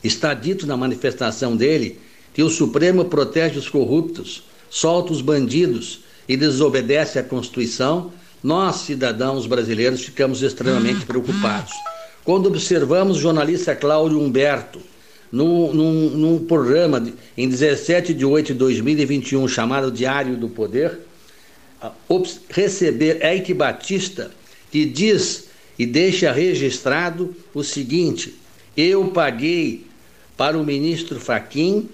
está 0.03 0.33
dito 0.33 0.67
na 0.67 0.75
manifestação 0.75 1.55
dele, 1.55 1.97
que 2.33 2.43
o 2.43 2.49
Supremo 2.49 3.05
protege 3.05 3.57
os 3.57 3.69
corruptos, 3.69 4.43
solta 4.69 5.13
os 5.13 5.21
bandidos 5.21 6.03
e 6.27 6.35
desobedece 6.35 7.19
à 7.19 7.23
Constituição, 7.23 8.11
nós, 8.43 8.77
cidadãos 8.77 9.47
brasileiros, 9.47 10.01
ficamos 10.01 10.41
extremamente 10.41 11.05
preocupados. 11.05 11.73
Quando 12.23 12.47
observamos 12.47 13.17
o 13.17 13.21
jornalista 13.21 13.75
Cláudio 13.75 14.19
Humberto, 14.19 14.79
num, 15.31 15.73
num, 15.73 16.09
num 16.11 16.45
programa 16.45 16.99
de, 16.99 17.13
em 17.37 17.49
17 17.49 18.13
de 18.13 18.25
8 18.25 18.53
de 18.53 18.59
2021, 18.59 19.47
chamado 19.47 19.91
Diário 19.91 20.37
do 20.37 20.47
Poder, 20.47 20.99
receber 22.49 23.23
Eike 23.23 23.53
Batista, 23.53 24.31
que 24.71 24.85
diz 24.85 25.45
e 25.77 25.85
deixa 25.85 26.31
registrado 26.31 27.35
o 27.53 27.63
seguinte: 27.63 28.35
eu 28.75 29.07
paguei 29.07 29.85
para 30.37 30.57
o 30.57 30.63
ministro 30.63 31.19
Faquim, 31.19 31.89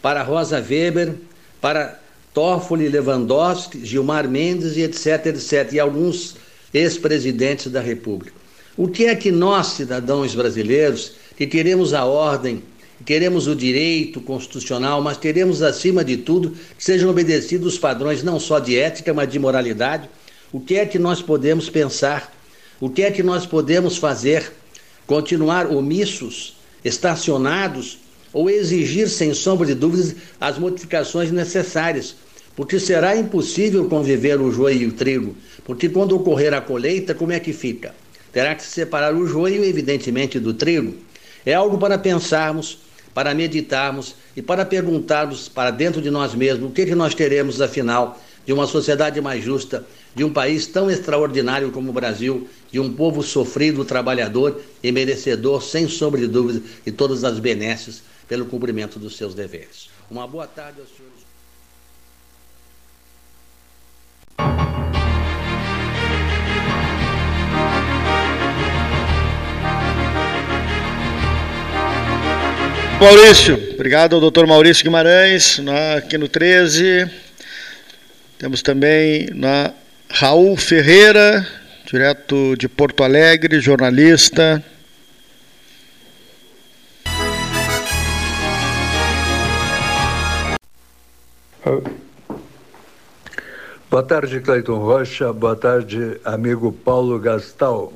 para 0.00 0.22
Rosa 0.22 0.56
Weber, 0.58 1.14
para 1.60 2.00
Toffoli, 2.32 2.88
Lewandowski, 2.88 3.84
Gilmar 3.84 4.28
Mendes 4.28 4.76
e 4.76 4.82
etc, 4.82 5.26
etc, 5.26 5.72
e 5.72 5.80
alguns 5.80 6.36
ex-presidentes 6.72 7.70
da 7.70 7.80
República. 7.80 8.36
O 8.76 8.88
que 8.88 9.06
é 9.06 9.14
que 9.14 9.32
nós, 9.32 9.68
cidadãos 9.68 10.34
brasileiros, 10.34 11.12
que 11.36 11.46
queremos 11.46 11.92
a 11.94 12.04
ordem, 12.04 12.62
queremos 13.04 13.46
o 13.46 13.54
direito 13.54 14.20
constitucional, 14.20 15.00
mas 15.00 15.16
queremos, 15.16 15.62
acima 15.62 16.04
de 16.04 16.16
tudo, 16.16 16.50
que 16.76 16.84
sejam 16.84 17.10
obedecidos 17.10 17.74
os 17.74 17.78
padrões 17.78 18.22
não 18.22 18.38
só 18.38 18.58
de 18.58 18.78
ética, 18.78 19.14
mas 19.14 19.30
de 19.30 19.38
moralidade, 19.38 20.08
o 20.52 20.60
que 20.60 20.76
é 20.76 20.86
que 20.86 20.98
nós 20.98 21.20
podemos 21.20 21.68
pensar? 21.68 22.32
O 22.80 22.88
que 22.88 23.02
é 23.02 23.10
que 23.10 23.22
nós 23.22 23.46
podemos 23.46 23.96
fazer? 23.96 24.52
Continuar 25.06 25.66
omissos, 25.66 26.56
estacionados 26.84 27.98
ou 28.32 28.50
exigir, 28.50 29.08
sem 29.08 29.32
sombra 29.34 29.66
de 29.66 29.74
dúvidas, 29.74 30.14
as 30.40 30.58
modificações 30.58 31.30
necessárias, 31.30 32.14
porque 32.54 32.78
será 32.78 33.16
impossível 33.16 33.88
conviver 33.88 34.40
o 34.40 34.50
joio 34.50 34.82
e 34.82 34.86
o 34.86 34.92
trigo, 34.92 35.36
porque 35.64 35.88
quando 35.88 36.16
ocorrer 36.16 36.52
a 36.52 36.60
colheita, 36.60 37.14
como 37.14 37.32
é 37.32 37.40
que 37.40 37.52
fica? 37.52 37.94
Terá 38.32 38.54
que 38.54 38.62
se 38.62 38.70
separar 38.70 39.14
o 39.14 39.26
joio, 39.26 39.64
evidentemente, 39.64 40.38
do 40.38 40.52
trigo. 40.52 40.94
É 41.46 41.54
algo 41.54 41.78
para 41.78 41.96
pensarmos, 41.96 42.78
para 43.14 43.34
meditarmos 43.34 44.14
e 44.36 44.42
para 44.42 44.64
perguntarmos 44.64 45.48
para 45.48 45.70
dentro 45.70 46.02
de 46.02 46.10
nós 46.10 46.34
mesmos 46.34 46.68
o 46.68 46.72
que, 46.72 46.84
que 46.84 46.94
nós 46.94 47.14
teremos, 47.14 47.60
afinal, 47.60 48.20
de 48.44 48.52
uma 48.52 48.66
sociedade 48.66 49.20
mais 49.20 49.42
justa, 49.42 49.86
de 50.14 50.24
um 50.24 50.32
país 50.32 50.66
tão 50.66 50.90
extraordinário 50.90 51.70
como 51.70 51.90
o 51.90 51.92
Brasil, 51.92 52.48
de 52.70 52.80
um 52.80 52.92
povo 52.92 53.22
sofrido, 53.22 53.84
trabalhador 53.84 54.60
e 54.82 54.90
merecedor, 54.90 55.62
sem 55.62 55.88
sombra 55.88 56.20
de 56.20 56.26
dúvida, 56.26 56.62
de 56.84 56.92
todas 56.92 57.24
as 57.24 57.38
benesses 57.38 58.02
pelo 58.28 58.46
cumprimento 58.46 58.98
dos 58.98 59.16
seus 59.16 59.34
deveres. 59.34 59.88
Uma 60.10 60.26
boa 60.26 60.46
tarde 60.46 60.80
aos 60.80 60.90
senhores. 60.90 61.26
Maurício, 73.00 73.54
obrigado 73.74 74.16
ao 74.16 74.20
doutor 74.20 74.46
Maurício 74.46 74.82
Guimarães, 74.82 75.58
na, 75.58 75.94
aqui 75.94 76.18
no 76.18 76.28
13. 76.28 77.08
Temos 78.36 78.60
também 78.60 79.28
na 79.32 79.72
Raul 80.10 80.56
Ferreira, 80.56 81.46
direto 81.86 82.56
de 82.56 82.68
Porto 82.68 83.04
Alegre, 83.04 83.60
jornalista. 83.60 84.62
Boa 93.90 94.02
tarde, 94.02 94.40
Cleiton 94.40 94.78
Rocha. 94.78 95.32
Boa 95.32 95.54
tarde, 95.54 96.18
amigo 96.24 96.72
Paulo 96.72 97.18
Gastal. 97.18 97.92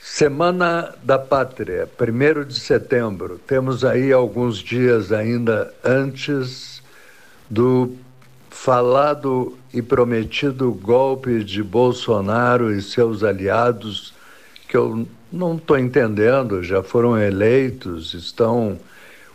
Semana 0.00 0.94
da 1.02 1.18
Pátria, 1.18 1.88
1 2.00 2.44
de 2.44 2.58
setembro. 2.58 3.38
Temos 3.46 3.84
aí 3.84 4.12
alguns 4.12 4.58
dias 4.58 5.12
ainda 5.12 5.72
antes 5.84 6.82
do 7.48 7.94
falado 8.50 9.56
e 9.72 9.80
prometido 9.80 10.72
golpe 10.72 11.44
de 11.44 11.62
Bolsonaro 11.62 12.74
e 12.74 12.82
seus 12.82 13.22
aliados, 13.22 14.12
que 14.68 14.76
eu 14.76 15.06
não 15.32 15.56
estou 15.56 15.78
entendendo, 15.78 16.62
já 16.62 16.82
foram 16.82 17.16
eleitos, 17.16 18.14
estão 18.14 18.78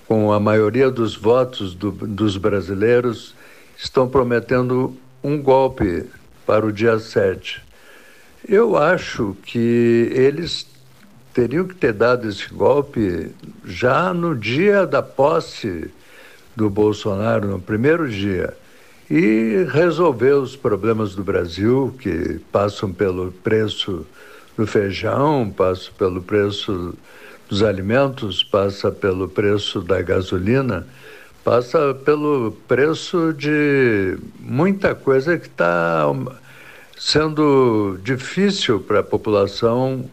com 0.07 0.31
a 0.31 0.39
maioria 0.39 0.89
dos 0.89 1.15
votos 1.15 1.73
do, 1.73 1.91
dos 1.91 2.37
brasileiros, 2.37 3.33
estão 3.77 4.07
prometendo 4.07 4.95
um 5.23 5.41
golpe 5.41 6.05
para 6.45 6.65
o 6.65 6.71
dia 6.71 6.99
7. 6.99 7.63
Eu 8.47 8.75
acho 8.75 9.35
que 9.43 10.09
eles 10.11 10.67
teriam 11.33 11.65
que 11.65 11.75
ter 11.75 11.93
dado 11.93 12.27
esse 12.27 12.47
golpe 12.53 13.31
já 13.65 14.13
no 14.13 14.35
dia 14.35 14.85
da 14.85 15.01
posse 15.01 15.89
do 16.55 16.69
Bolsonaro 16.69 17.47
no 17.47 17.59
primeiro 17.59 18.09
dia 18.09 18.53
e 19.09 19.65
resolver 19.71 20.33
os 20.33 20.55
problemas 20.55 21.15
do 21.15 21.23
Brasil, 21.23 21.93
que 21.99 22.39
passam 22.51 22.91
pelo 22.91 23.31
preço 23.31 24.05
do 24.57 24.65
feijão, 24.67 25.49
passam 25.49 25.93
pelo 25.97 26.21
preço 26.21 26.93
dos 27.53 27.61
alimentos, 27.61 28.43
passa 28.43 28.91
pelo 28.91 29.29
preço 29.29 29.79
da 29.79 30.01
gasolina, 30.01 30.87
passa 31.43 31.93
pelo 32.03 32.51
preço 32.67 33.31
de 33.31 34.17
muita 34.39 34.95
coisa 34.95 35.37
que 35.37 35.45
está 35.45 36.03
sendo 36.97 37.99
difícil 38.03 38.79
para 38.79 39.01
a 39.01 39.03
população 39.03 40.09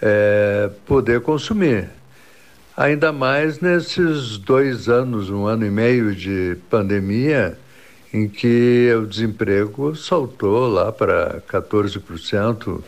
é, 0.00 0.70
poder 0.86 1.20
consumir. 1.20 1.88
Ainda 2.76 3.10
mais 3.10 3.58
nesses 3.58 4.38
dois 4.38 4.88
anos, 4.88 5.30
um 5.30 5.46
ano 5.46 5.66
e 5.66 5.70
meio 5.70 6.14
de 6.14 6.56
pandemia, 6.70 7.58
em 8.14 8.28
que 8.28 8.88
o 8.96 9.04
desemprego 9.04 9.96
saltou 9.96 10.68
lá 10.68 10.92
para 10.92 11.42
14% 11.50 12.80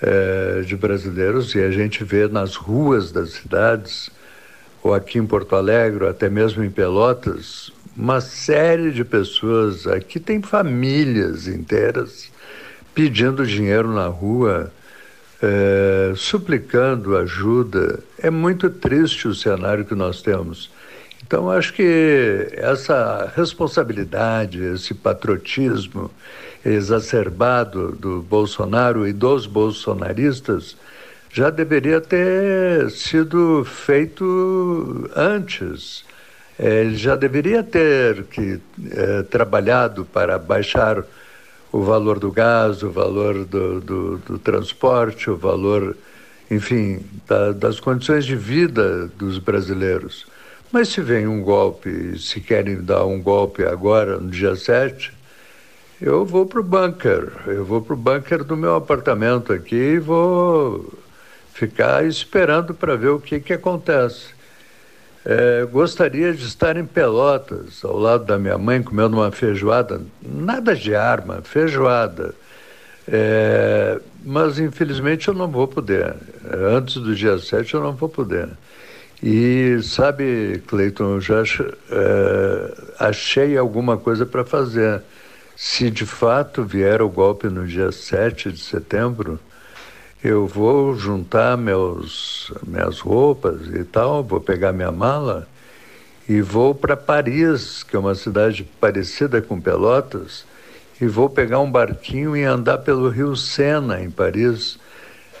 é, 0.00 0.62
de 0.62 0.76
brasileiros, 0.76 1.54
e 1.54 1.60
a 1.60 1.70
gente 1.70 2.04
vê 2.04 2.28
nas 2.28 2.54
ruas 2.54 3.10
das 3.10 3.30
cidades, 3.30 4.10
ou 4.82 4.94
aqui 4.94 5.18
em 5.18 5.26
Porto 5.26 5.56
Alegre, 5.56 6.04
ou 6.04 6.10
até 6.10 6.28
mesmo 6.28 6.62
em 6.62 6.70
Pelotas, 6.70 7.72
uma 7.96 8.20
série 8.20 8.92
de 8.92 9.04
pessoas. 9.04 9.86
Aqui 9.86 10.20
tem 10.20 10.40
famílias 10.40 11.48
inteiras 11.48 12.30
pedindo 12.94 13.46
dinheiro 13.46 13.92
na 13.92 14.06
rua 14.06 14.72
é, 15.42 16.12
suplicando 16.16 17.16
ajuda. 17.16 18.00
É 18.18 18.30
muito 18.30 18.70
triste 18.70 19.28
o 19.28 19.34
cenário 19.34 19.84
que 19.84 19.94
nós 19.94 20.22
temos. 20.22 20.70
Então, 21.24 21.50
acho 21.50 21.74
que 21.74 22.48
essa 22.52 23.32
responsabilidade, 23.36 24.62
esse 24.62 24.94
patriotismo 24.94 26.10
exacerbado 26.64 27.92
do 27.92 28.20
Bolsonaro 28.22 29.06
e 29.06 29.12
dos 29.12 29.46
bolsonaristas 29.46 30.76
já 31.30 31.50
deveria 31.50 32.00
ter 32.00 32.90
sido 32.90 33.64
feito 33.64 35.10
antes. 35.14 36.04
É, 36.58 36.80
ele 36.80 36.96
já 36.96 37.14
deveria 37.14 37.62
ter 37.62 38.24
que, 38.24 38.60
é, 38.90 39.22
trabalhado 39.22 40.04
para 40.04 40.38
baixar 40.38 41.04
o 41.70 41.82
valor 41.82 42.18
do 42.18 42.32
gás, 42.32 42.82
o 42.82 42.90
valor 42.90 43.44
do, 43.44 43.80
do, 43.80 44.18
do 44.18 44.38
transporte, 44.38 45.30
o 45.30 45.36
valor, 45.36 45.96
enfim, 46.50 47.00
da, 47.26 47.52
das 47.52 47.78
condições 47.78 48.24
de 48.24 48.34
vida 48.34 49.06
dos 49.16 49.38
brasileiros. 49.38 50.26
Mas 50.72 50.88
se 50.88 51.00
vem 51.00 51.26
um 51.26 51.42
golpe, 51.42 52.18
se 52.18 52.40
querem 52.40 52.82
dar 52.82 53.04
um 53.04 53.22
golpe 53.22 53.64
agora, 53.64 54.18
no 54.18 54.28
dia 54.28 54.56
7, 54.56 55.12
eu 56.00 56.24
vou 56.24 56.46
para 56.46 56.60
o 56.60 56.62
bunker. 56.62 57.32
Eu 57.46 57.64
vou 57.64 57.82
para 57.82 57.94
o 57.94 57.96
bunker 57.96 58.44
do 58.44 58.56
meu 58.56 58.76
apartamento 58.76 59.52
aqui 59.52 59.74
e 59.74 59.98
vou 59.98 60.92
ficar 61.52 62.04
esperando 62.04 62.72
para 62.72 62.96
ver 62.96 63.08
o 63.08 63.20
que, 63.20 63.40
que 63.40 63.52
acontece. 63.52 64.38
É, 65.24 65.66
gostaria 65.66 66.32
de 66.32 66.44
estar 66.44 66.76
em 66.76 66.86
Pelotas, 66.86 67.84
ao 67.84 67.98
lado 67.98 68.24
da 68.24 68.38
minha 68.38 68.56
mãe, 68.56 68.82
comendo 68.82 69.16
uma 69.16 69.30
feijoada, 69.30 70.00
nada 70.22 70.74
de 70.74 70.94
arma, 70.94 71.42
feijoada. 71.42 72.34
É, 73.06 74.00
mas 74.24 74.58
infelizmente 74.58 75.28
eu 75.28 75.34
não 75.34 75.48
vou 75.48 75.66
poder. 75.66 76.14
Antes 76.74 76.94
do 76.96 77.14
dia 77.14 77.38
7 77.38 77.74
eu 77.74 77.82
não 77.82 77.92
vou 77.92 78.08
poder. 78.08 78.48
E 79.22 79.80
sabe, 79.82 80.62
Cleiton, 80.66 81.14
eu 81.14 81.20
já 81.20 81.42
é, 81.42 82.74
achei 83.00 83.56
alguma 83.56 83.96
coisa 83.96 84.24
para 84.24 84.44
fazer. 84.44 85.02
Se 85.60 85.90
de 85.90 86.06
fato 86.06 86.62
vier 86.62 87.02
o 87.02 87.08
golpe 87.08 87.48
no 87.48 87.66
dia 87.66 87.90
7 87.90 88.52
de 88.52 88.60
setembro, 88.60 89.40
eu 90.22 90.46
vou 90.46 90.94
juntar 90.94 91.56
meus, 91.56 92.52
minhas 92.64 93.00
roupas 93.00 93.66
e 93.74 93.82
tal, 93.82 94.22
vou 94.22 94.40
pegar 94.40 94.72
minha 94.72 94.92
mala 94.92 95.48
e 96.28 96.40
vou 96.40 96.76
para 96.76 96.96
Paris, 96.96 97.82
que 97.82 97.96
é 97.96 97.98
uma 97.98 98.14
cidade 98.14 98.62
parecida 98.80 99.42
com 99.42 99.60
Pelotas, 99.60 100.44
e 101.00 101.08
vou 101.08 101.28
pegar 101.28 101.58
um 101.58 101.72
barquinho 101.72 102.36
e 102.36 102.44
andar 102.44 102.78
pelo 102.78 103.08
Rio 103.08 103.34
Sena, 103.34 104.00
em 104.00 104.12
Paris, 104.12 104.78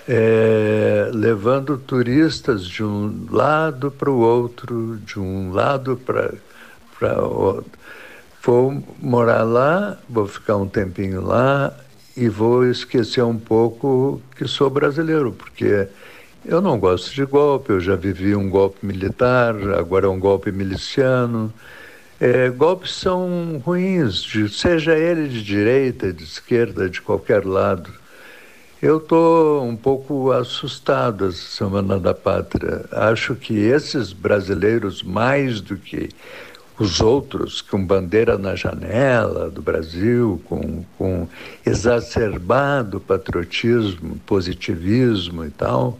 é, 0.08 1.10
levando 1.14 1.78
turistas 1.78 2.66
de 2.66 2.82
um 2.82 3.28
lado 3.30 3.88
para 3.92 4.10
o 4.10 4.18
outro, 4.18 4.96
de 4.96 5.20
um 5.20 5.52
lado 5.52 5.96
para 5.96 7.22
outro. 7.22 7.77
Vou 8.42 8.82
morar 9.00 9.42
lá, 9.42 9.98
vou 10.08 10.26
ficar 10.26 10.56
um 10.56 10.68
tempinho 10.68 11.20
lá 11.20 11.74
e 12.16 12.28
vou 12.28 12.64
esquecer 12.64 13.22
um 13.22 13.38
pouco 13.38 14.20
que 14.36 14.46
sou 14.46 14.70
brasileiro, 14.70 15.32
porque 15.32 15.88
eu 16.44 16.60
não 16.60 16.78
gosto 16.78 17.14
de 17.14 17.24
golpe, 17.24 17.70
eu 17.70 17.80
já 17.80 17.94
vivi 17.94 18.34
um 18.34 18.48
golpe 18.48 18.84
militar, 18.84 19.54
agora 19.78 20.06
é 20.06 20.08
um 20.08 20.18
golpe 20.18 20.50
miliciano. 20.50 21.52
É, 22.20 22.48
golpes 22.48 22.94
são 22.94 23.62
ruins, 23.64 24.22
de, 24.22 24.48
seja 24.48 24.96
ele 24.96 25.28
de 25.28 25.42
direita, 25.42 26.12
de 26.12 26.24
esquerda, 26.24 26.88
de 26.88 27.00
qualquer 27.00 27.44
lado. 27.44 27.92
Eu 28.80 28.98
estou 28.98 29.64
um 29.64 29.76
pouco 29.76 30.32
assustado 30.32 31.26
essa 31.26 31.36
Semana 31.36 31.98
da 31.98 32.14
Pátria. 32.14 32.84
Acho 32.92 33.34
que 33.34 33.56
esses 33.56 34.12
brasileiros, 34.12 35.02
mais 35.02 35.60
do 35.60 35.76
que 35.76 36.08
os 36.78 37.00
outros 37.00 37.60
com 37.60 37.84
bandeira 37.84 38.38
na 38.38 38.54
janela 38.54 39.50
do 39.50 39.60
Brasil, 39.60 40.40
com, 40.44 40.84
com 40.96 41.28
exacerbado 41.66 43.00
patriotismo, 43.00 44.18
positivismo 44.24 45.44
e 45.44 45.50
tal, 45.50 45.98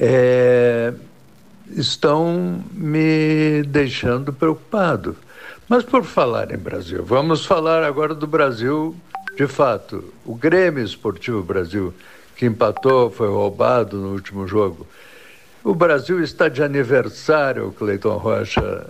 é, 0.00 0.94
estão 1.70 2.64
me 2.72 3.62
deixando 3.64 4.32
preocupado. 4.32 5.16
Mas 5.68 5.84
por 5.84 6.04
falar 6.04 6.52
em 6.52 6.58
Brasil, 6.58 7.04
vamos 7.04 7.44
falar 7.44 7.82
agora 7.84 8.14
do 8.14 8.26
Brasil 8.26 8.96
de 9.36 9.46
fato. 9.46 10.12
O 10.24 10.34
Grêmio 10.34 10.82
Esportivo 10.82 11.42
Brasil, 11.42 11.92
que 12.36 12.46
empatou, 12.46 13.10
foi 13.10 13.28
roubado 13.28 13.98
no 13.98 14.12
último 14.12 14.46
jogo. 14.46 14.86
O 15.62 15.74
Brasil 15.74 16.22
está 16.22 16.48
de 16.48 16.62
aniversário, 16.62 17.74
Cleiton 17.76 18.16
Rocha 18.16 18.86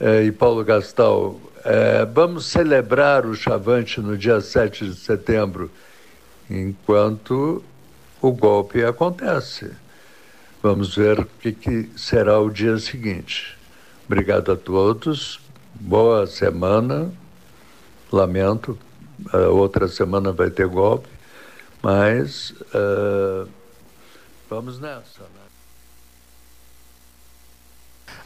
eh, 0.00 0.24
e 0.24 0.32
Paulo 0.32 0.64
Gastal, 0.64 1.40
eh, 1.64 2.06
vamos 2.12 2.46
celebrar 2.46 3.26
o 3.26 3.34
Chavante 3.34 4.00
no 4.00 4.16
dia 4.16 4.40
7 4.40 4.90
de 4.90 4.94
setembro, 4.94 5.70
enquanto 6.48 7.62
o 8.20 8.32
golpe 8.32 8.84
acontece. 8.84 9.70
Vamos 10.62 10.94
ver 10.94 11.20
o 11.20 11.26
que, 11.40 11.52
que 11.52 11.90
será 11.96 12.40
o 12.40 12.50
dia 12.50 12.78
seguinte. 12.78 13.56
Obrigado 14.06 14.52
a 14.52 14.56
todos, 14.56 15.40
boa 15.74 16.26
semana. 16.26 17.12
Lamento, 18.10 18.78
outra 19.52 19.86
semana 19.86 20.32
vai 20.32 20.50
ter 20.50 20.66
golpe, 20.66 21.08
mas 21.82 22.50
uh, 22.74 23.48
vamos 24.48 24.80
nessa. 24.80 25.20
Né? 25.20 25.37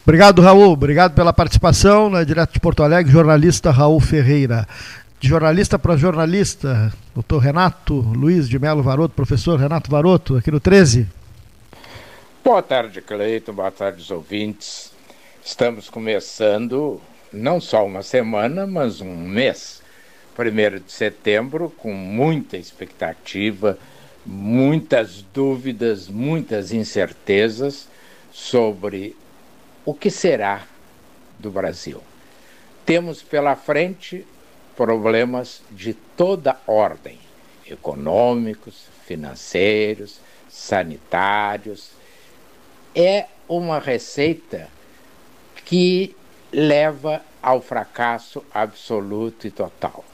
Obrigado, 0.04 0.42
Raul. 0.42 0.72
Obrigado 0.72 1.14
pela 1.14 1.32
participação. 1.32 2.10
Né, 2.10 2.24
direto 2.24 2.52
de 2.52 2.60
Porto 2.60 2.82
Alegre, 2.82 3.12
jornalista 3.12 3.70
Raul 3.70 4.00
Ferreira. 4.00 4.66
De 5.20 5.28
jornalista 5.28 5.78
para 5.78 5.96
jornalista, 5.96 6.92
doutor 7.14 7.38
Renato 7.38 7.94
Luiz 7.94 8.48
de 8.48 8.58
Melo 8.58 8.82
Varoto, 8.82 9.14
professor 9.14 9.56
Renato 9.56 9.88
Varoto, 9.88 10.36
aqui 10.36 10.50
no 10.50 10.58
13. 10.58 11.06
Boa 12.42 12.60
tarde, 12.60 13.00
Cleiton. 13.00 13.52
Boa 13.52 13.70
tarde, 13.70 14.02
os 14.02 14.10
ouvintes. 14.10 14.90
Estamos 15.44 15.88
começando 15.88 17.00
não 17.32 17.60
só 17.60 17.86
uma 17.86 18.02
semana, 18.02 18.66
mas 18.66 19.00
um 19.00 19.14
mês. 19.16 19.80
1 20.36 20.84
de 20.84 20.90
setembro, 20.90 21.70
com 21.78 21.92
muita 21.92 22.56
expectativa, 22.56 23.78
muitas 24.26 25.24
dúvidas, 25.32 26.08
muitas 26.08 26.72
incertezas 26.72 27.86
sobre 28.32 29.14
o 29.84 29.94
que 29.94 30.10
será 30.10 30.66
do 31.38 31.50
Brasil. 31.50 32.02
Temos 32.84 33.22
pela 33.22 33.56
frente 33.56 34.26
problemas 34.76 35.62
de 35.70 35.94
toda 35.94 36.58
ordem: 36.66 37.18
econômicos, 37.66 38.86
financeiros, 39.06 40.20
sanitários. 40.48 41.90
É 42.94 43.26
uma 43.48 43.78
receita 43.78 44.68
que 45.64 46.14
leva 46.52 47.22
ao 47.42 47.60
fracasso 47.60 48.44
absoluto 48.52 49.46
e 49.46 49.50
total. 49.50 50.04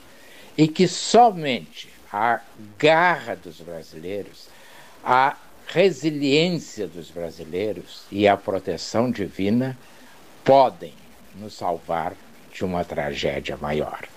E 0.57 0.67
que 0.69 0.89
somente 0.89 1.89
a 2.13 2.41
garra 2.79 3.37
dos 3.37 3.61
brasileiros, 3.61 4.49
a 5.05 5.37
resiliência 5.69 6.87
dos 6.87 7.11
brasileiros 7.11 8.05
e 8.11 8.27
a 8.27 8.37
proteção 8.37 9.11
divina 9.11 9.79
podem 10.43 10.95
nos 11.37 11.55
salvar 11.55 12.15
de 12.53 12.65
uma 12.65 12.85
tragédia 12.85 13.57
maior. 13.59 14.09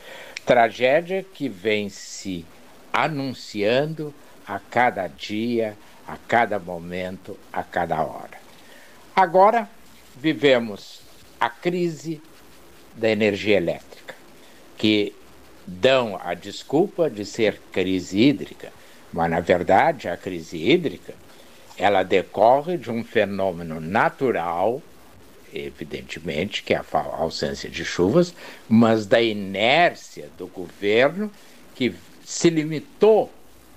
Tragédia 0.46 1.24
que 1.24 1.50
vem 1.50 1.90
se 1.90 2.46
anunciando 2.92 4.14
a 4.48 4.60
cada 4.60 5.08
dia, 5.08 5.78
a 6.08 6.16
cada 6.18 6.58
momento, 6.58 7.38
a 7.52 7.64
cada 7.64 8.02
hora. 8.02 8.40
Agora 9.14 9.70
vivemos 10.16 11.02
a 11.40 11.50
crise 11.50 12.22
da 12.96 13.10
energia 13.10 13.58
elétrica, 13.58 14.16
que 14.78 15.14
dão 15.68 16.20
a 16.24 16.34
desculpa 16.34 17.10
de 17.10 17.26
ser 17.26 17.60
crise 17.74 18.20
hídrica, 18.20 18.72
mas 19.12 19.30
na 19.30 19.42
verdade 19.42 20.08
a 20.08 20.16
crise 20.16 20.58
hídrica 20.58 21.14
ela 21.82 22.04
decorre 22.04 22.78
de 22.78 22.92
um 22.92 23.04
fenômeno 23.04 23.82
natural, 23.82 24.80
evidentemente, 25.52 26.62
que 26.62 26.76
é 26.76 26.78
a 26.78 27.00
ausência 27.18 27.68
de 27.68 27.84
chuvas, 27.84 28.36
mas 28.70 29.08
da 29.08 29.20
inércia 29.20 30.30
do 30.38 30.46
governo 30.46 31.32
que 31.74 31.96
se 32.24 32.52
limitou, 32.52 33.32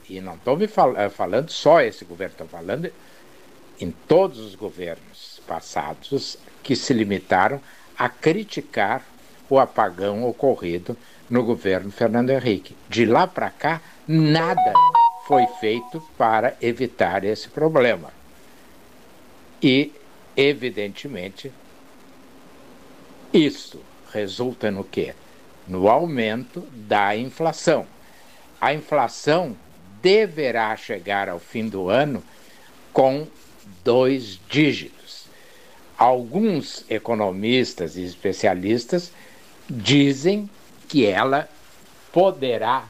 e 0.07 0.21
não 0.21 0.35
estou 0.35 0.55
me 0.55 0.69
fal 0.69 0.95
eh, 0.99 1.09
falando 1.09 1.49
só 1.49 1.81
esse 1.81 2.05
governo, 2.05 2.35
estou 2.35 2.47
falando 2.47 2.93
em 3.81 3.91
todos 4.07 4.39
os 4.39 4.55
governos 4.55 5.41
passados 5.47 6.37
que 6.63 6.77
se 6.77 6.93
limitaram 6.93 7.59
a 7.97 8.07
criticar 8.07 9.03
o 9.49 9.59
apagão 9.59 10.29
ocorrido 10.29 10.95
no 11.31 11.43
governo 11.43 11.91
Fernando 11.91 12.29
Henrique. 12.29 12.77
De 12.87 13.07
lá 13.07 13.27
para 13.27 13.49
cá, 13.49 13.81
nada 14.07 14.75
foi 15.27 15.47
feito 15.59 16.03
para 16.18 16.57
evitar 16.61 17.25
esse 17.25 17.49
problema. 17.49 18.12
E, 19.62 19.93
evidentemente, 20.37 21.51
isso 23.33 23.81
resulta 24.12 24.70
no 24.70 24.85
quê? 24.85 25.14
No 25.66 25.89
aumento 25.89 26.61
da 26.72 27.16
inflação. 27.16 27.87
A 28.61 28.75
inflação 28.75 29.57
deverá 30.03 30.77
chegar 30.77 31.29
ao 31.29 31.39
fim 31.39 31.68
do 31.68 31.89
ano 31.89 32.22
com 32.93 33.27
dois 33.83 34.39
dígitos. 34.49 35.25
Alguns 35.97 36.85
economistas 36.91 37.97
e 37.97 38.05
especialistas 38.05 39.11
dizem 39.68 40.51
que 40.87 41.07
ela 41.07 41.49
poderá 42.12 42.85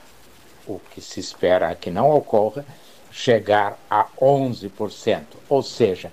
o 0.67 0.81
que 0.91 1.01
se 1.01 1.21
espera 1.21 1.75
que 1.75 1.91
não 1.91 2.11
ocorra, 2.11 2.65
chegar 3.11 3.79
a 3.89 4.07
11%, 4.21 5.23
ou 5.49 5.63
seja, 5.63 6.11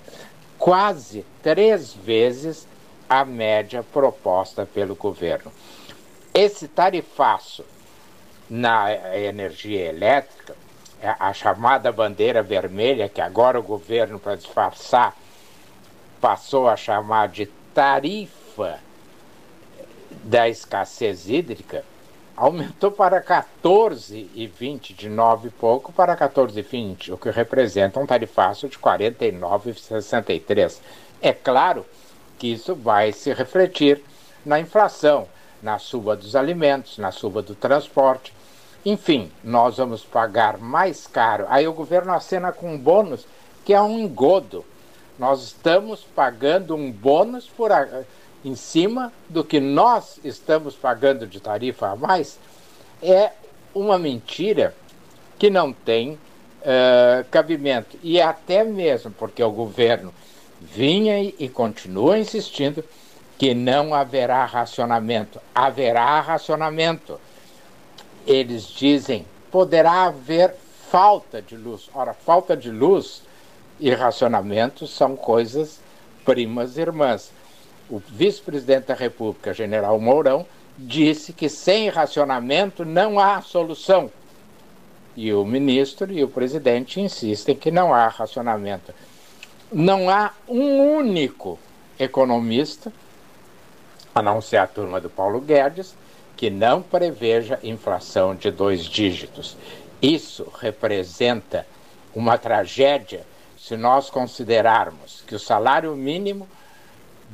quase 0.58 1.24
três 1.42 1.92
vezes 1.92 2.66
a 3.08 3.24
média 3.24 3.82
proposta 3.92 4.64
pelo 4.64 4.94
governo. 4.94 5.52
Esse 6.32 6.68
tarifaço 6.68 7.64
na 8.48 8.92
energia 9.16 9.88
elétrica, 9.88 10.54
é 11.00 11.16
a 11.18 11.32
chamada 11.32 11.90
bandeira 11.90 12.42
vermelha, 12.42 13.08
que 13.08 13.20
agora 13.20 13.58
o 13.58 13.62
governo, 13.62 14.20
para 14.20 14.36
disfarçar, 14.36 15.16
passou 16.20 16.68
a 16.68 16.76
chamar 16.76 17.28
de 17.28 17.46
tarifa 17.74 18.78
da 20.22 20.48
escassez 20.48 21.28
hídrica, 21.28 21.84
aumentou 22.36 22.90
para 22.90 23.22
14,20 23.22 24.94
de 24.94 25.08
9 25.08 25.48
e 25.48 25.50
pouco 25.50 25.90
para 25.92 26.16
14,20, 26.16 27.12
o 27.12 27.18
que 27.18 27.30
representa 27.30 28.00
um 28.00 28.06
tarifaço 28.06 28.68
de 28.68 28.78
49,63. 28.78 30.80
É 31.20 31.32
claro 31.32 31.86
que 32.38 32.52
isso 32.52 32.74
vai 32.74 33.12
se 33.12 33.32
refletir 33.32 34.02
na 34.44 34.58
inflação, 34.58 35.28
na 35.62 35.78
suba 35.78 36.16
dos 36.16 36.34
alimentos, 36.34 36.98
na 36.98 37.12
suba 37.12 37.40
do 37.42 37.54
transporte. 37.54 38.34
Enfim, 38.84 39.30
nós 39.44 39.76
vamos 39.76 40.04
pagar 40.04 40.58
mais 40.58 41.06
caro. 41.06 41.46
Aí 41.48 41.68
o 41.68 41.72
governo 41.72 42.12
acena 42.12 42.50
com 42.50 42.74
um 42.74 42.78
bônus 42.78 43.24
que 43.64 43.72
é 43.72 43.80
um 43.80 43.96
engodo. 43.98 44.64
Nós 45.18 45.42
estamos 45.42 46.04
pagando 46.16 46.74
um 46.74 46.90
bônus 46.90 47.46
por 47.46 47.70
em 48.44 48.54
cima 48.54 49.12
do 49.28 49.44
que 49.44 49.60
nós 49.60 50.18
estamos 50.24 50.74
pagando 50.74 51.26
de 51.26 51.40
tarifa 51.40 51.90
a 51.90 51.96
mais, 51.96 52.38
é 53.02 53.32
uma 53.74 53.98
mentira 53.98 54.74
que 55.38 55.48
não 55.48 55.72
tem 55.72 56.12
uh, 56.12 57.24
cabimento. 57.30 57.98
E 58.02 58.20
até 58.20 58.64
mesmo 58.64 59.10
porque 59.12 59.42
o 59.42 59.50
governo 59.50 60.12
vinha 60.60 61.20
e, 61.20 61.34
e 61.38 61.48
continua 61.48 62.18
insistindo 62.18 62.84
que 63.38 63.54
não 63.54 63.94
haverá 63.94 64.44
racionamento. 64.44 65.40
Haverá 65.54 66.20
racionamento. 66.20 67.20
Eles 68.26 68.64
dizem 68.66 69.26
poderá 69.50 70.04
haver 70.04 70.54
falta 70.90 71.42
de 71.42 71.56
luz. 71.56 71.90
Ora, 71.94 72.14
falta 72.14 72.56
de 72.56 72.70
luz 72.70 73.22
e 73.78 73.90
racionamento 73.90 74.86
são 74.86 75.16
coisas 75.16 75.80
primas 76.24 76.78
irmãs 76.78 77.30
o 77.92 77.98
vice-presidente 77.98 78.86
da 78.86 78.94
República, 78.94 79.52
general 79.52 80.00
Mourão, 80.00 80.46
disse 80.78 81.30
que 81.30 81.46
sem 81.46 81.90
racionamento 81.90 82.86
não 82.86 83.20
há 83.20 83.42
solução. 83.42 84.10
E 85.14 85.30
o 85.34 85.44
ministro 85.44 86.10
e 86.10 86.24
o 86.24 86.28
presidente 86.28 87.02
insistem 87.02 87.54
que 87.54 87.70
não 87.70 87.92
há 87.92 88.08
racionamento. 88.08 88.94
Não 89.70 90.08
há 90.08 90.32
um 90.48 90.96
único 90.96 91.58
economista, 91.98 92.90
a 94.14 94.22
não 94.22 94.40
ser 94.40 94.56
a 94.56 94.66
turma 94.66 94.98
do 94.98 95.10
Paulo 95.10 95.38
Guedes, 95.38 95.94
que 96.34 96.48
não 96.48 96.80
preveja 96.80 97.60
inflação 97.62 98.34
de 98.34 98.50
dois 98.50 98.86
dígitos. 98.86 99.54
Isso 100.00 100.50
representa 100.58 101.66
uma 102.14 102.38
tragédia 102.38 103.26
se 103.58 103.76
nós 103.76 104.08
considerarmos 104.08 105.22
que 105.26 105.34
o 105.34 105.38
salário 105.38 105.94
mínimo 105.94 106.48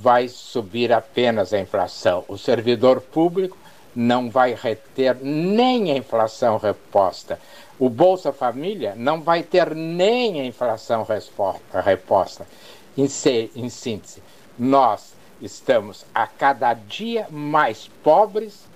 vai 0.01 0.29
subir 0.29 0.93
apenas 0.93 1.53
a 1.53 1.59
inflação. 1.59 2.25
O 2.29 2.39
servidor 2.39 3.01
público 3.01 3.57
não 3.95 4.31
vai 4.31 4.55
reter 4.55 5.17
nem 5.21 5.91
a 5.91 5.97
inflação 5.97 6.57
reposta. 6.57 7.39
O 7.79 7.89
Bolsa 7.89 8.33
Família 8.33 8.95
não 8.97 9.21
vai 9.21 9.43
ter 9.43 9.75
nem 9.75 10.41
a 10.41 10.45
inflação 10.45 11.05
reposta. 11.85 12.47
Em, 12.97 13.09
em 13.57 13.69
síntese, 13.69 14.23
nós 14.59 15.15
estamos 15.41 16.05
a 16.15 16.27
cada 16.27 16.75
dia 16.75 17.27
mais 17.31 17.89
pobres 18.03 18.67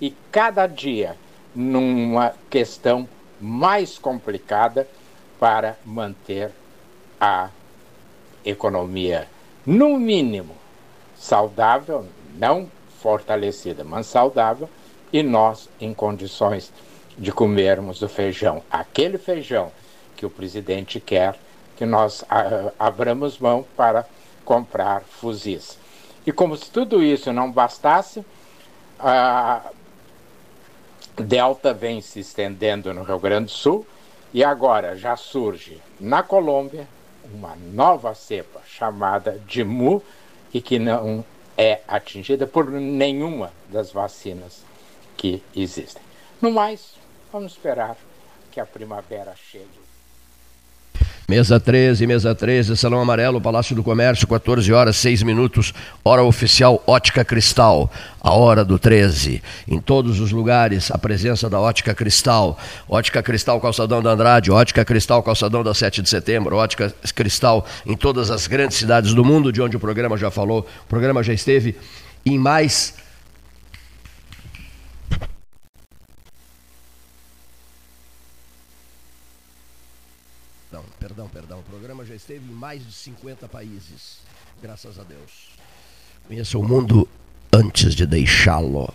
e 0.00 0.14
cada 0.30 0.66
dia 0.66 1.16
numa 1.54 2.34
questão 2.48 3.08
mais 3.40 3.98
complicada 3.98 4.86
para 5.38 5.76
manter 5.84 6.52
a 7.20 7.48
economia, 8.44 9.28
no 9.66 9.98
mínimo, 9.98 10.59
saudável, 11.20 12.06
não 12.38 12.66
fortalecida, 13.00 13.84
mas 13.84 14.06
saudável, 14.06 14.68
e 15.12 15.22
nós 15.22 15.68
em 15.78 15.92
condições 15.92 16.72
de 17.18 17.30
comermos 17.30 18.00
o 18.00 18.08
feijão, 18.08 18.62
aquele 18.70 19.18
feijão 19.18 19.70
que 20.16 20.24
o 20.24 20.30
presidente 20.30 20.98
quer 20.98 21.38
que 21.76 21.84
nós 21.84 22.24
abramos 22.78 23.38
mão 23.38 23.64
para 23.76 24.06
comprar 24.44 25.02
fuzis. 25.02 25.78
E 26.26 26.32
como 26.32 26.56
se 26.56 26.70
tudo 26.70 27.02
isso 27.02 27.32
não 27.32 27.50
bastasse, 27.50 28.24
a 28.98 29.62
Delta 31.16 31.72
vem 31.74 32.00
se 32.00 32.20
estendendo 32.20 32.92
no 32.94 33.02
Rio 33.02 33.18
Grande 33.18 33.46
do 33.46 33.50
Sul 33.50 33.86
e 34.32 34.44
agora 34.44 34.96
já 34.96 35.16
surge 35.16 35.80
na 35.98 36.22
Colômbia 36.22 36.86
uma 37.32 37.56
nova 37.56 38.14
cepa 38.14 38.60
chamada 38.66 39.40
de 39.46 39.64
Mu, 39.64 40.02
e 40.52 40.60
que 40.60 40.78
não 40.78 41.24
é 41.56 41.80
atingida 41.86 42.46
por 42.46 42.70
nenhuma 42.70 43.52
das 43.68 43.92
vacinas 43.92 44.62
que 45.16 45.42
existem. 45.54 46.02
No 46.40 46.50
mais, 46.50 46.94
vamos 47.32 47.52
esperar 47.52 47.96
que 48.50 48.60
a 48.60 48.66
primavera 48.66 49.34
chegue. 49.36 49.79
Mesa 51.30 51.60
13, 51.60 52.08
mesa 52.08 52.34
13, 52.34 52.76
Salão 52.76 53.00
Amarelo, 53.00 53.40
Palácio 53.40 53.76
do 53.76 53.84
Comércio, 53.84 54.26
14 54.26 54.72
horas 54.72 54.96
6 54.96 55.22
minutos, 55.22 55.72
hora 56.04 56.24
oficial 56.24 56.82
Ótica 56.88 57.24
Cristal, 57.24 57.88
a 58.20 58.32
hora 58.32 58.64
do 58.64 58.80
13. 58.80 59.40
Em 59.68 59.80
todos 59.80 60.18
os 60.18 60.32
lugares, 60.32 60.90
a 60.90 60.98
presença 60.98 61.48
da 61.48 61.60
Ótica 61.60 61.94
Cristal. 61.94 62.58
Ótica 62.88 63.22
Cristal, 63.22 63.60
Calçadão 63.60 64.02
da 64.02 64.10
Andrade, 64.10 64.50
Ótica 64.50 64.84
Cristal, 64.84 65.22
Calçadão 65.22 65.62
da 65.62 65.72
7 65.72 66.02
de 66.02 66.08
setembro, 66.08 66.56
Ótica 66.56 66.92
Cristal 67.14 67.64
em 67.86 67.96
todas 67.96 68.28
as 68.28 68.48
grandes 68.48 68.78
cidades 68.78 69.14
do 69.14 69.24
mundo, 69.24 69.52
de 69.52 69.62
onde 69.62 69.76
o 69.76 69.80
programa 69.80 70.16
já 70.16 70.32
falou. 70.32 70.66
O 70.84 70.88
programa 70.88 71.22
já 71.22 71.32
esteve 71.32 71.76
em 72.26 72.40
mais 72.40 72.94
perdão, 81.20 81.28
perdão. 81.28 81.58
O 81.58 81.62
programa 81.62 82.04
já 82.04 82.14
esteve 82.14 82.40
em 82.50 82.54
mais 82.54 82.86
de 82.86 82.92
50 82.92 83.48
países, 83.48 84.18
graças 84.62 84.98
a 84.98 85.02
Deus. 85.02 85.50
Conheça 86.26 86.56
o 86.56 86.62
mundo 86.62 87.08
antes 87.52 87.94
de 87.94 88.06
deixá-lo. 88.06 88.92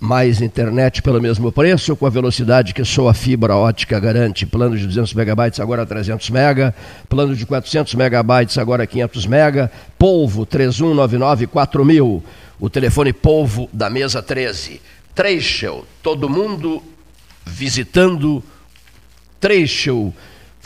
Mais 0.00 0.40
internet 0.40 1.02
pelo 1.02 1.20
mesmo 1.20 1.50
preço, 1.50 1.96
com 1.96 2.06
a 2.06 2.10
velocidade 2.10 2.72
que 2.72 2.84
sua 2.84 3.14
fibra 3.14 3.56
ótica 3.56 3.98
garante. 3.98 4.46
Plano 4.46 4.76
de 4.76 4.86
200 4.86 5.12
megabytes 5.14 5.58
agora 5.58 5.86
300 5.86 6.30
mega, 6.30 6.74
plano 7.08 7.34
de 7.34 7.44
400 7.44 7.94
megabytes 7.94 8.58
agora 8.58 8.86
500 8.86 9.26
mega. 9.26 9.72
Polvo 9.98 10.44
3199 10.44 11.46
4000. 11.46 12.22
O 12.60 12.70
telefone 12.70 13.12
Polvo 13.12 13.68
da 13.72 13.88
mesa 13.88 14.22
13. 14.22 14.80
Trecho, 15.14 15.84
todo 16.02 16.28
mundo 16.28 16.82
visitando 17.44 18.42
Trecho 19.40 20.12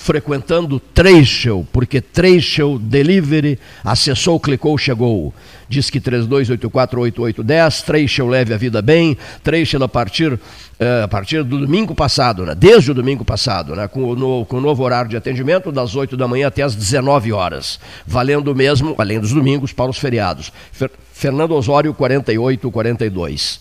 frequentando 0.03 0.81
Trecho, 0.81 1.65
porque 1.73 2.01
Trecho 2.01 2.77
Delivery, 2.77 3.57
acessou, 3.85 4.41
clicou, 4.41 4.77
chegou. 4.77 5.33
Diz 5.69 5.89
que 5.89 6.01
32848810, 6.01 7.85
Trecho 7.85 8.27
leve 8.27 8.53
a 8.53 8.57
vida 8.57 8.83
bem, 8.83 9.17
Trecho 9.45 9.81
a 9.83 9.89
partir, 9.89 10.41
é, 10.81 11.03
a 11.05 11.09
partir 11.09 11.45
do 11.45 11.61
domingo 11.61 11.95
passado, 11.95 12.45
né? 12.45 12.53
desde 12.53 12.91
o 12.91 12.95
domingo 12.95 13.25
passado, 13.25 13.77
né? 13.77 13.87
com, 13.87 14.03
o 14.03 14.17
no, 14.17 14.45
com 14.45 14.57
o 14.57 14.61
novo 14.61 14.83
horário 14.83 15.09
de 15.09 15.17
atendimento, 15.17 15.71
das 15.71 15.95
8 15.95 16.17
da 16.17 16.27
manhã 16.27 16.49
até 16.49 16.63
as 16.63 16.75
19 16.75 17.33
horas, 17.33 17.79
valendo 18.05 18.53
mesmo, 18.57 18.97
além 18.99 19.21
dos 19.21 19.33
domingos, 19.33 19.73
para 19.73 19.89
os 19.89 19.99
feriados. 19.99 20.53
Fer 20.73 20.91
Fernando 21.13 21.55
Osório, 21.55 21.95
4842. 21.95 23.61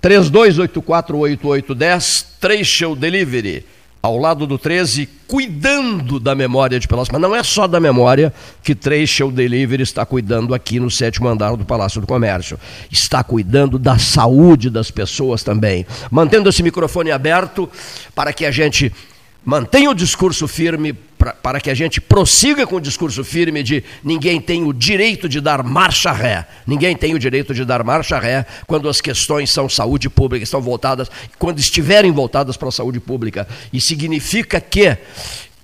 32848810, 0.00 2.24
Trecho 2.40 2.96
Delivery 2.96 3.66
ao 4.08 4.16
lado 4.16 4.46
do 4.46 4.58
13, 4.58 5.08
cuidando 5.26 6.18
da 6.18 6.34
memória 6.34 6.80
de 6.80 6.88
Pelotas. 6.88 7.10
Mas 7.12 7.20
não 7.20 7.36
é 7.36 7.42
só 7.42 7.66
da 7.66 7.78
memória 7.78 8.32
que 8.62 8.74
Trecho 8.74 9.30
Delivery 9.30 9.82
está 9.82 10.04
cuidando 10.06 10.54
aqui 10.54 10.80
no 10.80 10.90
sétimo 10.90 11.28
andar 11.28 11.54
do 11.56 11.64
Palácio 11.64 12.00
do 12.00 12.06
Comércio. 12.06 12.58
Está 12.90 13.22
cuidando 13.22 13.78
da 13.78 13.98
saúde 13.98 14.70
das 14.70 14.90
pessoas 14.90 15.42
também. 15.42 15.86
Mantendo 16.10 16.48
esse 16.48 16.62
microfone 16.62 17.10
aberto 17.10 17.68
para 18.14 18.32
que 18.32 18.46
a 18.46 18.50
gente 18.50 18.92
mantenha 19.44 19.90
o 19.90 19.94
discurso 19.94 20.46
firme 20.46 20.92
pra, 20.92 21.32
para 21.32 21.60
que 21.60 21.70
a 21.70 21.74
gente 21.74 22.00
prossiga 22.00 22.66
com 22.66 22.76
o 22.76 22.80
discurso 22.80 23.24
firme 23.24 23.62
de 23.62 23.82
ninguém 24.02 24.40
tem 24.40 24.64
o 24.64 24.72
direito 24.72 25.28
de 25.28 25.40
dar 25.40 25.62
marcha 25.62 26.12
ré. 26.12 26.46
Ninguém 26.66 26.96
tem 26.96 27.14
o 27.14 27.18
direito 27.18 27.52
de 27.52 27.64
dar 27.64 27.82
marcha 27.82 28.18
ré 28.18 28.46
quando 28.66 28.88
as 28.88 29.00
questões 29.00 29.50
são 29.50 29.68
saúde 29.68 30.08
pública, 30.08 30.44
estão 30.44 30.60
voltadas, 30.60 31.10
quando 31.38 31.58
estiverem 31.58 32.12
voltadas 32.12 32.56
para 32.56 32.68
a 32.68 32.72
saúde 32.72 33.00
pública. 33.00 33.48
E 33.72 33.80
significa 33.80 34.60
que 34.60 34.96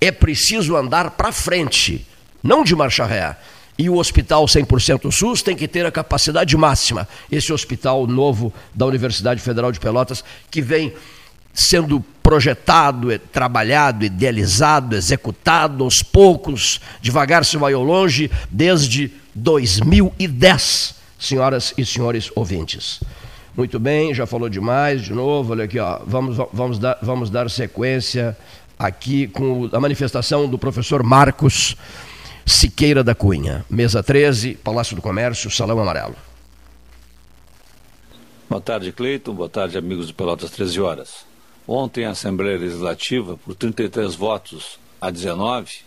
é 0.01 0.11
preciso 0.11 0.75
andar 0.75 1.11
para 1.11 1.31
frente, 1.31 2.05
não 2.43 2.63
de 2.63 2.75
marcha 2.75 3.05
ré. 3.05 3.35
E 3.77 3.89
o 3.89 3.97
hospital 3.97 4.45
100% 4.45 5.11
SUS 5.11 5.41
tem 5.41 5.55
que 5.55 5.67
ter 5.67 5.85
a 5.85 5.91
capacidade 5.91 6.55
máxima. 6.55 7.07
Esse 7.29 7.51
hospital 7.51 8.07
novo 8.07 8.53
da 8.73 8.85
Universidade 8.85 9.41
Federal 9.41 9.69
de 9.69 9.81
Pelotas, 9.81 10.23
que 10.49 10.61
vem 10.61 10.93
sendo 11.55 12.03
projetado, 12.21 13.17
trabalhado, 13.31 14.03
idealizado, 14.03 14.95
executado 14.95 15.83
aos 15.83 16.03
poucos, 16.03 16.81
devagar 17.01 17.45
se 17.45 17.55
vai 17.55 17.73
ao 17.73 17.83
longe, 17.83 18.29
desde 18.51 19.11
2010, 19.33 20.95
senhoras 21.17 21.73
e 21.77 21.85
senhores 21.85 22.29
ouvintes. 22.35 22.99
Muito 23.55 23.79
bem, 23.79 24.13
já 24.13 24.25
falou 24.25 24.49
demais, 24.49 25.01
de 25.01 25.13
novo, 25.13 25.53
olha 25.53 25.63
aqui, 25.63 25.79
ó, 25.79 25.99
vamos, 26.05 26.35
vamos, 26.51 26.77
dar, 26.77 26.97
vamos 27.01 27.29
dar 27.29 27.49
sequência 27.49 28.35
aqui 28.77 29.27
com 29.27 29.69
a 29.71 29.79
manifestação 29.79 30.49
do 30.49 30.57
professor 30.57 31.01
Marcos 31.03 31.77
Siqueira 32.45 33.03
da 33.03 33.15
Cunha, 33.15 33.65
mesa 33.69 34.03
13, 34.03 34.55
Palácio 34.55 34.95
do 34.95 35.01
Comércio, 35.01 35.49
Salão 35.49 35.79
Amarelo. 35.79 36.15
Boa 38.47 38.61
tarde, 38.61 38.91
Cleiton. 38.91 39.33
Boa 39.33 39.49
tarde, 39.49 39.77
amigos 39.77 40.07
de 40.07 40.13
Pelotas 40.13 40.51
13 40.51 40.79
horas. 40.79 41.24
Ontem, 41.67 42.05
a 42.05 42.11
Assembleia 42.11 42.59
Legislativa, 42.59 43.37
por 43.37 43.55
33 43.55 44.13
votos 44.13 44.79
a 45.01 45.09
19, 45.09 45.79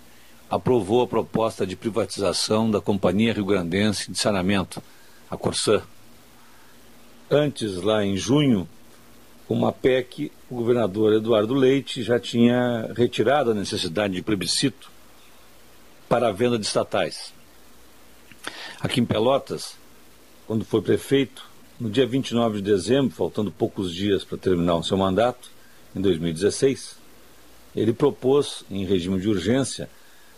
aprovou 0.50 1.02
a 1.02 1.06
proposta 1.06 1.64
de 1.64 1.76
privatização 1.76 2.68
da 2.68 2.80
Companhia 2.80 3.32
Rio 3.32 3.44
Grandense 3.44 4.10
de 4.10 4.18
Saneamento, 4.18 4.82
a 5.30 5.36
Corsã. 5.36 5.82
Antes, 7.30 7.76
lá 7.76 8.04
em 8.04 8.16
junho, 8.16 8.68
uma 9.48 9.70
PEC, 9.70 10.32
o 10.50 10.56
governador 10.56 11.14
Eduardo 11.14 11.54
Leite 11.54 12.02
já 12.02 12.18
tinha 12.18 12.92
retirado 12.96 13.52
a 13.52 13.54
necessidade 13.54 14.14
de 14.14 14.22
plebiscito 14.22 14.90
para 16.08 16.28
a 16.28 16.32
venda 16.32 16.58
de 16.58 16.66
estatais. 16.66 17.32
Aqui 18.80 19.00
em 19.00 19.04
Pelotas, 19.04 19.76
quando 20.46 20.64
foi 20.64 20.82
prefeito, 20.82 21.44
no 21.78 21.88
dia 21.88 22.06
29 22.06 22.56
de 22.56 22.62
dezembro, 22.62 23.14
faltando 23.14 23.52
poucos 23.52 23.94
dias 23.94 24.24
para 24.24 24.38
terminar 24.38 24.76
o 24.76 24.82
seu 24.82 24.96
mandato, 24.96 25.50
em 25.94 26.00
2016, 26.00 26.96
ele 27.74 27.92
propôs, 27.92 28.64
em 28.70 28.84
regime 28.84 29.20
de 29.20 29.28
urgência, 29.28 29.88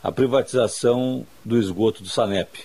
a 0.03 0.11
privatização 0.11 1.27
do 1.45 1.59
esgoto 1.59 2.03
do 2.03 2.09
Sanep. 2.09 2.65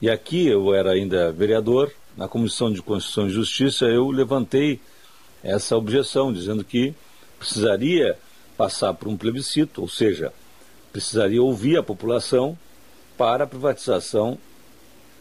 E 0.00 0.10
aqui 0.10 0.46
eu 0.46 0.74
era 0.74 0.92
ainda 0.92 1.32
vereador, 1.32 1.92
na 2.16 2.28
Comissão 2.28 2.72
de 2.72 2.80
Constituição 2.80 3.26
e 3.26 3.30
Justiça, 3.30 3.86
eu 3.86 4.10
levantei 4.10 4.80
essa 5.42 5.76
objeção, 5.76 6.32
dizendo 6.32 6.64
que 6.64 6.94
precisaria 7.38 8.16
passar 8.56 8.94
por 8.94 9.08
um 9.08 9.16
plebiscito, 9.16 9.80
ou 9.80 9.88
seja, 9.88 10.32
precisaria 10.92 11.42
ouvir 11.42 11.76
a 11.76 11.82
população 11.82 12.56
para 13.18 13.44
a 13.44 13.46
privatização 13.46 14.38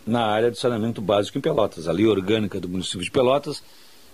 na 0.06 0.26
área 0.26 0.52
de 0.52 0.60
saneamento 0.60 1.02
básico 1.02 1.38
em 1.38 1.42
Pelotas. 1.42 1.88
A 1.88 1.92
lei 1.92 2.06
orgânica 2.06 2.60
do 2.60 2.70
município 2.70 3.02
de 3.02 3.12
Pelotas 3.12 3.64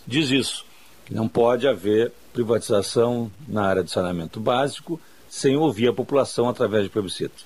diz 0.08 0.30
isso, 0.30 0.66
não 1.10 1.28
pode 1.28 1.68
haver 1.68 2.12
privatização 2.32 3.32
na 3.48 3.66
área 3.66 3.84
de 3.84 3.92
saneamento 3.92 4.40
básico 4.40 5.00
sem 5.28 5.56
ouvir 5.56 5.88
a 5.88 5.94
população 5.94 6.48
através 6.48 6.84
de 6.84 6.90
plebiscito. 6.90 7.46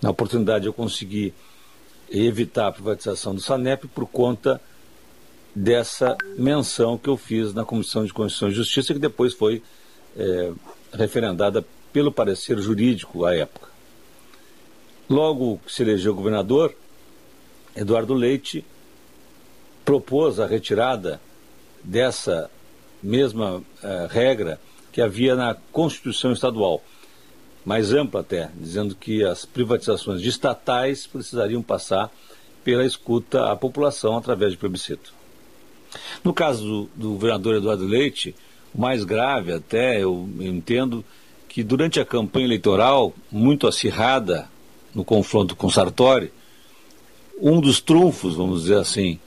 Na 0.00 0.10
oportunidade 0.10 0.66
eu 0.66 0.72
consegui 0.72 1.32
evitar 2.10 2.68
a 2.68 2.72
privatização 2.72 3.34
do 3.34 3.40
Sanep 3.40 3.86
por 3.88 4.06
conta 4.06 4.60
dessa 5.54 6.16
menção 6.36 6.98
que 6.98 7.08
eu 7.08 7.16
fiz 7.16 7.52
na 7.54 7.64
Comissão 7.64 8.04
de 8.04 8.12
Constituição 8.12 8.48
e 8.48 8.52
Justiça, 8.52 8.92
que 8.92 8.98
depois 8.98 9.34
foi 9.34 9.62
é, 10.16 10.52
referendada 10.92 11.64
pelo 11.92 12.10
parecer 12.10 12.58
jurídico 12.58 13.24
à 13.24 13.34
época. 13.34 13.68
Logo 15.08 15.60
que 15.64 15.72
se 15.72 15.82
elegeu 15.82 16.14
governador, 16.14 16.74
Eduardo 17.76 18.14
Leite 18.14 18.64
propôs 19.84 20.40
a 20.40 20.46
retirada 20.46 21.20
dessa 21.82 22.50
mesma 23.02 23.56
uh, 23.56 23.62
regra 24.08 24.60
que 24.92 25.00
havia 25.00 25.34
na 25.34 25.56
Constituição 25.72 26.32
Estadual, 26.32 26.82
mais 27.64 27.92
ampla 27.92 28.20
até, 28.20 28.50
dizendo 28.54 28.94
que 28.94 29.24
as 29.24 29.44
privatizações 29.44 30.20
de 30.20 30.28
estatais 30.28 31.06
precisariam 31.06 31.62
passar 31.62 32.10
pela 32.62 32.84
escuta 32.84 33.50
à 33.50 33.56
população 33.56 34.16
através 34.16 34.52
de 34.52 34.58
plebiscito. 34.58 35.12
No 36.22 36.32
caso 36.32 36.64
do, 36.64 36.90
do 36.94 37.12
governador 37.12 37.56
Eduardo 37.56 37.86
Leite, 37.86 38.34
o 38.74 38.80
mais 38.80 39.04
grave 39.04 39.52
até, 39.52 40.02
eu 40.02 40.28
entendo, 40.40 41.04
que 41.48 41.62
durante 41.62 42.00
a 42.00 42.04
campanha 42.04 42.46
eleitoral, 42.46 43.12
muito 43.30 43.66
acirrada 43.66 44.48
no 44.94 45.04
confronto 45.04 45.54
com 45.54 45.68
Sartori, 45.68 46.32
um 47.40 47.60
dos 47.60 47.80
trunfos, 47.80 48.36
vamos 48.36 48.62
dizer 48.62 48.78
assim, 48.78 49.18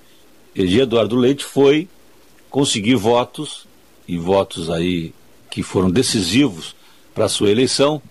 de 0.54 0.80
Eduardo 0.80 1.16
Leite 1.16 1.44
foi 1.44 1.88
conseguir 2.56 2.96
votos, 2.96 3.68
e 4.08 4.18
votos 4.18 4.70
aí 4.70 5.14
que 5.52 5.62
foram 5.62 5.92
decisivos 5.92 6.74
para 7.14 7.26
a 7.26 7.30
sua 7.30 7.52
eleição, 7.52 8.02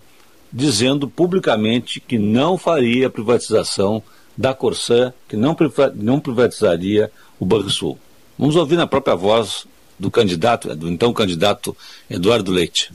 dizendo 0.52 1.08
publicamente 1.08 1.98
que 1.98 2.18
não 2.18 2.58
faria 2.58 3.06
a 3.06 3.10
privatização 3.10 4.02
da 4.36 4.52
Corsã, 4.52 5.14
que 5.26 5.34
não, 5.34 5.56
não 5.94 6.20
privatizaria 6.20 7.10
o 7.40 7.46
Banrisul. 7.46 7.98
Vamos 8.38 8.54
ouvir 8.54 8.76
na 8.76 8.86
própria 8.86 9.14
voz 9.14 9.66
do 9.98 10.10
candidato, 10.10 10.76
do 10.76 10.90
então 10.90 11.10
candidato 11.14 11.74
Eduardo 12.10 12.52
Leite. 12.52 12.92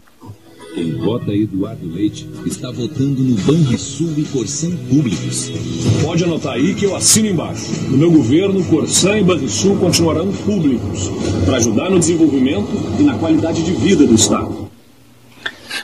Quem 0.73 0.95
vota 0.95 1.33
Eduardo 1.33 1.87
Leite 1.87 2.29
está 2.45 2.69
votando 2.69 3.21
no 3.21 3.35
Banrisul 3.41 4.13
e 4.17 4.23
Corsã 4.25 4.69
públicos. 4.87 5.49
Pode 6.03 6.23
anotar 6.23 6.53
aí 6.53 6.75
que 6.75 6.85
eu 6.85 6.95
assino 6.95 7.27
embaixo. 7.27 7.71
No 7.89 7.97
meu 7.97 8.11
governo, 8.11 8.63
Corsã 8.65 9.17
e 9.17 9.23
Banrisul 9.23 9.77
continuarão 9.77 10.31
públicos 10.31 11.09
para 11.45 11.57
ajudar 11.57 11.89
no 11.89 11.99
desenvolvimento 11.99 12.69
e 12.99 13.03
na 13.03 13.17
qualidade 13.17 13.63
de 13.63 13.71
vida 13.71 14.05
do 14.05 14.13
Estado. 14.13 14.69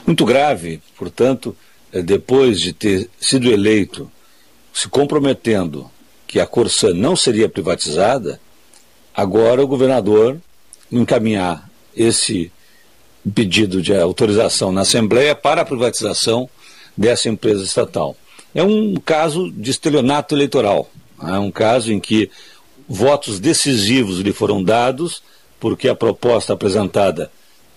Muito 0.06 0.24
grave, 0.24 0.80
portanto, 0.96 1.56
é, 1.92 2.00
depois 2.00 2.60
de 2.60 2.72
ter 2.72 3.10
sido 3.18 3.50
eleito, 3.50 4.10
se 4.72 4.88
comprometendo 4.88 5.90
que 6.26 6.38
a 6.38 6.46
Corsã 6.46 6.92
não 6.92 7.16
seria 7.16 7.48
privatizada, 7.48 8.40
agora 9.14 9.64
o 9.64 9.66
governador 9.66 10.38
encaminhar 10.92 11.68
esse 11.96 12.52
pedido 13.34 13.82
de 13.82 13.94
autorização 13.94 14.70
na 14.72 14.82
Assembleia 14.82 15.34
para 15.34 15.62
a 15.62 15.64
privatização 15.64 16.48
dessa 16.96 17.28
empresa 17.28 17.64
estatal. 17.64 18.16
É 18.54 18.62
um 18.62 18.94
caso 18.94 19.50
de 19.50 19.70
estelionato 19.70 20.34
eleitoral, 20.34 20.88
é 21.22 21.38
um 21.38 21.50
caso 21.50 21.92
em 21.92 22.00
que 22.00 22.30
votos 22.88 23.40
decisivos 23.40 24.20
lhe 24.20 24.32
foram 24.32 24.62
dados, 24.62 25.22
porque 25.58 25.88
a 25.88 25.94
proposta 25.94 26.52
apresentada 26.52 27.30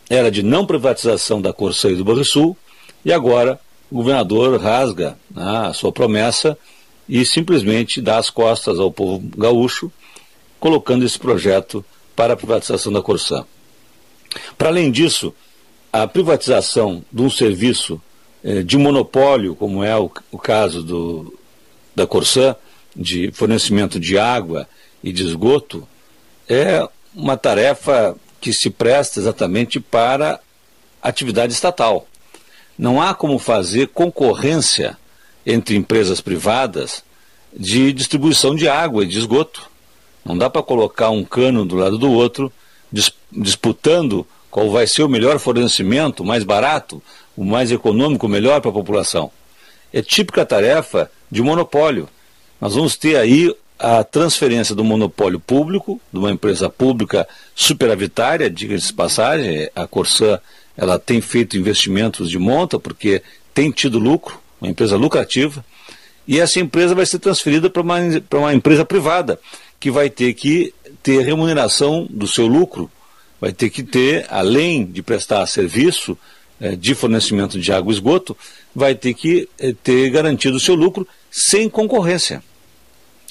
era 0.10 0.32
de 0.32 0.44
não 0.44 0.66
privatização 0.66 1.42
da 1.42 1.52
Corsã 1.52 1.90
e 1.90 1.96
do 1.96 2.06
Banrisul, 2.06 2.56
e 3.04 3.12
agora 3.12 3.60
o 3.92 3.96
governador 3.96 4.60
rasga 4.60 5.18
né, 5.32 5.68
a 5.68 5.74
sua 5.74 5.92
promessa 5.92 6.58
e 7.08 7.26
simplesmente 7.26 8.02
dá 8.02 8.18
as 8.18 8.30
costas 8.30 8.80
ao 8.80 8.92
povo 8.92 9.20
gaúcho, 9.36 9.92
colocando 10.60 11.06
esse 11.06 11.18
projeto 11.18 11.84
para 12.16 12.34
a 12.34 12.38
privatização 12.38 12.92
da 12.92 13.02
Corsã. 13.02 13.46
Para 14.58 14.70
além 14.70 14.92
disso, 14.92 15.34
a 15.92 16.08
privatização 16.08 17.04
de 17.12 17.22
um 17.22 17.30
serviço 17.30 18.02
eh, 18.44 18.64
de 18.64 18.78
monopólio, 18.78 19.56
como 19.56 19.84
é 19.84 19.98
o, 19.98 20.12
o 20.32 20.38
caso 20.38 20.84
do, 20.84 21.38
da 21.96 22.06
Corsã, 22.06 22.56
de 22.96 23.32
fornecimento 23.32 24.00
de 24.00 24.18
água 24.18 24.68
e 25.04 25.12
de 25.12 25.24
esgoto, 25.24 25.88
é 26.48 26.88
uma 27.14 27.38
tarefa 27.38 28.16
que 28.42 28.54
se 28.54 28.70
presta 28.70 29.20
exatamente 29.20 29.80
para 29.80 30.40
atividade 31.02 31.54
estatal. 31.54 32.08
Não 32.78 33.02
há 33.02 33.14
como 33.14 33.38
fazer 33.38 33.90
concorrência 33.90 34.98
entre 35.46 35.76
empresas 35.76 36.22
privadas 36.22 37.04
de 37.54 37.92
distribuição 37.92 38.56
de 38.56 38.68
água 38.68 39.04
e 39.04 39.08
de 39.08 39.18
esgoto. 39.18 39.70
Não 40.24 40.38
dá 40.38 40.50
para 40.50 40.64
colocar 40.64 41.10
um 41.10 41.24
cano 41.24 41.66
do 41.66 41.76
lado 41.76 41.98
do 41.98 42.12
outro, 42.12 42.52
dis 42.92 43.12
disputando 43.32 44.26
qual 44.50 44.72
vai 44.72 44.88
ser 44.88 45.04
o 45.04 45.10
melhor 45.10 45.38
fornecimento, 45.38 46.24
o 46.24 46.26
mais 46.26 46.44
barato, 46.44 47.02
o 47.38 47.46
mais 47.46 47.72
econômico, 47.72 48.26
o 48.26 48.30
melhor 48.30 48.60
para 48.62 48.72
a 48.72 48.74
população. 48.74 49.32
É 49.94 50.02
típica 50.02 50.46
tarefa 50.46 51.12
de 51.32 51.42
monopólio. 51.42 52.10
Nós 52.60 52.74
vamos 52.74 52.98
ter 52.98 53.16
aí 53.16 53.54
a 53.78 54.04
transferência 54.04 54.76
do 54.76 54.84
monopólio 54.84 55.40
público, 55.40 56.02
de 56.12 56.20
uma 56.20 56.32
empresa 56.32 56.70
pública 56.70 57.28
superavitária, 57.56 58.50
diga-se 58.50 58.88
de 58.88 58.94
passagem, 58.94 59.70
a 59.74 59.88
Corsã 59.88 60.40
ela 60.76 61.00
tem 61.00 61.22
feito 61.22 61.58
investimentos 61.58 62.30
de 62.30 62.38
monta 62.38 62.80
porque 62.80 63.22
tem 63.54 63.72
tido 63.72 64.00
lucro, 64.00 64.40
uma 64.60 64.70
empresa 64.70 64.98
lucrativa, 64.98 65.64
e 66.28 66.40
essa 66.40 66.60
empresa 66.60 66.94
vai 66.94 67.06
ser 67.06 67.20
transferida 67.20 67.70
para 67.70 67.82
uma, 67.82 67.98
uma 68.34 68.54
empresa 68.54 68.84
privada, 68.84 69.40
que 69.80 69.90
vai 69.90 70.10
ter 70.10 70.34
que 70.34 70.74
ter 71.02 71.22
remuneração 71.22 72.08
do 72.10 72.28
seu 72.28 72.48
lucro, 72.48 72.90
vai 73.40 73.54
ter 73.54 73.70
que 73.70 73.84
ter, 73.84 74.26
além 74.30 74.86
de 74.86 75.02
prestar 75.02 75.46
serviço 75.48 76.18
eh, 76.60 76.76
de 76.76 76.94
fornecimento 76.94 77.60
de 77.60 77.72
água 77.72 77.92
e 77.92 77.96
esgoto, 77.96 78.36
vai 78.76 78.94
ter 78.94 79.14
que 79.14 79.48
eh, 79.58 79.74
ter 79.82 80.10
garantido 80.10 80.58
o 80.58 80.60
seu 80.60 80.76
lucro 80.76 81.08
sem 81.32 81.70
concorrência. 81.70 82.44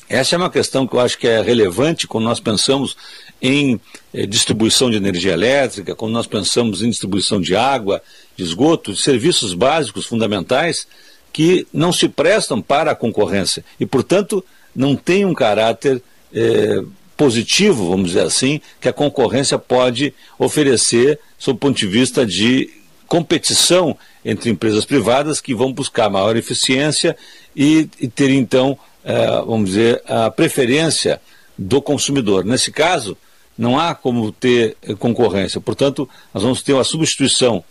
Essa 0.09 0.35
é 0.35 0.39
uma 0.39 0.49
questão 0.51 0.87
que 0.87 0.97
eu 0.97 1.01
acho 1.01 1.19
que 1.19 1.29
é 1.29 1.43
relevante 1.43 2.07
quando 2.07 2.25
nós 2.25 2.41
pensamos 2.41 2.97
em 3.43 3.79
eh, 4.15 4.25
distribuição 4.25 4.91
de 4.91 4.97
energia 4.97 5.33
elétrica, 5.33 5.95
quando 5.95 6.13
nós 6.13 6.27
pensamos 6.27 6.83
em 6.83 6.89
distribuição 6.89 7.39
de 7.39 7.55
água, 7.55 8.03
de 8.35 8.43
esgoto, 8.43 8.95
de 8.95 9.01
serviços 9.03 9.53
básicos 9.53 10.07
fundamentais 10.07 10.87
que 11.31 11.67
não 11.73 11.93
se 11.93 12.09
prestam 12.09 12.63
para 12.63 12.93
a 12.93 12.97
concorrência 12.97 13.63
e, 13.79 13.85
portanto, 13.85 14.43
não 14.75 14.97
têm 14.97 15.27
um 15.27 15.35
caráter 15.35 16.03
positivo, 17.19 17.91
vamos 17.91 18.13
dizer 18.13 18.23
assim, 18.23 18.61
que 18.81 18.89
a 18.89 18.93
concorrência 18.93 19.59
pode 19.59 20.15
oferecer 20.39 21.19
sob 21.37 21.57
o 21.57 21.59
ponto 21.59 21.77
de 21.77 21.87
vista 21.87 22.25
de 22.25 22.71
competição 23.09 23.97
entre 24.25 24.51
empresas 24.51 24.85
privadas 24.85 25.41
que 25.41 25.55
vão 25.55 25.73
buscar 25.73 26.09
maior 26.09 26.37
eficiência 26.37 27.17
e, 27.57 27.89
e 28.01 28.07
ter 28.07 28.31
então 28.31 28.79
é, 29.05 29.27
vamos 29.43 29.71
dizer, 29.71 30.03
a 30.07 30.31
preferência 30.31 31.21
do 31.57 31.83
consumidor. 31.83 32.45
Nesse 32.45 32.71
caso, 32.71 33.17
não 33.57 33.79
há 33.79 33.95
como 33.95 34.31
ter 34.31 34.77
concorrência. 34.99 35.61
Portanto, 35.61 36.09
nós 36.33 36.43
vamos 36.43 36.63
ter 36.63 36.75
uma 36.75 36.85
substituição 36.85 37.65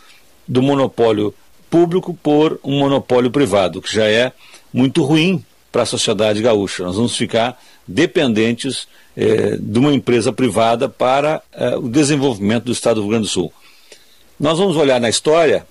do 0.45 0.61
monopólio 0.61 1.33
público 1.69 2.13
por 2.21 2.59
um 2.63 2.79
monopólio 2.79 3.31
privado, 3.31 3.81
que 3.81 3.93
já 3.93 4.05
é 4.05 4.33
muito 4.73 5.03
ruim 5.03 5.45
para 5.71 5.83
a 5.83 5.85
sociedade 5.85 6.41
gaúcha. 6.41 6.83
Nós 6.83 6.95
vamos 6.95 7.15
ficar 7.15 7.61
dependentes 7.87 8.87
eh, 9.19 9.57
de 9.59 9.79
uma 9.79 9.91
empresa 9.91 10.31
privada 10.31 10.87
para 10.87 11.41
eh, 11.51 11.75
o 11.75 11.89
desenvolvimento 11.89 12.65
do 12.65 12.71
Estado 12.71 12.97
do 12.97 13.01
Rio 13.01 13.09
Grande 13.09 13.25
do 13.25 13.31
Sul. 13.31 13.51
Nós 14.39 14.59
vamos 14.59 14.77
olhar 14.77 15.01
na 15.01 15.09
história 15.09 15.65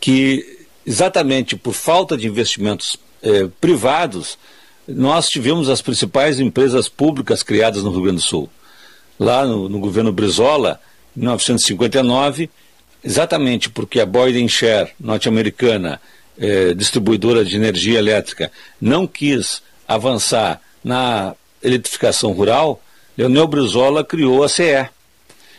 que, 0.00 0.66
exatamente 0.84 1.54
por 1.54 1.72
falta 1.72 2.16
de 2.16 2.26
investimentos 2.26 2.96
eh, 3.22 3.48
privados, 3.60 4.36
nós 4.88 5.28
tivemos 5.28 5.68
as 5.68 5.80
principais 5.80 6.40
empresas 6.40 6.88
públicas 6.88 7.44
criadas 7.44 7.84
no 7.84 7.92
Rio 7.92 8.02
Grande 8.02 8.16
do 8.16 8.22
Sul. 8.22 8.50
Lá 9.16 9.46
no, 9.46 9.68
no 9.68 9.78
governo 9.78 10.10
Brizola, 10.10 10.80
em 11.16 11.20
1959, 11.20 12.50
exatamente 13.04 13.70
porque 13.70 14.00
a 14.00 14.06
Boyden 14.06 14.48
Share 14.48 14.90
norte-americana, 14.98 16.00
distribuidora 16.76 17.44
de 17.44 17.54
energia 17.54 17.96
elétrica, 17.96 18.50
não 18.80 19.06
quis 19.06 19.62
avançar 19.86 20.60
na 20.82 21.36
eletrificação 21.64 22.32
rural, 22.32 22.80
Leonel 23.16 23.46
Brizola 23.46 24.04
criou 24.04 24.42
a 24.42 24.48
CE. 24.48 24.88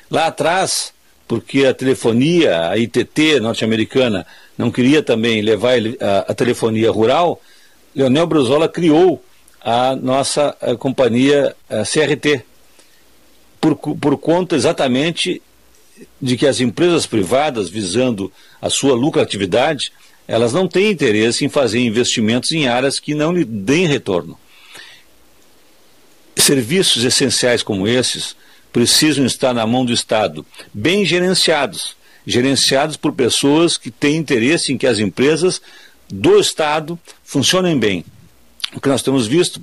Lá 0.09 0.27
atrás, 0.27 0.93
porque 1.27 1.65
a 1.65 1.73
telefonia, 1.73 2.69
a 2.69 2.77
ITT 2.77 3.39
norte-americana, 3.39 4.25
não 4.57 4.69
queria 4.71 5.01
também 5.01 5.41
levar 5.41 5.77
a, 5.99 6.31
a 6.31 6.33
telefonia 6.33 6.91
rural, 6.91 7.41
Leonel 7.95 8.27
Brizola 8.27 8.69
criou 8.69 9.23
a 9.61 9.95
nossa 9.95 10.55
a 10.61 10.75
companhia 10.75 11.55
a 11.69 11.83
CRT, 11.83 12.45
por, 13.59 13.75
por 13.75 14.17
conta 14.17 14.55
exatamente 14.55 15.41
de 16.21 16.37
que 16.37 16.45
as 16.45 16.59
empresas 16.59 17.07
privadas, 17.07 17.69
visando 17.69 18.31
a 18.61 18.69
sua 18.69 18.93
lucratividade, 18.93 19.91
elas 20.27 20.53
não 20.53 20.67
têm 20.67 20.91
interesse 20.91 21.45
em 21.45 21.49
fazer 21.49 21.79
investimentos 21.79 22.51
em 22.51 22.67
áreas 22.67 22.99
que 22.99 23.15
não 23.15 23.31
lhe 23.31 23.45
deem 23.45 23.87
retorno. 23.87 24.37
Serviços 26.45 27.03
essenciais 27.03 27.63
como 27.63 27.87
esses 27.87 28.35
precisam 28.71 29.25
estar 29.25 29.51
na 29.51 29.65
mão 29.65 29.83
do 29.83 29.91
Estado, 29.91 30.45
bem 30.71 31.03
gerenciados, 31.03 31.97
gerenciados 32.23 32.95
por 32.95 33.13
pessoas 33.13 33.77
que 33.77 33.89
têm 33.89 34.17
interesse 34.17 34.71
em 34.71 34.77
que 34.77 34.85
as 34.85 34.99
empresas 34.99 35.59
do 36.07 36.39
Estado 36.39 36.99
funcionem 37.23 37.79
bem. 37.79 38.05
O 38.75 38.79
que 38.79 38.87
nós 38.87 39.01
temos 39.01 39.25
visto, 39.25 39.59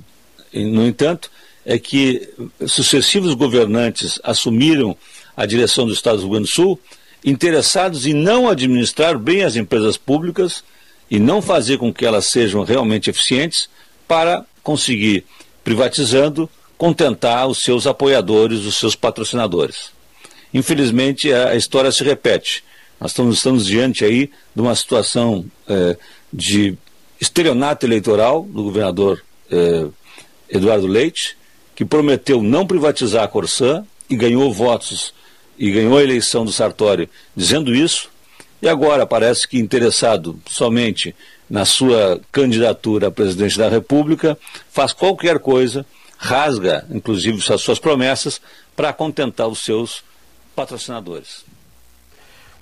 no 0.53 0.85
entanto, 0.85 1.31
é 1.65 1.79
que 1.79 2.29
sucessivos 2.67 3.33
governantes 3.33 4.19
assumiram 4.21 4.97
a 5.37 5.45
direção 5.45 5.85
do 5.85 5.93
Estado 5.93 6.17
do 6.17 6.23
Rio 6.23 6.31
Grande 6.31 6.49
do 6.49 6.53
Sul 6.53 6.77
interessados 7.23 8.05
em 8.05 8.13
não 8.13 8.49
administrar 8.49 9.17
bem 9.17 9.43
as 9.43 9.55
empresas 9.55 9.95
públicas 9.95 10.65
e 11.09 11.17
não 11.17 11.41
fazer 11.41 11.77
com 11.77 11.93
que 11.93 12.05
elas 12.05 12.25
sejam 12.25 12.65
realmente 12.65 13.09
eficientes 13.09 13.69
para 14.05 14.45
conseguir, 14.61 15.23
privatizando, 15.63 16.49
contentar 16.83 17.47
os 17.47 17.59
seus 17.63 17.87
apoiadores, 17.87 18.65
os 18.65 18.75
seus 18.77 18.93
patrocinadores. 18.93 19.91
Infelizmente, 20.53 21.31
a 21.31 21.55
história 21.55 21.89
se 21.93 22.03
repete. 22.03 22.61
Nós 22.99 23.11
estamos, 23.11 23.37
estamos 23.37 23.65
diante 23.65 24.03
aí 24.03 24.29
de 24.53 24.61
uma 24.61 24.75
situação 24.75 25.45
eh, 25.65 25.95
de 26.33 26.77
estelionato 27.21 27.85
eleitoral 27.85 28.43
do 28.43 28.63
governador 28.63 29.23
eh, 29.49 29.87
Eduardo 30.49 30.85
Leite, 30.85 31.37
que 31.73 31.85
prometeu 31.85 32.43
não 32.43 32.67
privatizar 32.67 33.23
a 33.23 33.29
Corsã 33.29 33.85
e 34.09 34.17
ganhou 34.17 34.51
votos 34.51 35.13
e 35.57 35.71
ganhou 35.71 35.97
a 35.97 36.03
eleição 36.03 36.43
do 36.43 36.51
Sartori 36.51 37.09
dizendo 37.33 37.73
isso, 37.73 38.09
e 38.61 38.67
agora 38.67 39.05
parece 39.05 39.47
que 39.47 39.57
interessado 39.57 40.37
somente 40.49 41.15
na 41.49 41.63
sua 41.63 42.19
candidatura 42.29 43.07
a 43.07 43.11
presidente 43.11 43.57
da 43.57 43.69
República, 43.69 44.37
faz 44.69 44.91
qualquer 44.91 45.39
coisa, 45.39 45.85
rasga 46.23 46.85
inclusive 46.89 47.37
as 47.53 47.61
suas 47.61 47.79
promessas 47.79 48.39
para 48.75 48.93
contentar 48.93 49.47
os 49.47 49.59
seus 49.59 50.03
patrocinadores 50.55 51.43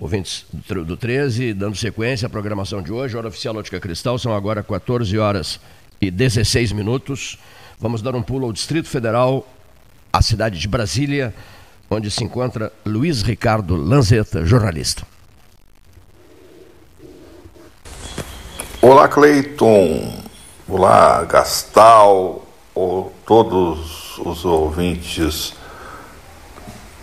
ouvintes 0.01 0.47
do 0.51 0.97
13, 0.97 1.53
dando 1.53 1.77
sequência 1.77 2.25
à 2.25 2.29
programação 2.29 2.81
de 2.81 2.91
hoje, 2.91 3.15
hora 3.15 3.27
oficial 3.27 3.55
Ótica 3.55 3.79
Cristal, 3.79 4.17
são 4.17 4.35
agora 4.35 4.63
14 4.63 5.15
horas 5.19 5.59
e 6.01 6.09
16 6.09 6.71
minutos. 6.71 7.38
Vamos 7.79 8.01
dar 8.01 8.15
um 8.15 8.23
pulo 8.23 8.47
ao 8.47 8.51
Distrito 8.51 8.89
Federal, 8.89 9.47
à 10.11 10.19
cidade 10.23 10.57
de 10.57 10.67
Brasília, 10.67 11.35
onde 11.88 12.09
se 12.09 12.23
encontra 12.23 12.73
Luiz 12.83 13.21
Ricardo 13.21 13.75
Lanzetta, 13.75 14.43
jornalista. 14.43 15.05
Olá, 18.81 19.07
Cleiton. 19.07 20.19
Olá, 20.67 21.23
Gastal, 21.25 22.47
ou 22.73 23.11
todos 23.26 24.18
os 24.19 24.45
ouvintes 24.45 25.53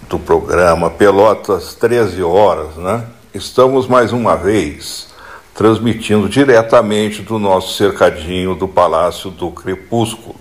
do 0.08 0.18
programa 0.18 0.90
Pelotas 0.90 1.74
13 1.74 2.22
horas, 2.22 2.76
né? 2.76 3.04
Estamos 3.34 3.86
mais 3.86 4.12
uma 4.12 4.36
vez 4.36 5.08
transmitindo 5.54 6.28
diretamente 6.28 7.20
do 7.20 7.38
nosso 7.38 7.74
cercadinho 7.76 8.54
do 8.54 8.66
Palácio 8.66 9.30
do 9.30 9.50
Crepúsculo. 9.50 10.36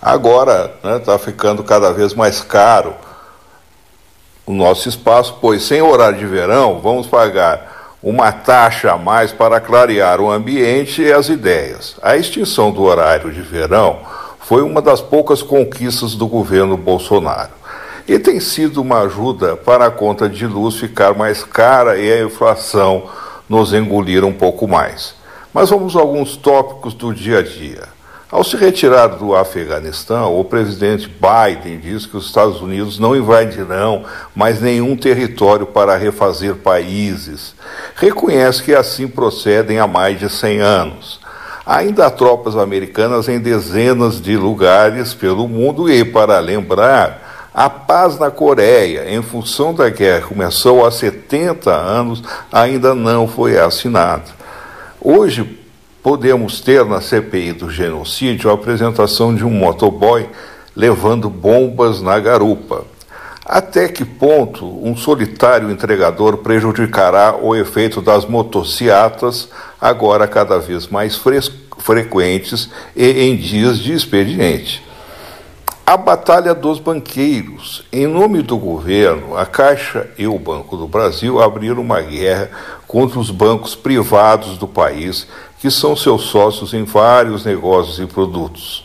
Agora 0.00 0.74
está 0.76 0.90
né, 0.90 0.98
tá 0.98 1.18
ficando 1.18 1.62
cada 1.62 1.92
vez 1.92 2.12
mais 2.12 2.40
caro 2.40 2.94
o 4.44 4.52
nosso 4.52 4.88
espaço, 4.88 5.38
pois 5.40 5.62
sem 5.62 5.80
horário 5.80 6.18
de 6.18 6.26
verão 6.26 6.80
vamos 6.80 7.06
pagar 7.06 7.96
uma 8.02 8.32
taxa 8.32 8.92
a 8.92 8.98
mais 8.98 9.30
para 9.30 9.60
clarear 9.60 10.20
o 10.20 10.30
ambiente 10.30 11.02
e 11.02 11.12
as 11.12 11.28
ideias. 11.28 11.96
A 12.02 12.16
extinção 12.16 12.72
do 12.72 12.82
horário 12.82 13.30
de 13.30 13.40
verão 13.40 14.00
foi 14.42 14.62
uma 14.62 14.82
das 14.82 15.00
poucas 15.00 15.42
conquistas 15.42 16.14
do 16.14 16.26
governo 16.26 16.76
Bolsonaro 16.76 17.62
e 18.06 18.18
tem 18.18 18.40
sido 18.40 18.80
uma 18.80 19.00
ajuda 19.00 19.56
para 19.56 19.86
a 19.86 19.90
conta 19.90 20.28
de 20.28 20.46
luz 20.46 20.76
ficar 20.76 21.14
mais 21.14 21.44
cara 21.44 21.96
e 21.96 22.12
a 22.12 22.24
inflação 22.24 23.04
nos 23.48 23.72
engolir 23.72 24.24
um 24.24 24.32
pouco 24.32 24.66
mais. 24.66 25.14
Mas 25.52 25.70
vamos 25.70 25.96
a 25.96 26.00
alguns 26.00 26.36
tópicos 26.36 26.94
do 26.94 27.14
dia 27.14 27.38
a 27.38 27.42
dia. 27.42 27.88
Ao 28.30 28.42
se 28.42 28.56
retirar 28.56 29.08
do 29.08 29.36
Afeganistão, 29.36 30.40
o 30.40 30.42
presidente 30.42 31.06
Biden 31.06 31.78
diz 31.78 32.06
que 32.06 32.16
os 32.16 32.24
Estados 32.24 32.62
Unidos 32.62 32.98
não 32.98 33.14
invadirão 33.14 34.04
mais 34.34 34.58
nenhum 34.58 34.96
território 34.96 35.66
para 35.66 35.96
refazer 35.96 36.54
países. 36.54 37.54
Reconhece 37.94 38.62
que 38.62 38.74
assim 38.74 39.06
procedem 39.06 39.78
há 39.78 39.86
mais 39.86 40.18
de 40.18 40.30
100 40.30 40.60
anos. 40.60 41.20
Ainda 41.64 42.06
há 42.06 42.10
tropas 42.10 42.56
americanas 42.56 43.28
em 43.28 43.38
dezenas 43.38 44.20
de 44.20 44.36
lugares 44.36 45.14
pelo 45.14 45.46
mundo 45.46 45.88
e, 45.88 46.04
para 46.04 46.38
lembrar, 46.40 47.50
a 47.54 47.68
paz 47.68 48.18
na 48.18 48.30
Coreia, 48.30 49.08
em 49.08 49.22
função 49.22 49.74
da 49.74 49.88
guerra 49.88 50.26
começou 50.26 50.84
há 50.84 50.90
70 50.90 51.70
anos, 51.70 52.22
ainda 52.50 52.94
não 52.94 53.28
foi 53.28 53.58
assinada. 53.58 54.24
Hoje, 55.00 55.58
podemos 56.02 56.60
ter 56.60 56.84
na 56.84 57.00
CPI 57.00 57.52
do 57.52 57.70
genocídio 57.70 58.50
a 58.50 58.54
apresentação 58.54 59.34
de 59.34 59.44
um 59.44 59.50
motoboy 59.50 60.28
levando 60.74 61.28
bombas 61.28 62.00
na 62.00 62.18
garupa. 62.18 62.84
Até 63.44 63.88
que 63.88 64.04
ponto 64.04 64.64
um 64.64 64.96
solitário 64.96 65.70
entregador 65.70 66.38
prejudicará 66.38 67.36
o 67.36 67.56
efeito 67.56 68.00
das 68.00 68.24
motocicletas, 68.24 69.48
agora 69.80 70.28
cada 70.28 70.58
vez 70.60 70.86
mais 70.86 71.20
frequentes 71.78 72.70
e 72.94 73.04
em 73.04 73.36
dias 73.36 73.78
de 73.78 73.92
expediente? 73.92 74.82
A 75.84 75.96
Batalha 75.96 76.54
dos 76.54 76.78
Banqueiros. 76.78 77.84
Em 77.92 78.06
nome 78.06 78.42
do 78.42 78.56
governo, 78.56 79.36
a 79.36 79.44
Caixa 79.44 80.08
e 80.16 80.28
o 80.28 80.38
Banco 80.38 80.76
do 80.76 80.86
Brasil 80.86 81.42
abriram 81.42 81.82
uma 81.82 82.00
guerra 82.00 82.48
contra 82.86 83.18
os 83.18 83.32
bancos 83.32 83.74
privados 83.74 84.56
do 84.56 84.68
país 84.68 85.26
que 85.58 85.68
são 85.68 85.96
seus 85.96 86.22
sócios 86.22 86.72
em 86.72 86.84
vários 86.84 87.44
negócios 87.44 87.98
e 87.98 88.06
produtos. 88.06 88.84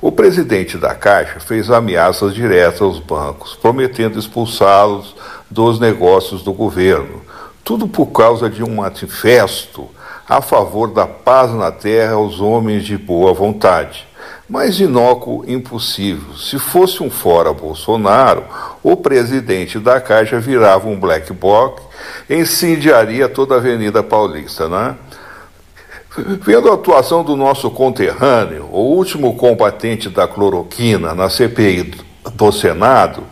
O 0.00 0.12
presidente 0.12 0.76
da 0.76 0.94
Caixa 0.94 1.40
fez 1.40 1.70
ameaças 1.70 2.34
diretas 2.34 2.82
aos 2.82 2.98
bancos, 2.98 3.54
prometendo 3.54 4.18
expulsá-los 4.18 5.14
dos 5.50 5.80
negócios 5.80 6.42
do 6.42 6.52
governo. 6.52 7.22
Tudo 7.64 7.88
por 7.88 8.06
causa 8.06 8.50
de 8.50 8.62
um 8.62 8.76
manifesto 8.76 9.88
a 10.28 10.40
favor 10.40 10.88
da 10.88 11.06
paz 11.06 11.52
na 11.52 11.70
terra 11.70 12.14
aos 12.14 12.40
homens 12.40 12.84
de 12.84 12.96
boa 12.96 13.32
vontade. 13.32 14.06
Mas 14.48 14.78
inócuo 14.78 15.44
impossível. 15.46 16.36
Se 16.36 16.58
fosse 16.58 17.02
um 17.02 17.08
fora 17.08 17.52
Bolsonaro, 17.52 18.44
o 18.82 18.96
presidente 18.96 19.78
da 19.78 20.00
Caixa 20.00 20.38
virava 20.38 20.86
um 20.88 20.98
black 20.98 21.32
box 21.32 21.82
e 22.28 22.36
incendiaria 22.36 23.28
toda 23.28 23.54
a 23.54 23.58
Avenida 23.58 24.02
Paulista, 24.02 24.68
né? 24.68 24.96
Vendo 26.16 26.70
a 26.70 26.74
atuação 26.74 27.24
do 27.24 27.34
nosso 27.34 27.68
conterrâneo, 27.70 28.68
o 28.70 28.78
último 28.78 29.34
combatente 29.34 30.08
da 30.08 30.28
cloroquina 30.28 31.12
na 31.12 31.28
CPI 31.28 31.92
do 32.34 32.52
Senado, 32.52 33.24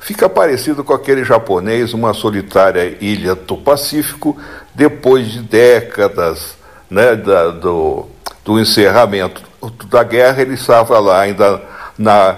fica 0.00 0.28
parecido 0.28 0.84
com 0.84 0.92
aquele 0.92 1.24
japonês, 1.24 1.94
uma 1.94 2.12
solitária 2.12 2.98
ilha 3.00 3.34
do 3.34 3.56
Pacífico, 3.56 4.36
depois 4.74 5.28
de 5.28 5.40
décadas 5.40 6.56
né, 6.90 7.16
da, 7.16 7.48
do, 7.48 8.06
do 8.44 8.60
encerramento 8.60 9.42
da 9.88 10.02
guerra, 10.02 10.42
ele 10.42 10.54
estava 10.54 10.98
lá 10.98 11.20
ainda 11.20 11.62
na 11.96 12.36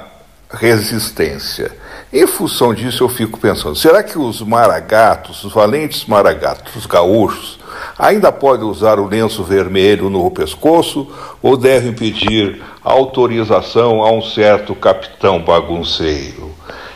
resistência. 0.49 1.73
Em 2.13 2.27
função 2.27 2.75
disso, 2.75 3.03
eu 3.03 3.09
fico 3.09 3.41
pensando: 3.41 3.75
será 3.75 4.03
que 4.03 4.19
os 4.19 4.43
maragatos, 4.43 5.43
os 5.45 5.53
valentes 5.55 6.05
maragatos 6.05 6.85
gaúchos, 6.85 7.59
ainda 7.99 8.31
podem 8.31 8.67
usar 8.67 9.01
o 9.01 9.09
lenço 9.09 9.43
vermelho 9.43 10.11
no 10.11 10.31
pescoço 10.31 11.09
ou 11.41 11.57
devem 11.57 11.95
pedir 11.95 12.63
autorização 12.85 14.03
a 14.03 14.13
um 14.13 14.21
certo 14.21 14.75
capitão 14.75 15.43
bagunceiro? 15.43 16.51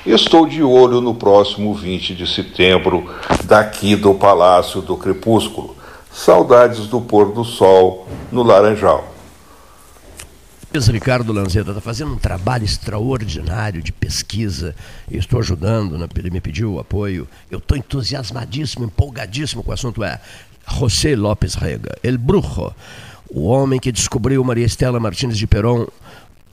Estou 0.04 0.46
de 0.46 0.62
olho 0.62 1.00
no 1.00 1.14
próximo 1.14 1.72
20 1.72 2.14
de 2.14 2.26
setembro, 2.26 3.10
daqui 3.44 3.96
do 3.96 4.12
Palácio 4.12 4.82
do 4.82 4.98
Crepúsculo. 4.98 5.74
Saudades 6.12 6.88
do 6.88 7.00
pôr 7.00 7.32
do 7.32 7.42
sol 7.42 8.06
no 8.30 8.42
Laranjal. 8.42 9.15
Ricardo 10.84 11.32
Lanzetta 11.32 11.70
está 11.70 11.80
fazendo 11.80 12.12
um 12.12 12.18
trabalho 12.18 12.64
extraordinário 12.64 13.82
de 13.82 13.92
pesquisa. 13.92 14.74
Eu 15.10 15.18
estou 15.18 15.40
ajudando, 15.40 15.96
né? 15.96 16.06
ele 16.16 16.28
me 16.28 16.40
pediu 16.40 16.78
apoio. 16.78 17.26
Eu 17.50 17.58
estou 17.58 17.78
entusiasmadíssimo, 17.78 18.84
empolgadíssimo 18.84 19.62
com 19.62 19.70
o 19.70 19.74
assunto. 19.74 20.04
É 20.04 20.20
José 20.68 21.16
López 21.16 21.54
Rega, 21.54 21.96
El 22.02 22.18
Brujo, 22.18 22.74
o 23.30 23.44
homem 23.46 23.80
que 23.80 23.90
descobriu 23.90 24.44
Maria 24.44 24.66
Estela 24.66 25.00
Martins 25.00 25.38
de 25.38 25.46
Perón 25.46 25.86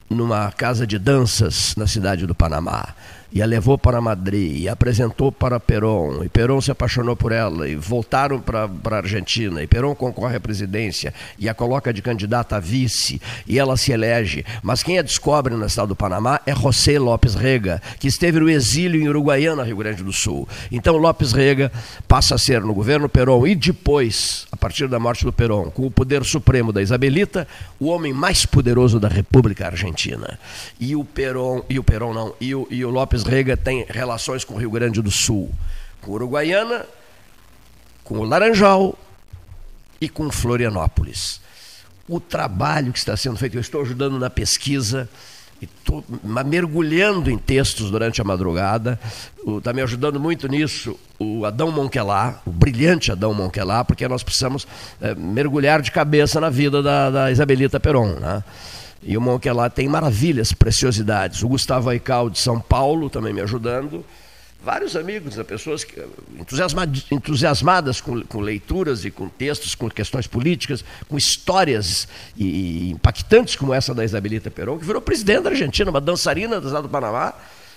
numa 0.09 0.51
casa 0.51 0.87
de 0.87 0.97
danças 0.97 1.75
na 1.75 1.85
cidade 1.85 2.25
do 2.25 2.33
Panamá 2.33 2.95
e 3.33 3.41
a 3.41 3.45
levou 3.45 3.77
para 3.77 3.99
Madrid 3.99 4.61
e 4.61 4.69
apresentou 4.69 5.31
para 5.31 5.59
Perón, 5.59 6.23
e 6.23 6.29
Perón 6.29 6.61
se 6.61 6.71
apaixonou 6.71 7.15
por 7.15 7.31
ela 7.31 7.67
e 7.67 7.75
voltaram 7.75 8.39
para 8.39 8.69
a 8.69 8.95
Argentina, 8.95 9.61
e 9.63 9.67
Perón 9.67 9.95
concorre 9.95 10.35
à 10.35 10.39
presidência 10.39 11.13
e 11.39 11.49
a 11.49 11.53
coloca 11.53 11.91
de 11.91 12.01
candidata 12.01 12.57
a 12.57 12.59
vice, 12.59 13.19
e 13.47 13.57
ela 13.57 13.75
se 13.75 13.91
elege. 13.91 14.45
Mas 14.61 14.83
quem 14.83 14.99
a 14.99 15.01
descobre 15.01 15.55
no 15.55 15.65
estado 15.65 15.89
do 15.89 15.95
Panamá 15.95 16.39
é 16.45 16.55
José 16.55 16.99
López 16.99 17.33
Rega, 17.33 17.81
que 17.99 18.07
esteve 18.07 18.39
no 18.39 18.49
exílio 18.49 19.01
em 19.01 19.09
Uruguaiana, 19.09 19.63
Rio 19.63 19.77
Grande 19.77 20.03
do 20.03 20.13
Sul. 20.13 20.47
Então 20.71 20.97
López 20.97 21.31
Rega 21.31 21.71
passa 22.07 22.35
a 22.35 22.37
ser 22.37 22.61
no 22.61 22.73
governo 22.73 23.09
Perón 23.09 23.47
e 23.47 23.55
depois, 23.55 24.45
a 24.51 24.57
partir 24.57 24.87
da 24.87 24.99
morte 24.99 25.25
do 25.25 25.33
Perón, 25.33 25.71
com 25.71 25.87
o 25.87 25.91
poder 25.91 26.23
supremo 26.23 26.71
da 26.71 26.81
Isabelita, 26.81 27.47
o 27.79 27.87
homem 27.87 28.13
mais 28.13 28.45
poderoso 28.45 28.99
da 28.99 29.07
República 29.07 29.65
Argentina. 29.65 30.37
E 30.79 30.95
o 30.95 31.03
Perón, 31.03 31.63
e 31.67 31.79
o 31.79 31.83
Perón 31.83 32.13
não, 32.13 32.33
e 32.39 32.53
o, 32.53 32.67
e 32.69 32.85
o 32.85 32.91
López 33.23 33.27
Rega 33.27 33.57
tem 33.57 33.85
relações 33.89 34.43
com 34.43 34.55
o 34.55 34.57
Rio 34.57 34.69
Grande 34.69 35.01
do 35.01 35.09
Sul, 35.09 35.49
com 36.01 36.11
Uruguaiana, 36.11 36.85
com 38.03 38.19
o 38.19 38.23
Laranjal 38.23 38.97
e 39.99 40.09
com 40.09 40.29
Florianópolis. 40.29 41.41
O 42.07 42.19
trabalho 42.19 42.91
que 42.91 42.99
está 42.99 43.15
sendo 43.15 43.37
feito, 43.37 43.55
eu 43.55 43.61
estou 43.61 43.81
ajudando 43.81 44.19
na 44.19 44.29
pesquisa, 44.29 45.09
estou 45.61 46.03
mergulhando 46.45 47.31
em 47.31 47.37
textos 47.37 47.89
durante 47.89 48.19
a 48.19 48.25
madrugada. 48.25 48.99
Está 49.57 49.71
me 49.71 49.81
ajudando 49.81 50.19
muito 50.19 50.47
nisso 50.47 50.99
o 51.17 51.45
Adão 51.45 51.71
Monquelá, 51.71 52.41
o 52.45 52.51
brilhante 52.51 53.11
Adão 53.11 53.33
Monquelá, 53.33 53.85
porque 53.85 54.05
nós 54.07 54.21
precisamos 54.21 54.67
é, 55.01 55.15
mergulhar 55.15 55.81
de 55.81 55.91
cabeça 55.91 56.41
na 56.41 56.49
vida 56.49 56.83
da, 56.83 57.09
da 57.09 57.31
Isabelita 57.31 57.79
Peron. 57.79 58.19
Né? 58.19 58.43
E 59.05 59.17
o 59.17 59.21
Monquelá 59.21 59.69
tem 59.69 59.87
maravilhas, 59.87 60.53
preciosidades. 60.53 61.43
O 61.43 61.49
Gustavo 61.49 61.89
Aical 61.89 62.29
de 62.29 62.39
São 62.39 62.59
Paulo 62.59 63.09
também 63.09 63.33
me 63.33 63.41
ajudando. 63.41 64.03
Vários 64.63 64.95
amigos, 64.95 65.35
né, 65.35 65.43
pessoas 65.43 65.85
entusiasmadas, 66.39 67.05
entusiasmadas 67.11 67.99
com, 67.99 68.39
leituras 68.39 69.03
e 69.03 69.11
com 69.11 69.27
textos, 69.27 69.75
com 69.75 69.89
questões 69.89 70.25
políticas, 70.25 70.85
com 71.09 71.17
histórias 71.17 72.07
e, 72.37 72.89
impactantes 72.91 73.57
como 73.57 73.73
essa 73.73 73.93
da 73.93 74.05
Isabelita 74.05 74.49
Perón, 74.49 74.79
que 74.79 74.85
virou 74.85 75.01
presidente 75.01 75.43
da 75.43 75.49
Argentina, 75.49 75.89
uma 75.89 75.99
dançarina 75.99 76.61
do 76.61 76.67
estado 76.67 76.83
do 76.83 76.89
Panamá, 76.89 77.33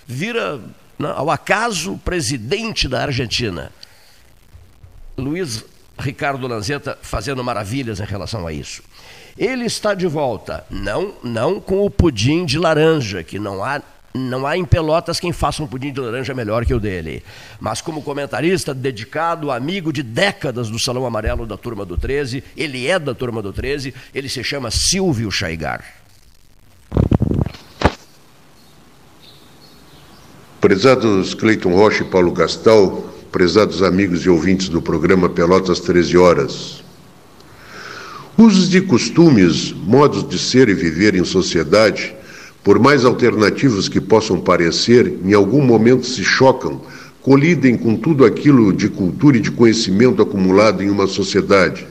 vira, 0.07 0.61
né, 0.97 1.13
ao 1.17 1.29
acaso, 1.29 1.99
presidente 2.05 2.87
da 2.87 3.03
Argentina. 3.03 3.73
Luiz 5.19 5.65
Ricardo 5.99 6.47
Lanzetta 6.47 6.97
fazendo 7.03 7.43
maravilhas 7.43 7.99
em 7.99 8.05
relação 8.05 8.47
a 8.47 8.53
isso. 8.53 8.83
Ele 9.39 9.67
está 9.67 9.93
de 9.93 10.07
volta, 10.07 10.65
não, 10.71 11.13
não 11.23 11.61
com 11.61 11.85
o 11.85 11.91
pudim 11.91 12.47
de 12.47 12.59
laranja, 12.59 13.23
que 13.23 13.39
não 13.39 13.63
há 13.63 13.83
não 14.15 14.47
há 14.47 14.57
em 14.57 14.65
Pelotas 14.65 15.21
quem 15.21 15.31
faça 15.31 15.63
um 15.63 15.67
pudim 15.67 15.93
de 15.93 16.01
laranja 16.01 16.33
melhor 16.33 16.65
que 16.65 16.73
o 16.73 16.81
dele. 16.81 17.23
Mas 17.61 17.83
como 17.83 18.01
comentarista, 18.01 18.73
dedicado, 18.73 19.51
amigo 19.51 19.93
de 19.93 20.03
décadas 20.03 20.71
do 20.71 20.79
Salão 20.79 21.05
Amarelo 21.05 21.45
da 21.45 21.59
Turma 21.59 21.85
do 21.85 21.99
13, 21.99 22.43
ele 22.57 22.87
é 22.87 22.99
da 22.99 23.15
Turma 23.15 23.43
do 23.43 23.53
13, 23.53 23.93
ele 24.15 24.29
se 24.31 24.43
chama 24.43 24.71
Silvio 24.71 25.31
Chaigar. 25.31 25.85
Prezados 30.63 31.35
Cleiton 31.35 31.75
Rocha 31.75 32.03
e 32.03 32.07
Paulo 32.07 32.33
Gastal, 32.33 33.13
prezados 33.31 33.83
amigos 33.83 34.25
e 34.25 34.31
ouvintes 34.31 34.71
do 34.71 34.81
programa 34.81 35.29
Pelotas 35.29 35.79
13 35.81 36.17
Horas, 36.17 36.83
Usos 38.39 38.75
e 38.75 38.83
costumes, 38.83 39.73
modos 39.73 40.29
de 40.29 40.39
ser 40.39 40.69
e 40.69 40.75
viver 40.75 41.15
em 41.15 41.25
sociedade 41.25 42.15
por 42.63 42.79
mais 42.79 43.03
alternativos 43.03 43.89
que 43.89 43.99
possam 43.99 44.39
parecer, 44.39 45.21
em 45.25 45.33
algum 45.33 45.63
momento 45.63 46.05
se 46.05 46.23
chocam, 46.23 46.83
colidem 47.23 47.79
com 47.79 47.97
tudo 47.97 48.27
aquilo 48.27 48.75
de 48.75 48.91
cultura 48.91 49.39
e 49.39 49.41
de 49.41 49.51
conhecimento 49.51 50.21
acumulado 50.21 50.83
em 50.83 50.91
uma 50.91 51.07
sociedade. 51.07 51.87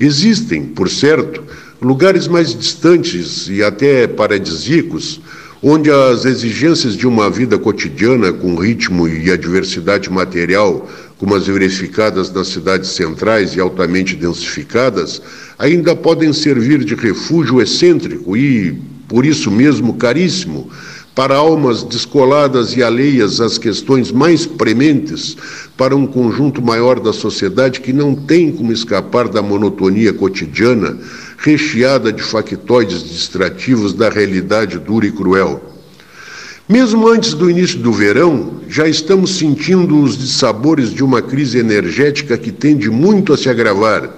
Existem, 0.00 0.64
por 0.64 0.88
certo, 0.88 1.42
lugares 1.82 2.26
mais 2.26 2.54
distantes 2.58 3.46
e 3.48 3.62
até 3.62 4.06
paradisíacos, 4.06 5.20
onde 5.66 5.90
as 5.90 6.26
exigências 6.26 6.94
de 6.94 7.06
uma 7.06 7.30
vida 7.30 7.58
cotidiana 7.58 8.30
com 8.30 8.54
ritmo 8.54 9.08
e 9.08 9.30
a 9.30 9.36
diversidade 9.36 10.10
material, 10.10 10.86
como 11.16 11.34
as 11.34 11.46
verificadas 11.46 12.30
nas 12.30 12.48
cidades 12.48 12.90
centrais 12.90 13.56
e 13.56 13.60
altamente 13.60 14.14
densificadas, 14.14 15.22
ainda 15.58 15.96
podem 15.96 16.34
servir 16.34 16.84
de 16.84 16.94
refúgio 16.94 17.62
excêntrico 17.62 18.36
e, 18.36 18.78
por 19.08 19.24
isso 19.24 19.50
mesmo, 19.50 19.94
caríssimo 19.94 20.70
para 21.14 21.36
almas 21.36 21.82
descoladas 21.82 22.76
e 22.76 22.82
alheias 22.82 23.40
às 23.40 23.56
questões 23.56 24.12
mais 24.12 24.44
prementes, 24.44 25.34
para 25.78 25.96
um 25.96 26.06
conjunto 26.06 26.60
maior 26.60 27.00
da 27.00 27.12
sociedade 27.12 27.80
que 27.80 27.92
não 27.92 28.14
tem 28.14 28.52
como 28.52 28.72
escapar 28.72 29.28
da 29.28 29.40
monotonia 29.40 30.12
cotidiana, 30.12 30.98
recheada 31.44 32.10
de 32.10 32.22
factoides 32.22 33.04
distrativos 33.04 33.92
da 33.92 34.08
realidade 34.08 34.78
dura 34.78 35.04
e 35.04 35.12
cruel. 35.12 35.62
Mesmo 36.66 37.06
antes 37.06 37.34
do 37.34 37.50
início 37.50 37.78
do 37.80 37.92
verão, 37.92 38.62
já 38.66 38.88
estamos 38.88 39.36
sentindo 39.36 40.00
os 40.00 40.16
dissabores 40.16 40.88
de 40.88 41.04
uma 41.04 41.20
crise 41.20 41.58
energética 41.58 42.38
que 42.38 42.50
tende 42.50 42.88
muito 42.88 43.34
a 43.34 43.36
se 43.36 43.50
agravar, 43.50 44.08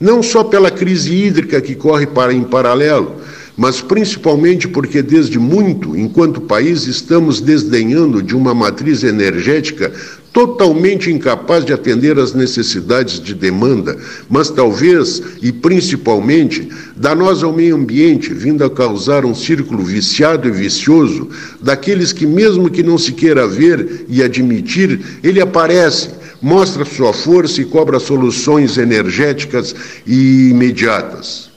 não 0.00 0.20
só 0.20 0.42
pela 0.42 0.68
crise 0.68 1.14
hídrica 1.14 1.60
que 1.60 1.76
corre 1.76 2.08
para 2.08 2.34
em 2.34 2.42
paralelo, 2.42 3.20
mas 3.56 3.80
principalmente 3.80 4.66
porque, 4.66 5.00
desde 5.00 5.38
muito, 5.38 5.96
enquanto 5.96 6.40
país, 6.40 6.88
estamos 6.88 7.40
desdenhando 7.40 8.20
de 8.20 8.34
uma 8.34 8.52
matriz 8.52 9.04
energética 9.04 9.92
totalmente 10.34 11.12
incapaz 11.12 11.64
de 11.64 11.72
atender 11.72 12.18
às 12.18 12.34
necessidades 12.34 13.20
de 13.20 13.32
demanda, 13.32 13.96
mas 14.28 14.50
talvez 14.50 15.22
e 15.40 15.52
principalmente 15.52 16.68
danosa 16.96 17.46
ao 17.46 17.52
meio 17.52 17.76
ambiente, 17.76 18.34
vindo 18.34 18.64
a 18.64 18.68
causar 18.68 19.24
um 19.24 19.34
círculo 19.34 19.84
viciado 19.84 20.48
e 20.48 20.50
vicioso 20.50 21.28
daqueles 21.62 22.12
que, 22.12 22.26
mesmo 22.26 22.68
que 22.68 22.82
não 22.82 22.98
se 22.98 23.12
queira 23.12 23.46
ver 23.46 24.06
e 24.08 24.24
admitir, 24.24 25.00
ele 25.22 25.40
aparece 25.40 26.10
mostra 26.42 26.84
sua 26.84 27.12
força 27.12 27.62
e 27.62 27.64
cobra 27.64 27.98
soluções 27.98 28.76
energéticas 28.76 29.74
e 30.06 30.50
imediatas. 30.50 31.48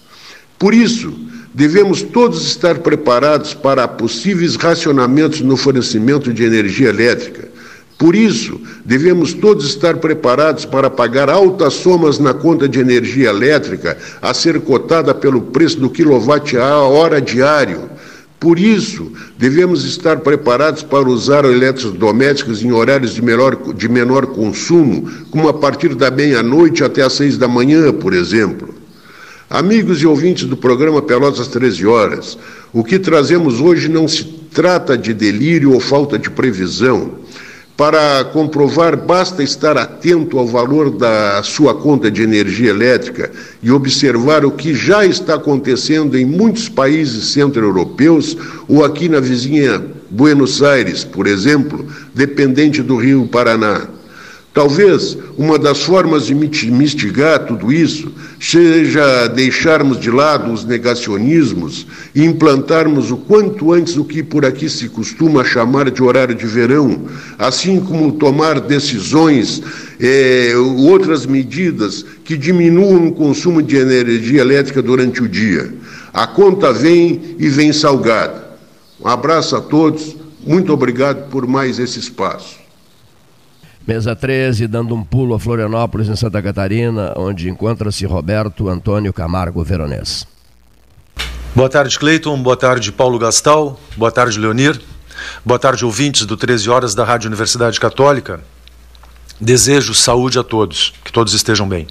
Por 0.57 0.73
isso, 0.73 1.13
devemos 1.53 2.03
todos 2.03 2.45
estar 2.45 2.77
preparados 2.77 3.53
para 3.53 3.87
possíveis 3.87 4.55
racionamentos 4.55 5.41
no 5.41 5.57
fornecimento 5.57 6.31
de 6.31 6.43
energia 6.45 6.89
elétrica. 6.89 7.46
Por 7.97 8.15
isso, 8.15 8.61
devemos 8.85 9.33
todos 9.33 9.65
estar 9.65 9.97
preparados 9.97 10.65
para 10.65 10.89
pagar 10.89 11.29
altas 11.29 11.73
somas 11.73 12.19
na 12.19 12.31
conta 12.31 12.69
de 12.69 12.79
energia 12.79 13.29
elétrica 13.29 13.97
a 14.21 14.33
ser 14.35 14.61
cotada 14.61 15.15
pelo 15.15 15.41
preço 15.41 15.79
do 15.79 15.89
quilowatt-hora 15.89 17.19
diário. 17.19 17.89
Por 18.39 18.59
isso, 18.59 19.11
devemos 19.35 19.83
estar 19.83 20.19
preparados 20.19 20.83
para 20.83 21.09
usar 21.09 21.43
eletrodomésticos 21.43 22.63
em 22.63 22.71
horários 22.71 23.15
de, 23.15 23.21
melhor, 23.23 23.73
de 23.73 23.89
menor 23.89 24.27
consumo, 24.27 25.09
como 25.31 25.49
a 25.49 25.53
partir 25.55 25.95
da 25.95 26.11
meia-noite 26.11 26.83
até 26.83 27.01
às 27.01 27.13
seis 27.13 27.35
da 27.35 27.47
manhã, 27.47 27.91
por 27.91 28.13
exemplo. 28.13 28.75
Amigos 29.49 30.03
e 30.03 30.05
ouvintes 30.05 30.43
do 30.43 30.55
programa 30.55 31.01
Pelotas 31.01 31.39
às 31.39 31.47
13 31.47 31.87
horas, 31.87 32.37
o 32.71 32.83
que 32.83 32.99
trazemos 32.99 33.59
hoje 33.59 33.89
não 33.89 34.07
se 34.07 34.23
trata 34.53 34.95
de 34.95 35.13
delírio 35.13 35.73
ou 35.73 35.79
falta 35.79 36.19
de 36.19 36.29
previsão. 36.29 37.11
Para 37.77 38.25
comprovar, 38.33 38.97
basta 38.97 39.43
estar 39.43 39.77
atento 39.77 40.39
ao 40.39 40.47
valor 40.47 40.89
da 40.89 41.43
sua 41.43 41.75
conta 41.75 42.09
de 42.09 42.23
energia 42.23 42.71
elétrica 42.71 43.31
e 43.61 43.71
observar 43.71 44.43
o 44.43 44.51
que 44.51 44.73
já 44.73 45.05
está 45.05 45.35
acontecendo 45.35 46.17
em 46.17 46.25
muitos 46.25 46.67
países 46.67 47.25
centro-europeus 47.25 48.35
ou 48.67 48.83
aqui 48.83 49.07
na 49.07 49.19
vizinha 49.19 49.79
Buenos 50.09 50.63
Aires, 50.63 51.03
por 51.03 51.27
exemplo, 51.27 51.85
dependente 52.15 52.81
do 52.81 52.95
Rio 52.95 53.27
Paraná. 53.27 53.96
Talvez 54.57 55.15
uma 55.37 55.59
das 55.59 55.83
formas 55.83 56.25
de 56.25 56.33
mistigar 56.33 57.45
tudo 57.45 57.71
isso 57.71 58.11
seja 58.39 59.27
deixarmos 59.27 59.99
de 59.99 60.09
lado 60.09 60.51
os 60.51 60.65
negacionismos 60.65 61.85
e 62.15 62.23
implantarmos 62.23 63.11
o 63.11 63.17
quanto 63.17 63.71
antes 63.71 63.97
o 63.97 64.03
que 64.03 64.23
por 64.23 64.43
aqui 64.43 64.67
se 64.67 64.89
costuma 64.89 65.43
chamar 65.45 65.91
de 65.91 66.01
horário 66.01 66.33
de 66.33 66.47
verão, 66.47 67.03
assim 67.37 67.79
como 67.79 68.13
tomar 68.13 68.59
decisões, 68.59 69.61
eh, 69.99 70.53
outras 70.57 71.27
medidas 71.27 72.03
que 72.25 72.35
diminuam 72.35 73.09
o 73.09 73.13
consumo 73.13 73.61
de 73.61 73.75
energia 73.75 74.41
elétrica 74.41 74.81
durante 74.81 75.21
o 75.21 75.29
dia. 75.29 75.71
A 76.11 76.25
conta 76.25 76.73
vem 76.73 77.35
e 77.37 77.47
vem 77.47 77.71
salgada. 77.71 78.57
Um 78.99 79.07
abraço 79.07 79.55
a 79.55 79.61
todos, 79.61 80.15
muito 80.43 80.73
obrigado 80.73 81.29
por 81.29 81.45
mais 81.45 81.77
esse 81.77 81.99
espaço. 81.99 82.66
Mesa 83.87 84.13
13, 84.13 84.67
dando 84.67 84.93
um 84.93 85.01
pulo 85.01 85.33
a 85.33 85.39
Florianópolis, 85.39 86.09
em 86.09 86.15
Santa 86.17 86.41
Catarina, 86.41 87.13
onde 87.15 87.49
encontra-se 87.49 88.05
Roberto 88.05 88.67
Antônio 88.67 89.13
Camargo 89.13 89.63
Veronês. 89.63 90.27
Boa 91.55 91.69
tarde, 91.69 91.97
Cleiton. 91.97 92.37
Boa 92.43 92.57
tarde, 92.57 92.91
Paulo 92.91 93.17
Gastal. 93.17 93.79
Boa 93.95 94.11
tarde, 94.11 94.37
Leonir. 94.37 94.77
Boa 95.45 95.57
tarde, 95.57 95.85
ouvintes 95.85 96.25
do 96.25 96.35
13 96.35 96.69
Horas 96.69 96.93
da 96.93 97.05
Rádio 97.05 97.29
Universidade 97.29 97.79
Católica. 97.79 98.41
Desejo 99.39 99.93
saúde 99.93 100.37
a 100.37 100.43
todos, 100.43 100.93
que 101.05 101.11
todos 101.11 101.33
estejam 101.33 101.69
bem. 101.69 101.87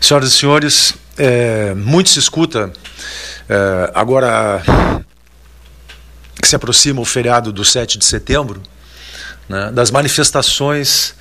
Senhoras 0.00 0.30
e 0.30 0.32
senhores, 0.32 0.94
é, 1.16 1.74
muito 1.74 2.08
se 2.08 2.18
escuta 2.18 2.72
é, 3.48 3.92
agora 3.94 4.64
que 6.42 6.48
se 6.48 6.56
aproxima 6.56 7.00
o 7.00 7.04
feriado 7.04 7.52
do 7.52 7.64
7 7.64 7.98
de 7.98 8.04
setembro 8.04 8.60
né, 9.48 9.70
das 9.72 9.90
manifestações 9.90 11.14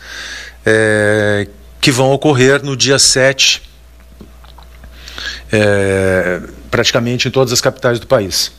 é, 0.65 1.47
que 1.81 1.91
vão 1.91 2.11
ocorrer 2.11 2.63
no 2.63 2.75
dia 2.75 2.97
7, 2.97 3.61
é, 5.51 6.41
praticamente 6.71 7.27
em 7.27 7.31
todas 7.31 7.53
as 7.53 7.61
capitais 7.61 7.99
do 7.99 8.07
país. 8.07 8.51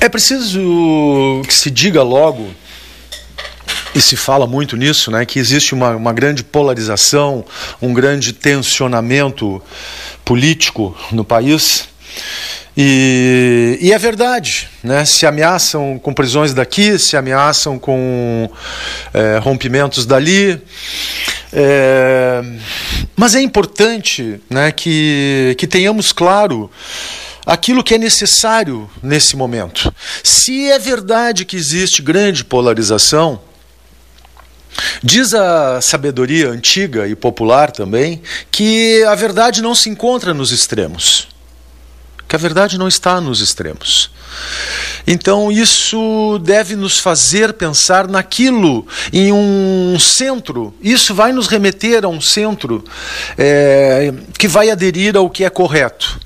É 0.00 0.08
preciso 0.08 0.60
que 1.46 1.54
se 1.54 1.70
diga 1.70 2.02
logo, 2.02 2.54
e 3.94 4.00
se 4.00 4.16
fala 4.16 4.46
muito 4.46 4.76
nisso, 4.76 5.10
né, 5.10 5.24
que 5.24 5.38
existe 5.38 5.72
uma, 5.72 5.90
uma 5.90 6.12
grande 6.12 6.42
polarização, 6.42 7.44
um 7.80 7.94
grande 7.94 8.32
tensionamento 8.32 9.62
político 10.24 10.96
no 11.12 11.24
país 11.24 11.88
e, 12.76 13.78
e, 13.80 13.92
é 13.92 13.98
verdade, 13.98 14.68
né? 14.82 15.04
se 15.04 15.24
ameaçam 15.24 15.96
com 15.96 16.12
prisões 16.12 16.52
daqui, 16.52 16.98
se 16.98 17.16
ameaçam 17.16 17.78
com 17.78 18.50
é, 19.12 19.38
rompimentos 19.38 20.04
dali. 20.04 20.60
É, 21.52 22.42
mas 23.14 23.36
é 23.36 23.40
importante 23.40 24.40
né, 24.50 24.72
que, 24.72 25.54
que 25.56 25.68
tenhamos 25.68 26.12
claro 26.12 26.68
aquilo 27.46 27.84
que 27.84 27.94
é 27.94 27.98
necessário 27.98 28.90
nesse 29.00 29.36
momento. 29.36 29.94
Se 30.24 30.68
é 30.68 30.78
verdade 30.78 31.44
que 31.44 31.56
existe 31.56 32.02
grande 32.02 32.44
polarização, 32.44 33.40
Diz 35.00 35.32
a 35.34 35.80
sabedoria 35.80 36.48
antiga 36.48 37.06
e 37.06 37.14
popular 37.14 37.70
também 37.70 38.20
que 38.50 39.04
a 39.04 39.14
verdade 39.14 39.62
não 39.62 39.72
se 39.72 39.88
encontra 39.88 40.34
nos 40.34 40.50
extremos 40.50 41.28
que 42.28 42.36
a 42.36 42.38
verdade 42.38 42.78
não 42.78 42.88
está 42.88 43.20
nos 43.20 43.40
extremos. 43.40 44.10
Então, 45.06 45.52
isso 45.52 46.40
deve 46.42 46.74
nos 46.74 46.98
fazer 46.98 47.52
pensar 47.52 48.08
naquilo, 48.08 48.86
em 49.12 49.32
um 49.32 49.96
centro. 49.98 50.74
Isso 50.80 51.14
vai 51.14 51.32
nos 51.32 51.46
remeter 51.46 52.04
a 52.04 52.08
um 52.08 52.20
centro 52.20 52.82
é, 53.36 54.12
que 54.38 54.48
vai 54.48 54.70
aderir 54.70 55.16
ao 55.16 55.28
que 55.28 55.44
é 55.44 55.50
correto. 55.50 56.18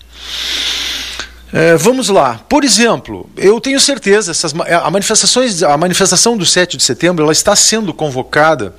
É, 1.53 1.77
vamos 1.77 2.09
lá. 2.09 2.41
Por 2.49 2.63
exemplo, 2.63 3.29
eu 3.37 3.61
tenho 3.61 3.81
certeza, 3.81 4.31
essas, 4.31 4.55
a, 4.55 4.91
manifestações, 4.91 5.63
a 5.63 5.77
manifestação 5.77 6.37
do 6.37 6.45
7 6.45 6.77
de 6.77 6.83
setembro 6.83 7.25
ela 7.25 7.33
está 7.33 7.57
sendo 7.57 7.93
convocada 7.95 8.75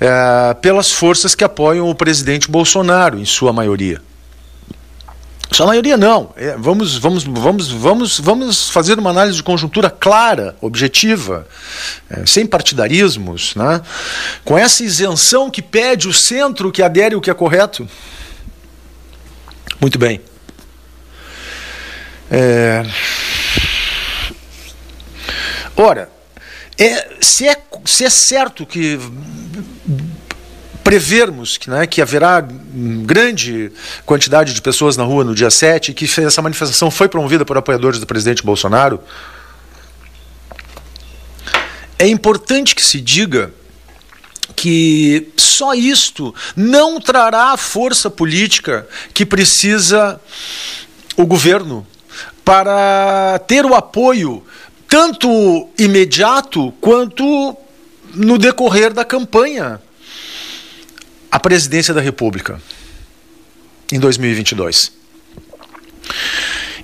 é, 0.00 0.54
pelas 0.54 0.90
forças 0.90 1.34
que 1.34 1.44
apoiam 1.44 1.88
o 1.90 1.94
presidente 1.94 2.50
Bolsonaro, 2.50 3.18
em 3.18 3.24
sua 3.24 3.52
maioria. 3.52 4.00
Sua 5.50 5.66
maioria 5.66 5.96
não. 5.96 6.32
É, 6.36 6.56
vamos, 6.56 6.98
vamos, 6.98 7.24
vamos, 7.24 7.68
vamos, 7.70 8.18
vamos 8.18 8.68
fazer 8.68 8.98
uma 8.98 9.10
análise 9.10 9.36
de 9.36 9.42
conjuntura 9.42 9.88
clara, 9.88 10.56
objetiva, 10.60 11.46
é, 12.10 12.26
sem 12.26 12.46
partidarismos, 12.46 13.54
né? 13.54 13.80
com 14.44 14.58
essa 14.58 14.82
isenção 14.82 15.50
que 15.50 15.62
pede 15.62 16.08
o 16.08 16.12
centro 16.12 16.72
que 16.72 16.82
adere 16.82 17.14
o 17.14 17.20
que 17.20 17.30
é 17.30 17.34
correto. 17.34 17.88
Muito 19.80 19.98
bem. 19.98 20.20
É... 22.30 22.84
Ora, 25.76 26.10
é, 26.78 27.16
se, 27.20 27.46
é, 27.46 27.56
se 27.84 28.04
é 28.04 28.10
certo 28.10 28.66
que 28.66 28.98
prevermos 30.86 31.56
que, 31.56 31.68
né, 31.68 31.84
que 31.84 32.00
haverá 32.00 32.40
grande 33.04 33.72
quantidade 34.04 34.54
de 34.54 34.62
pessoas 34.62 34.96
na 34.96 35.02
rua 35.02 35.24
no 35.24 35.34
dia 35.34 35.50
7 35.50 35.90
e 35.90 35.94
que 35.94 36.04
essa 36.20 36.40
manifestação 36.40 36.92
foi 36.92 37.08
promovida 37.08 37.44
por 37.44 37.56
apoiadores 37.56 37.98
do 37.98 38.06
presidente 38.06 38.44
Bolsonaro, 38.44 39.00
é 41.98 42.06
importante 42.06 42.72
que 42.72 42.84
se 42.84 43.00
diga 43.00 43.52
que 44.54 45.32
só 45.36 45.74
isto 45.74 46.32
não 46.54 47.00
trará 47.00 47.46
a 47.46 47.56
força 47.56 48.08
política 48.08 48.86
que 49.12 49.26
precisa 49.26 50.20
o 51.16 51.26
governo 51.26 51.84
para 52.44 53.40
ter 53.48 53.66
o 53.66 53.74
apoio 53.74 54.40
tanto 54.86 55.68
imediato 55.76 56.72
quanto 56.80 57.56
no 58.14 58.38
decorrer 58.38 58.92
da 58.92 59.04
campanha 59.04 59.80
à 61.30 61.38
presidência 61.38 61.92
da 61.92 62.00
República 62.00 62.60
em 63.92 63.98
2022. 63.98 64.92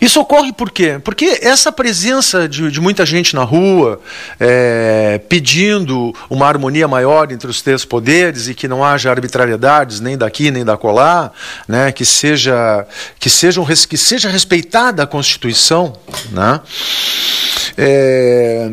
Isso 0.02 0.20
ocorre 0.20 0.52
por 0.52 0.69
quê? 0.69 1.01
Porque 1.05 1.39
essa 1.43 1.70
presença 1.70 2.48
de, 2.48 2.73
de 2.73 2.81
muita 2.81 3.06
gente 3.06 3.36
na 3.36 3.44
rua 3.44 4.01
é, 4.40 5.20
pedindo 5.28 6.12
uma 6.28 6.48
harmonia 6.48 6.89
maior 6.89 7.31
entre 7.31 7.48
os 7.48 7.62
três 7.62 7.85
poderes 7.85 8.48
e 8.48 8.55
que 8.55 8.66
não 8.66 8.85
haja 8.85 9.10
arbitrariedades 9.10 10.01
nem 10.01 10.19
daqui 10.19 10.51
nem 10.51 10.64
da 10.64 10.77
colar, 10.77 11.32
né, 11.69 11.93
que, 11.93 12.05
seja, 12.05 12.85
que, 13.16 13.31
sejam, 13.31 13.64
que 13.64 13.97
seja 13.97 14.28
respeitada 14.28 15.05
a 15.05 15.06
Constituição, 15.06 15.97
né, 16.32 16.60
é, 17.78 18.69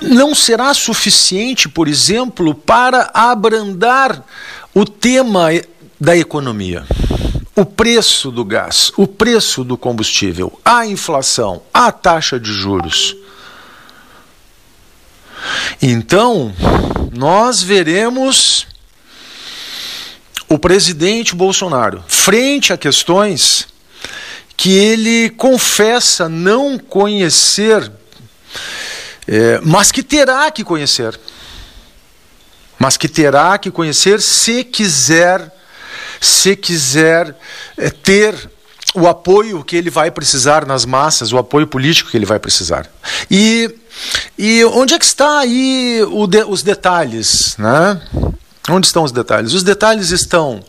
não 0.00 0.34
será 0.34 0.72
suficiente, 0.74 1.68
por 1.68 1.88
exemplo, 1.88 2.54
para 2.54 3.10
abrandar 3.14 4.22
o 4.74 4.84
tema 4.84 5.48
da 5.98 6.16
economia 6.16 6.84
o 7.56 7.64
preço 7.64 8.30
do 8.30 8.44
gás, 8.44 8.92
o 8.98 9.06
preço 9.06 9.64
do 9.64 9.78
combustível, 9.78 10.60
a 10.62 10.86
inflação, 10.86 11.62
a 11.72 11.90
taxa 11.90 12.38
de 12.38 12.52
juros. 12.52 13.16
Então, 15.80 16.54
nós 17.12 17.62
veremos 17.62 18.66
o 20.48 20.58
presidente 20.58 21.34
Bolsonaro 21.34 22.04
frente 22.06 22.74
a 22.74 22.76
questões 22.76 23.66
que 24.54 24.70
ele 24.70 25.30
confessa 25.30 26.28
não 26.28 26.78
conhecer, 26.78 27.90
é, 29.28 29.60
mas 29.62 29.90
que 29.90 30.02
terá 30.02 30.50
que 30.50 30.64
conhecer. 30.64 31.18
Mas 32.78 32.96
que 32.96 33.08
terá 33.08 33.56
que 33.58 33.70
conhecer 33.70 34.20
se 34.20 34.62
quiser 34.62 35.52
se 36.20 36.56
quiser 36.56 37.34
é, 37.76 37.90
ter 37.90 38.50
o 38.94 39.06
apoio 39.06 39.62
que 39.62 39.76
ele 39.76 39.90
vai 39.90 40.10
precisar 40.10 40.64
nas 40.64 40.86
massas, 40.86 41.32
o 41.32 41.38
apoio 41.38 41.66
político 41.66 42.10
que 42.10 42.16
ele 42.16 42.24
vai 42.24 42.38
precisar. 42.38 42.90
E, 43.30 43.70
e 44.38 44.64
onde 44.64 44.94
é 44.94 44.98
que 44.98 45.04
está 45.04 45.40
aí 45.40 46.00
de, 46.28 46.44
os 46.44 46.62
detalhes, 46.62 47.56
né? 47.58 48.00
Onde 48.68 48.86
estão 48.86 49.04
os 49.04 49.12
detalhes? 49.12 49.52
Os 49.52 49.62
detalhes 49.62 50.10
estão 50.10 50.62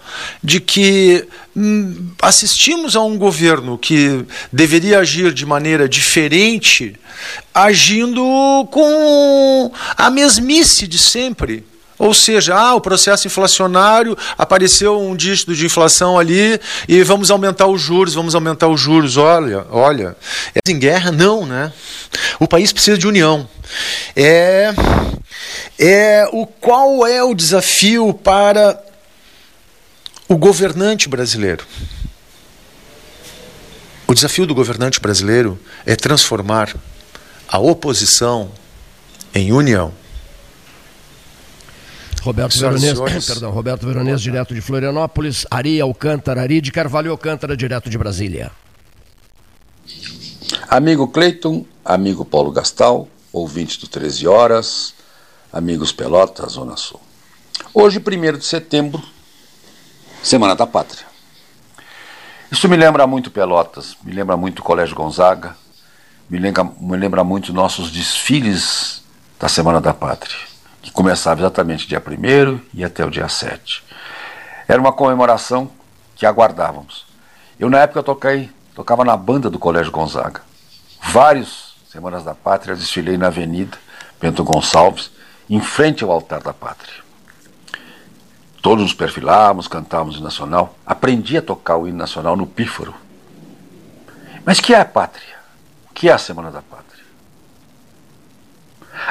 de 0.43 0.59
que 0.59 1.27
hum, 1.55 2.09
assistimos 2.21 2.95
a 2.95 3.01
um 3.01 3.17
governo 3.17 3.77
que 3.77 4.23
deveria 4.53 4.99
agir 4.99 5.33
de 5.33 5.45
maneira 5.45 5.89
diferente, 5.89 6.95
agindo 7.53 8.21
com 8.69 9.71
a 9.97 10.11
mesmice 10.11 10.85
de 10.87 10.99
sempre 10.99 11.65
ou 11.97 12.13
seja, 12.13 12.55
ah, 12.55 12.75
o 12.75 12.81
processo 12.81 13.27
inflacionário, 13.27 14.17
apareceu 14.37 14.99
um 15.01 15.15
dígito 15.15 15.55
de 15.55 15.65
inflação 15.65 16.17
ali 16.17 16.59
e 16.87 17.01
vamos 17.03 17.31
aumentar 17.31 17.65
os 17.67 17.81
juros, 17.81 18.13
vamos 18.13 18.35
aumentar 18.35 18.67
os 18.67 18.79
juros. 18.79 19.17
Olha, 19.17 19.65
olha, 19.71 20.15
é 20.53 20.71
em 20.71 20.77
guerra? 20.77 21.11
Não, 21.11 21.45
né? 21.45 21.73
O 22.39 22.47
país 22.47 22.71
precisa 22.71 22.97
de 22.97 23.07
união. 23.07 23.49
É, 24.15 24.73
é 25.79 26.29
o 26.31 26.45
qual 26.45 27.05
é 27.05 27.23
o 27.23 27.33
desafio 27.33 28.13
para 28.13 28.79
o 30.27 30.37
governante 30.37 31.09
brasileiro? 31.09 31.65
O 34.05 34.13
desafio 34.13 34.45
do 34.45 34.55
governante 34.55 34.99
brasileiro 34.99 35.59
é 35.85 35.95
transformar 35.95 36.73
a 37.47 37.59
oposição 37.59 38.51
em 39.33 39.51
união. 39.51 39.93
Roberto 42.27 42.59
Veronese, 42.59 43.25
perdão, 43.25 43.51
Roberto 43.51 43.87
Veronese, 43.87 44.21
direto 44.21 44.53
de 44.53 44.59
Florianópolis, 44.59 45.47
Ari 45.49 45.79
Alcântara, 45.79 46.41
Ari 46.41 46.59
de 46.59 46.73
Carvalho 46.73 47.09
Alcântara, 47.09 47.55
direto 47.55 47.89
de 47.89 47.97
Brasília. 47.97 48.51
Amigo 50.67 51.07
Cleiton, 51.07 51.65
amigo 51.85 52.25
Paulo 52.25 52.51
Gastal, 52.51 53.07
ouvinte 53.31 53.79
do 53.79 53.87
13 53.87 54.27
Horas, 54.27 54.93
amigos 55.53 55.93
Pelotas, 55.93 56.51
Zona 56.51 56.75
Sul. 56.75 56.99
Hoje, 57.73 57.99
1 57.99 58.37
de 58.37 58.45
setembro, 58.45 59.01
Semana 60.21 60.53
da 60.53 60.67
Pátria. 60.67 61.05
Isso 62.51 62.67
me 62.67 62.75
lembra 62.75 63.07
muito 63.07 63.31
Pelotas, 63.31 63.95
me 64.03 64.11
lembra 64.11 64.35
muito 64.35 64.59
o 64.59 64.63
Colégio 64.63 64.93
Gonzaga, 64.93 65.55
me 66.29 66.37
lembra, 66.37 66.65
me 66.65 66.97
lembra 66.97 67.23
muito 67.23 67.53
nossos 67.53 67.89
desfiles 67.89 69.01
da 69.39 69.47
Semana 69.47 69.79
da 69.79 69.93
Pátria 69.93 70.46
que 70.88 70.93
começava 70.93 71.41
exatamente 71.41 71.85
dia 71.85 72.01
1 72.01 72.61
e 72.73 72.84
até 72.84 73.05
o 73.05 73.11
dia 73.11 73.27
7. 73.27 73.84
Era 74.68 74.80
uma 74.80 74.93
comemoração 74.93 75.69
que 76.15 76.26
aguardávamos. 76.26 77.05
Eu, 77.59 77.69
na 77.69 77.80
época, 77.80 78.01
toquei, 78.01 78.49
tocava 78.73 79.03
na 79.03 79.18
banda 79.18 79.49
do 79.49 79.59
Colégio 79.59 79.91
Gonzaga. 79.91 80.41
Vários 81.03 81.76
Semanas 81.91 82.23
da 82.23 82.34
Pátria 82.34 82.76
desfilei 82.76 83.18
na 83.18 83.27
Avenida 83.27 83.77
Bento 84.19 84.43
Gonçalves, 84.43 85.11
em 85.49 85.59
frente 85.59 86.03
ao 86.03 86.11
altar 86.11 86.41
da 86.41 86.53
Pátria. 86.53 87.03
Todos 88.61 88.84
nos 88.84 88.93
perfilávamos, 88.93 89.68
cantávamos 89.68 90.19
o 90.19 90.23
nacional. 90.23 90.76
Aprendi 90.85 91.38
a 91.38 91.41
tocar 91.41 91.77
o 91.77 91.88
hino 91.88 91.97
nacional 91.97 92.35
no 92.35 92.47
pífaro. 92.47 92.95
Mas 94.45 94.59
que 94.59 94.73
é 94.73 94.80
a 94.80 94.85
pátria? 94.85 95.35
O 95.89 95.93
que 95.93 96.09
é 96.09 96.14
a 96.14 96.18
Semana 96.18 96.49
da 96.49 96.61
Pátria? 96.61 97.03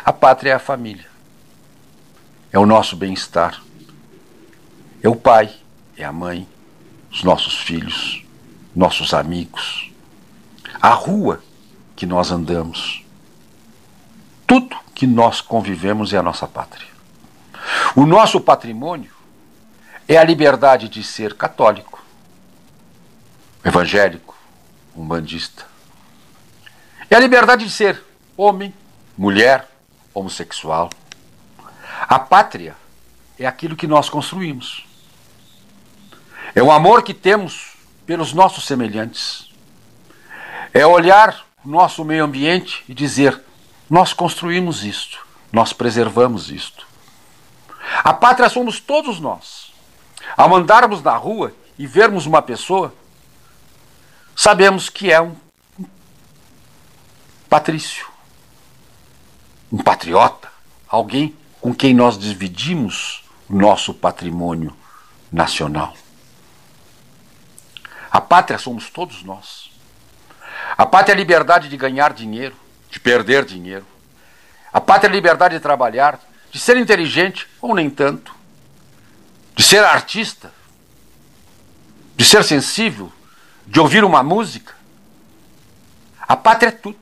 A 0.04 0.12
pátria 0.12 0.50
é 0.50 0.54
a 0.54 0.58
família 0.58 1.15
é 2.56 2.58
o 2.58 2.64
nosso 2.64 2.96
bem-estar. 2.96 3.62
É 5.02 5.08
o 5.10 5.14
pai, 5.14 5.54
é 5.94 6.02
a 6.02 6.10
mãe, 6.10 6.48
os 7.12 7.22
nossos 7.22 7.60
filhos, 7.60 8.24
nossos 8.74 9.12
amigos, 9.12 9.92
a 10.80 10.88
rua 10.88 11.42
que 11.94 12.06
nós 12.06 12.30
andamos. 12.30 13.04
Tudo 14.46 14.74
que 14.94 15.06
nós 15.06 15.42
convivemos 15.42 16.14
é 16.14 16.16
a 16.16 16.22
nossa 16.22 16.46
pátria. 16.46 16.88
O 17.94 18.06
nosso 18.06 18.40
patrimônio 18.40 19.12
é 20.08 20.16
a 20.16 20.24
liberdade 20.24 20.88
de 20.88 21.04
ser 21.04 21.34
católico, 21.34 22.02
evangélico, 23.62 24.34
umbandista. 24.96 25.66
É 27.10 27.16
a 27.16 27.20
liberdade 27.20 27.66
de 27.66 27.70
ser 27.70 28.02
homem, 28.34 28.72
mulher, 29.18 29.68
homossexual. 30.14 30.88
A 32.08 32.18
pátria 32.18 32.76
é 33.38 33.46
aquilo 33.46 33.74
que 33.74 33.86
nós 33.86 34.08
construímos. 34.08 34.86
É 36.54 36.62
o 36.62 36.70
amor 36.70 37.02
que 37.02 37.12
temos 37.12 37.76
pelos 38.06 38.32
nossos 38.32 38.64
semelhantes. 38.64 39.50
É 40.72 40.86
olhar 40.86 41.44
o 41.64 41.68
nosso 41.68 42.04
meio 42.04 42.24
ambiente 42.24 42.84
e 42.88 42.94
dizer: 42.94 43.42
nós 43.90 44.12
construímos 44.12 44.84
isto, 44.84 45.26
nós 45.50 45.72
preservamos 45.72 46.50
isto. 46.50 46.86
A 48.04 48.14
pátria 48.14 48.48
somos 48.48 48.78
todos 48.78 49.18
nós. 49.18 49.72
Ao 50.36 50.54
andarmos 50.54 51.02
na 51.02 51.16
rua 51.16 51.52
e 51.78 51.86
vermos 51.86 52.24
uma 52.24 52.40
pessoa, 52.40 52.94
sabemos 54.34 54.88
que 54.88 55.10
é 55.10 55.20
um 55.20 55.34
patrício, 57.48 58.06
um 59.72 59.78
patriota, 59.78 60.48
alguém 60.88 61.34
com 61.66 61.74
quem 61.74 61.92
nós 61.92 62.16
dividimos 62.16 63.24
o 63.48 63.56
nosso 63.56 63.92
patrimônio 63.92 64.72
nacional. 65.32 65.96
A 68.08 68.20
pátria 68.20 68.56
somos 68.56 68.88
todos 68.88 69.24
nós. 69.24 69.72
A 70.78 70.86
pátria 70.86 71.12
é 71.12 71.16
a 71.16 71.18
liberdade 71.18 71.68
de 71.68 71.76
ganhar 71.76 72.12
dinheiro, 72.12 72.54
de 72.88 73.00
perder 73.00 73.44
dinheiro. 73.44 73.84
A 74.72 74.80
pátria 74.80 75.08
é 75.08 75.10
a 75.10 75.14
liberdade 75.14 75.56
de 75.56 75.60
trabalhar, 75.60 76.20
de 76.52 76.60
ser 76.60 76.76
inteligente 76.76 77.48
ou 77.60 77.74
nem 77.74 77.90
tanto, 77.90 78.32
de 79.56 79.64
ser 79.64 79.82
artista, 79.82 80.54
de 82.16 82.24
ser 82.24 82.44
sensível, 82.44 83.12
de 83.66 83.80
ouvir 83.80 84.04
uma 84.04 84.22
música. 84.22 84.72
A 86.28 86.36
pátria 86.36 86.68
é 86.68 86.70
tudo. 86.70 87.00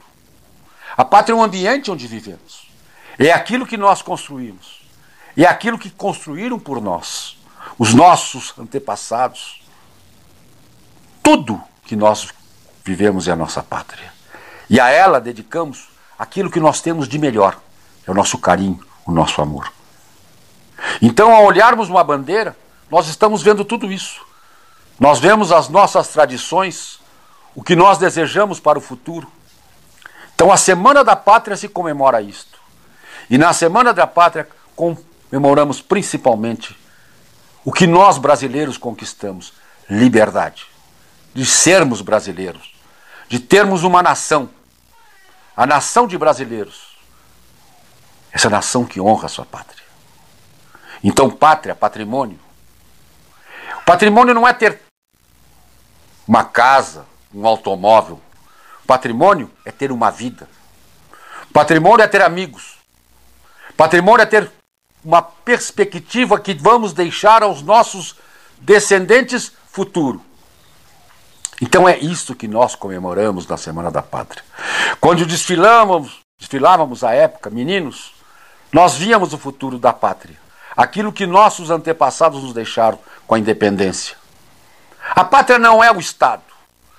A 0.96 1.04
pátria 1.04 1.34
é 1.34 1.36
um 1.36 1.42
ambiente 1.42 1.90
onde 1.90 2.06
vivemos. 2.06 2.63
É 3.18 3.32
aquilo 3.32 3.66
que 3.66 3.76
nós 3.76 4.02
construímos. 4.02 4.82
É 5.36 5.44
aquilo 5.44 5.78
que 5.78 5.90
construíram 5.90 6.58
por 6.58 6.80
nós, 6.80 7.36
os 7.78 7.92
nossos 7.92 8.54
antepassados. 8.58 9.62
Tudo 11.22 11.60
que 11.84 11.96
nós 11.96 12.28
vivemos 12.84 13.26
é 13.26 13.32
a 13.32 13.36
nossa 13.36 13.62
pátria. 13.62 14.12
E 14.70 14.78
a 14.78 14.88
ela 14.90 15.20
dedicamos 15.20 15.88
aquilo 16.18 16.50
que 16.50 16.60
nós 16.60 16.80
temos 16.80 17.08
de 17.08 17.18
melhor, 17.18 17.58
é 18.06 18.10
o 18.10 18.14
nosso 18.14 18.38
carinho, 18.38 18.80
o 19.04 19.10
nosso 19.10 19.42
amor. 19.42 19.72
Então, 21.02 21.34
ao 21.34 21.44
olharmos 21.44 21.88
uma 21.88 22.04
bandeira, 22.04 22.56
nós 22.90 23.08
estamos 23.08 23.42
vendo 23.42 23.64
tudo 23.64 23.90
isso. 23.90 24.24
Nós 25.00 25.18
vemos 25.18 25.50
as 25.50 25.68
nossas 25.68 26.08
tradições, 26.08 27.00
o 27.54 27.62
que 27.62 27.74
nós 27.74 27.98
desejamos 27.98 28.60
para 28.60 28.78
o 28.78 28.82
futuro. 28.82 29.30
Então, 30.34 30.52
a 30.52 30.56
Semana 30.56 31.02
da 31.02 31.16
Pátria 31.16 31.56
se 31.56 31.68
comemora 31.68 32.20
isto. 32.20 32.53
E 33.28 33.38
na 33.38 33.52
Semana 33.52 33.92
da 33.92 34.06
Pátria 34.06 34.48
comemoramos 34.76 35.80
principalmente 35.80 36.76
o 37.64 37.72
que 37.72 37.86
nós 37.86 38.18
brasileiros 38.18 38.76
conquistamos: 38.76 39.52
liberdade, 39.88 40.66
de 41.32 41.46
sermos 41.46 42.00
brasileiros, 42.00 42.74
de 43.28 43.38
termos 43.38 43.82
uma 43.82 44.02
nação, 44.02 44.50
a 45.56 45.66
nação 45.66 46.06
de 46.06 46.18
brasileiros, 46.18 46.98
essa 48.32 48.50
nação 48.50 48.84
que 48.84 49.00
honra 49.00 49.26
a 49.26 49.28
sua 49.28 49.44
pátria. 49.44 49.84
Então, 51.02 51.30
pátria, 51.30 51.74
patrimônio. 51.74 52.38
Patrimônio 53.84 54.32
não 54.32 54.48
é 54.48 54.54
ter 54.54 54.80
uma 56.26 56.44
casa, 56.44 57.04
um 57.32 57.46
automóvel. 57.46 58.20
Patrimônio 58.86 59.50
é 59.64 59.70
ter 59.70 59.92
uma 59.92 60.10
vida. 60.10 60.48
Patrimônio 61.52 62.02
é 62.02 62.08
ter 62.08 62.22
amigos. 62.22 62.73
Patrimônio 63.76 64.22
é 64.22 64.26
ter 64.26 64.50
uma 65.04 65.22
perspectiva 65.22 66.40
que 66.40 66.54
vamos 66.54 66.92
deixar 66.92 67.42
aos 67.42 67.62
nossos 67.62 68.16
descendentes 68.58 69.52
futuro. 69.70 70.20
Então 71.60 71.88
é 71.88 71.98
isso 71.98 72.34
que 72.34 72.48
nós 72.48 72.74
comemoramos 72.74 73.46
na 73.46 73.56
Semana 73.56 73.90
da 73.90 74.02
Pátria. 74.02 74.44
Quando 75.00 75.26
desfilamos, 75.26 76.20
desfilávamos 76.38 77.04
à 77.04 77.12
época, 77.12 77.50
meninos, 77.50 78.14
nós 78.72 78.94
víamos 78.94 79.32
o 79.32 79.38
futuro 79.38 79.78
da 79.78 79.92
pátria 79.92 80.44
aquilo 80.76 81.12
que 81.12 81.26
nossos 81.26 81.70
antepassados 81.70 82.42
nos 82.42 82.52
deixaram 82.52 82.98
com 83.26 83.34
a 83.34 83.38
independência. 83.38 84.16
A 85.14 85.24
pátria 85.24 85.58
não 85.58 85.82
é 85.82 85.92
o 85.92 86.00
Estado, 86.00 86.42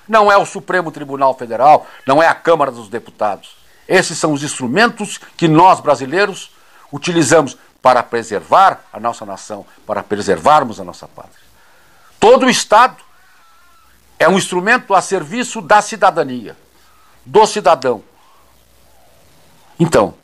não 0.07 0.31
é 0.31 0.37
o 0.37 0.45
Supremo 0.45 0.91
Tribunal 0.91 1.33
Federal, 1.37 1.87
não 2.05 2.21
é 2.21 2.27
a 2.27 2.35
Câmara 2.35 2.71
dos 2.71 2.87
Deputados. 2.87 3.55
Esses 3.87 4.17
são 4.17 4.31
os 4.31 4.43
instrumentos 4.43 5.19
que 5.37 5.47
nós 5.47 5.79
brasileiros 5.79 6.51
utilizamos 6.95 7.57
para 7.81 8.01
preservar 8.01 8.85
a 8.91 8.99
nossa 8.99 9.25
nação, 9.25 9.65
para 9.85 10.01
preservarmos 10.01 10.79
a 10.79 10.83
nossa 10.83 11.07
pátria. 11.07 11.43
Todo 12.17 12.45
o 12.45 12.49
Estado 12.49 13.03
é 14.17 14.29
um 14.29 14.37
instrumento 14.37 14.95
a 14.95 15.01
serviço 15.01 15.61
da 15.61 15.81
cidadania, 15.81 16.55
do 17.25 17.45
cidadão. 17.45 18.01
Então, 19.77 20.15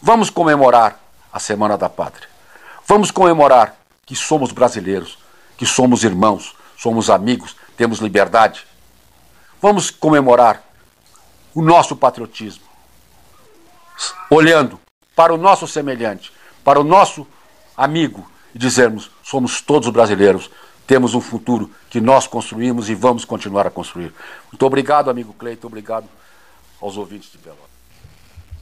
vamos 0.00 0.30
comemorar 0.30 1.00
a 1.32 1.40
Semana 1.40 1.76
da 1.76 1.88
Pátria. 1.88 2.28
Vamos 2.86 3.10
comemorar 3.10 3.74
que 4.06 4.14
somos 4.14 4.52
brasileiros, 4.52 5.18
que 5.58 5.66
somos 5.66 6.04
irmãos, 6.04 6.54
somos 6.76 7.10
amigos, 7.10 7.56
temos 7.76 7.98
liberdade. 7.98 8.64
Vamos 9.60 9.90
comemorar 9.90 10.62
o 11.52 11.60
nosso 11.60 11.96
patriotismo, 11.96 12.64
olhando 14.30 14.78
para 15.14 15.32
o 15.32 15.36
nosso 15.36 15.66
semelhante, 15.66 16.32
para 16.64 16.80
o 16.80 16.84
nosso 16.84 17.26
amigo 17.76 18.28
e 18.54 18.58
dizermos: 18.58 19.10
somos 19.22 19.60
todos 19.60 19.88
brasileiros, 19.90 20.50
temos 20.86 21.14
um 21.14 21.20
futuro 21.20 21.70
que 21.90 22.00
nós 22.00 22.26
construímos 22.26 22.88
e 22.88 22.94
vamos 22.94 23.24
continuar 23.24 23.66
a 23.66 23.70
construir. 23.70 24.12
Muito 24.50 24.64
obrigado, 24.64 25.10
amigo 25.10 25.34
Cleiton, 25.34 25.66
obrigado 25.66 26.06
aos 26.80 26.96
ouvintes 26.96 27.30
de 27.32 27.38
Pelotas. 27.38 27.64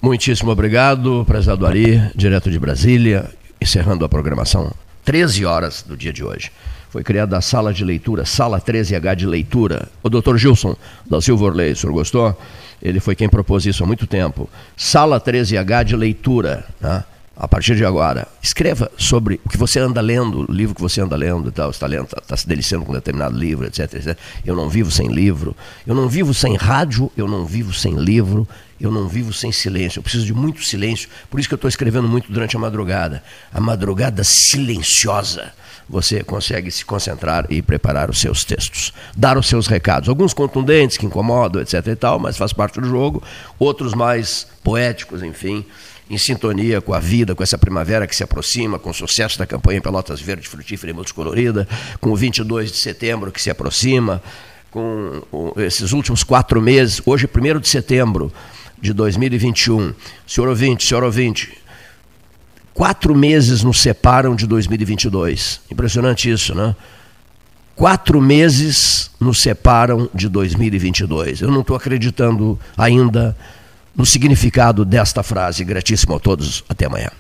Muitíssimo 0.01 0.51
obrigado, 0.51 1.25
prezado 1.27 1.65
Ari, 1.65 2.11
direto 2.15 2.51
de 2.51 2.59
Brasília 2.59 3.31
encerrando 3.63 4.05
a 4.05 4.09
programação, 4.09 4.73
13 5.05 5.47
horas 5.47 5.83
do 5.83 5.97
dia 5.97 6.13
de 6.13 6.25
hoje. 6.25 6.51
Foi 6.91 7.03
criada 7.03 7.39
a 7.39 7.41
sala 7.41 7.73
de 7.73 7.85
leitura, 7.85 8.27
sala 8.27 8.61
13H 8.61 9.15
de 9.15 9.27
leitura. 9.27 9.89
O 10.03 10.11
doutor 10.11 10.37
Gilson 10.37 10.77
da 11.07 11.21
Silva 11.23 11.47
Orley, 11.47 11.73
o 11.73 11.77
senhor 11.77 11.93
gostou? 11.95 12.37
Ele 12.83 13.01
foi 13.01 13.15
quem 13.15 13.29
propôs 13.29 13.65
isso 13.65 13.85
há 13.85 13.87
muito 13.87 14.07
tempo. 14.07 14.51
Sala 14.77 15.21
13H 15.21 15.85
de 15.85 15.97
leitura. 15.97 16.67
Né? 16.81 17.05
a 17.37 17.49
partir 17.49 17.75
de 17.75 17.85
agora, 17.85 18.29
escreva 18.43 18.91
sobre 18.97 19.41
o 19.45 19.49
que 19.49 19.57
você 19.57 19.81
anda 19.81 20.01
lendo, 20.01 20.49
o 20.49 20.53
livro 20.53 20.75
que 20.75 20.81
você 20.81 21.01
anda 21.01 21.17
lendo 21.17 21.49
e 21.49 21.53
tal, 21.53 21.71
está 21.71 21.87
lendo, 21.87 22.05
está, 22.05 22.21
tá 22.21 22.37
se 22.37 22.47
deliciando 22.47 22.85
com 22.85 22.93
um 22.93 22.95
determinado 22.95 23.37
livro, 23.37 23.67
etc, 23.67 23.95
etc. 23.95 24.19
Eu 24.45 24.55
não 24.55 24.69
vivo 24.69 24.91
sem 24.91 25.09
livro, 25.09 25.57
eu 25.87 25.95
não 25.95 26.09
vivo 26.09 26.35
sem 26.35 26.57
rádio, 26.57 27.11
eu 27.17 27.27
não 27.27 27.47
vivo 27.47 27.73
sem 27.73 27.95
livro, 27.95 28.47
eu 28.81 28.91
não 28.91 29.09
vivo 29.09 29.33
sem 29.33 29.51
silêncio. 29.51 29.99
Eu 29.99 30.03
preciso 30.03 30.27
de 30.27 30.35
muito 30.35 30.63
silêncio, 30.63 31.09
por 31.31 31.41
isso 31.41 31.49
que 31.49 31.55
eu 31.55 31.57
estou 31.57 31.69
escrevendo 31.69 32.07
muito 32.07 32.31
durante 32.31 32.55
a 32.55 32.61
madrugada. 32.61 33.23
A 33.53 33.61
madrugada 33.61 34.23
silenciosa. 34.23 35.53
Você 35.93 36.25
consegue 36.25 36.71
se 36.71 36.85
concentrar 36.85 37.47
e 37.51 37.61
preparar 37.61 38.09
os 38.09 38.19
seus 38.19 38.45
textos, 38.45 38.95
dar 39.15 39.37
os 39.37 39.47
seus 39.47 39.67
recados, 39.67 40.09
alguns 40.09 40.33
contundentes 40.33 40.97
que 40.97 41.07
incomodam, 41.07 41.61
etc 41.61 41.87
e 41.87 41.95
tal, 41.95 42.19
mas 42.19 42.37
faz 42.37 42.53
parte 42.53 42.81
do 42.81 42.89
jogo, 42.89 43.23
outros 43.59 43.93
mais 43.93 44.47
poéticos, 44.65 45.23
enfim 45.23 45.65
em 46.11 46.19
sintonia 46.19 46.81
com 46.83 46.93
a 46.93 47.01
vida, 47.01 47.35
com 47.35 47.43
essa 47.43 47.57
primavera 47.57 48.07
que 48.07 48.15
se 48.15 48.23
aproxima, 48.23 48.79
com 48.79 48.91
o 48.91 48.95
sucesso 48.95 49.39
da 49.39 49.47
campanha 49.47 49.81
Pelotas 49.81 50.21
Verde, 50.21 50.47
Frutífera 50.47 50.91
e 50.91 50.95
Multicolorida, 50.95 51.67
com 52.03 52.11
o 52.11 52.17
22 52.17 52.71
de 52.71 52.79
setembro 52.79 53.33
que 53.33 53.41
se 53.41 53.49
aproxima, 53.49 54.23
com 54.71 55.23
esses 55.57 55.93
últimos 55.93 56.23
quatro 56.23 56.61
meses, 56.61 57.01
hoje, 57.07 57.27
1 57.27 57.61
de 57.61 57.69
setembro 57.69 58.31
de 58.79 58.93
2021. 58.93 59.95
Senhor 60.27 60.49
ouvinte, 60.49 60.85
senhor 60.87 61.03
ouvinte, 61.03 61.57
quatro 62.75 63.15
meses 63.15 63.63
nos 63.63 63.81
separam 63.81 64.35
de 64.35 64.47
2022. 64.47 65.61
Impressionante 65.71 66.31
isso, 66.31 66.55
né? 66.55 66.75
Quatro 67.75 68.21
meses 68.21 69.11
nos 69.19 69.41
separam 69.41 70.09
de 70.15 70.29
2022. 70.29 71.41
Eu 71.41 71.51
não 71.51 71.63
estou 71.63 71.75
acreditando 71.75 72.59
ainda 72.77 73.37
no 73.97 74.05
significado 74.05 74.85
desta 74.85 75.23
frase. 75.23 75.65
Gratíssimo 75.65 76.15
a 76.15 76.21
todos. 76.21 76.65
Até 76.69 76.87
amanhã. 76.87 77.11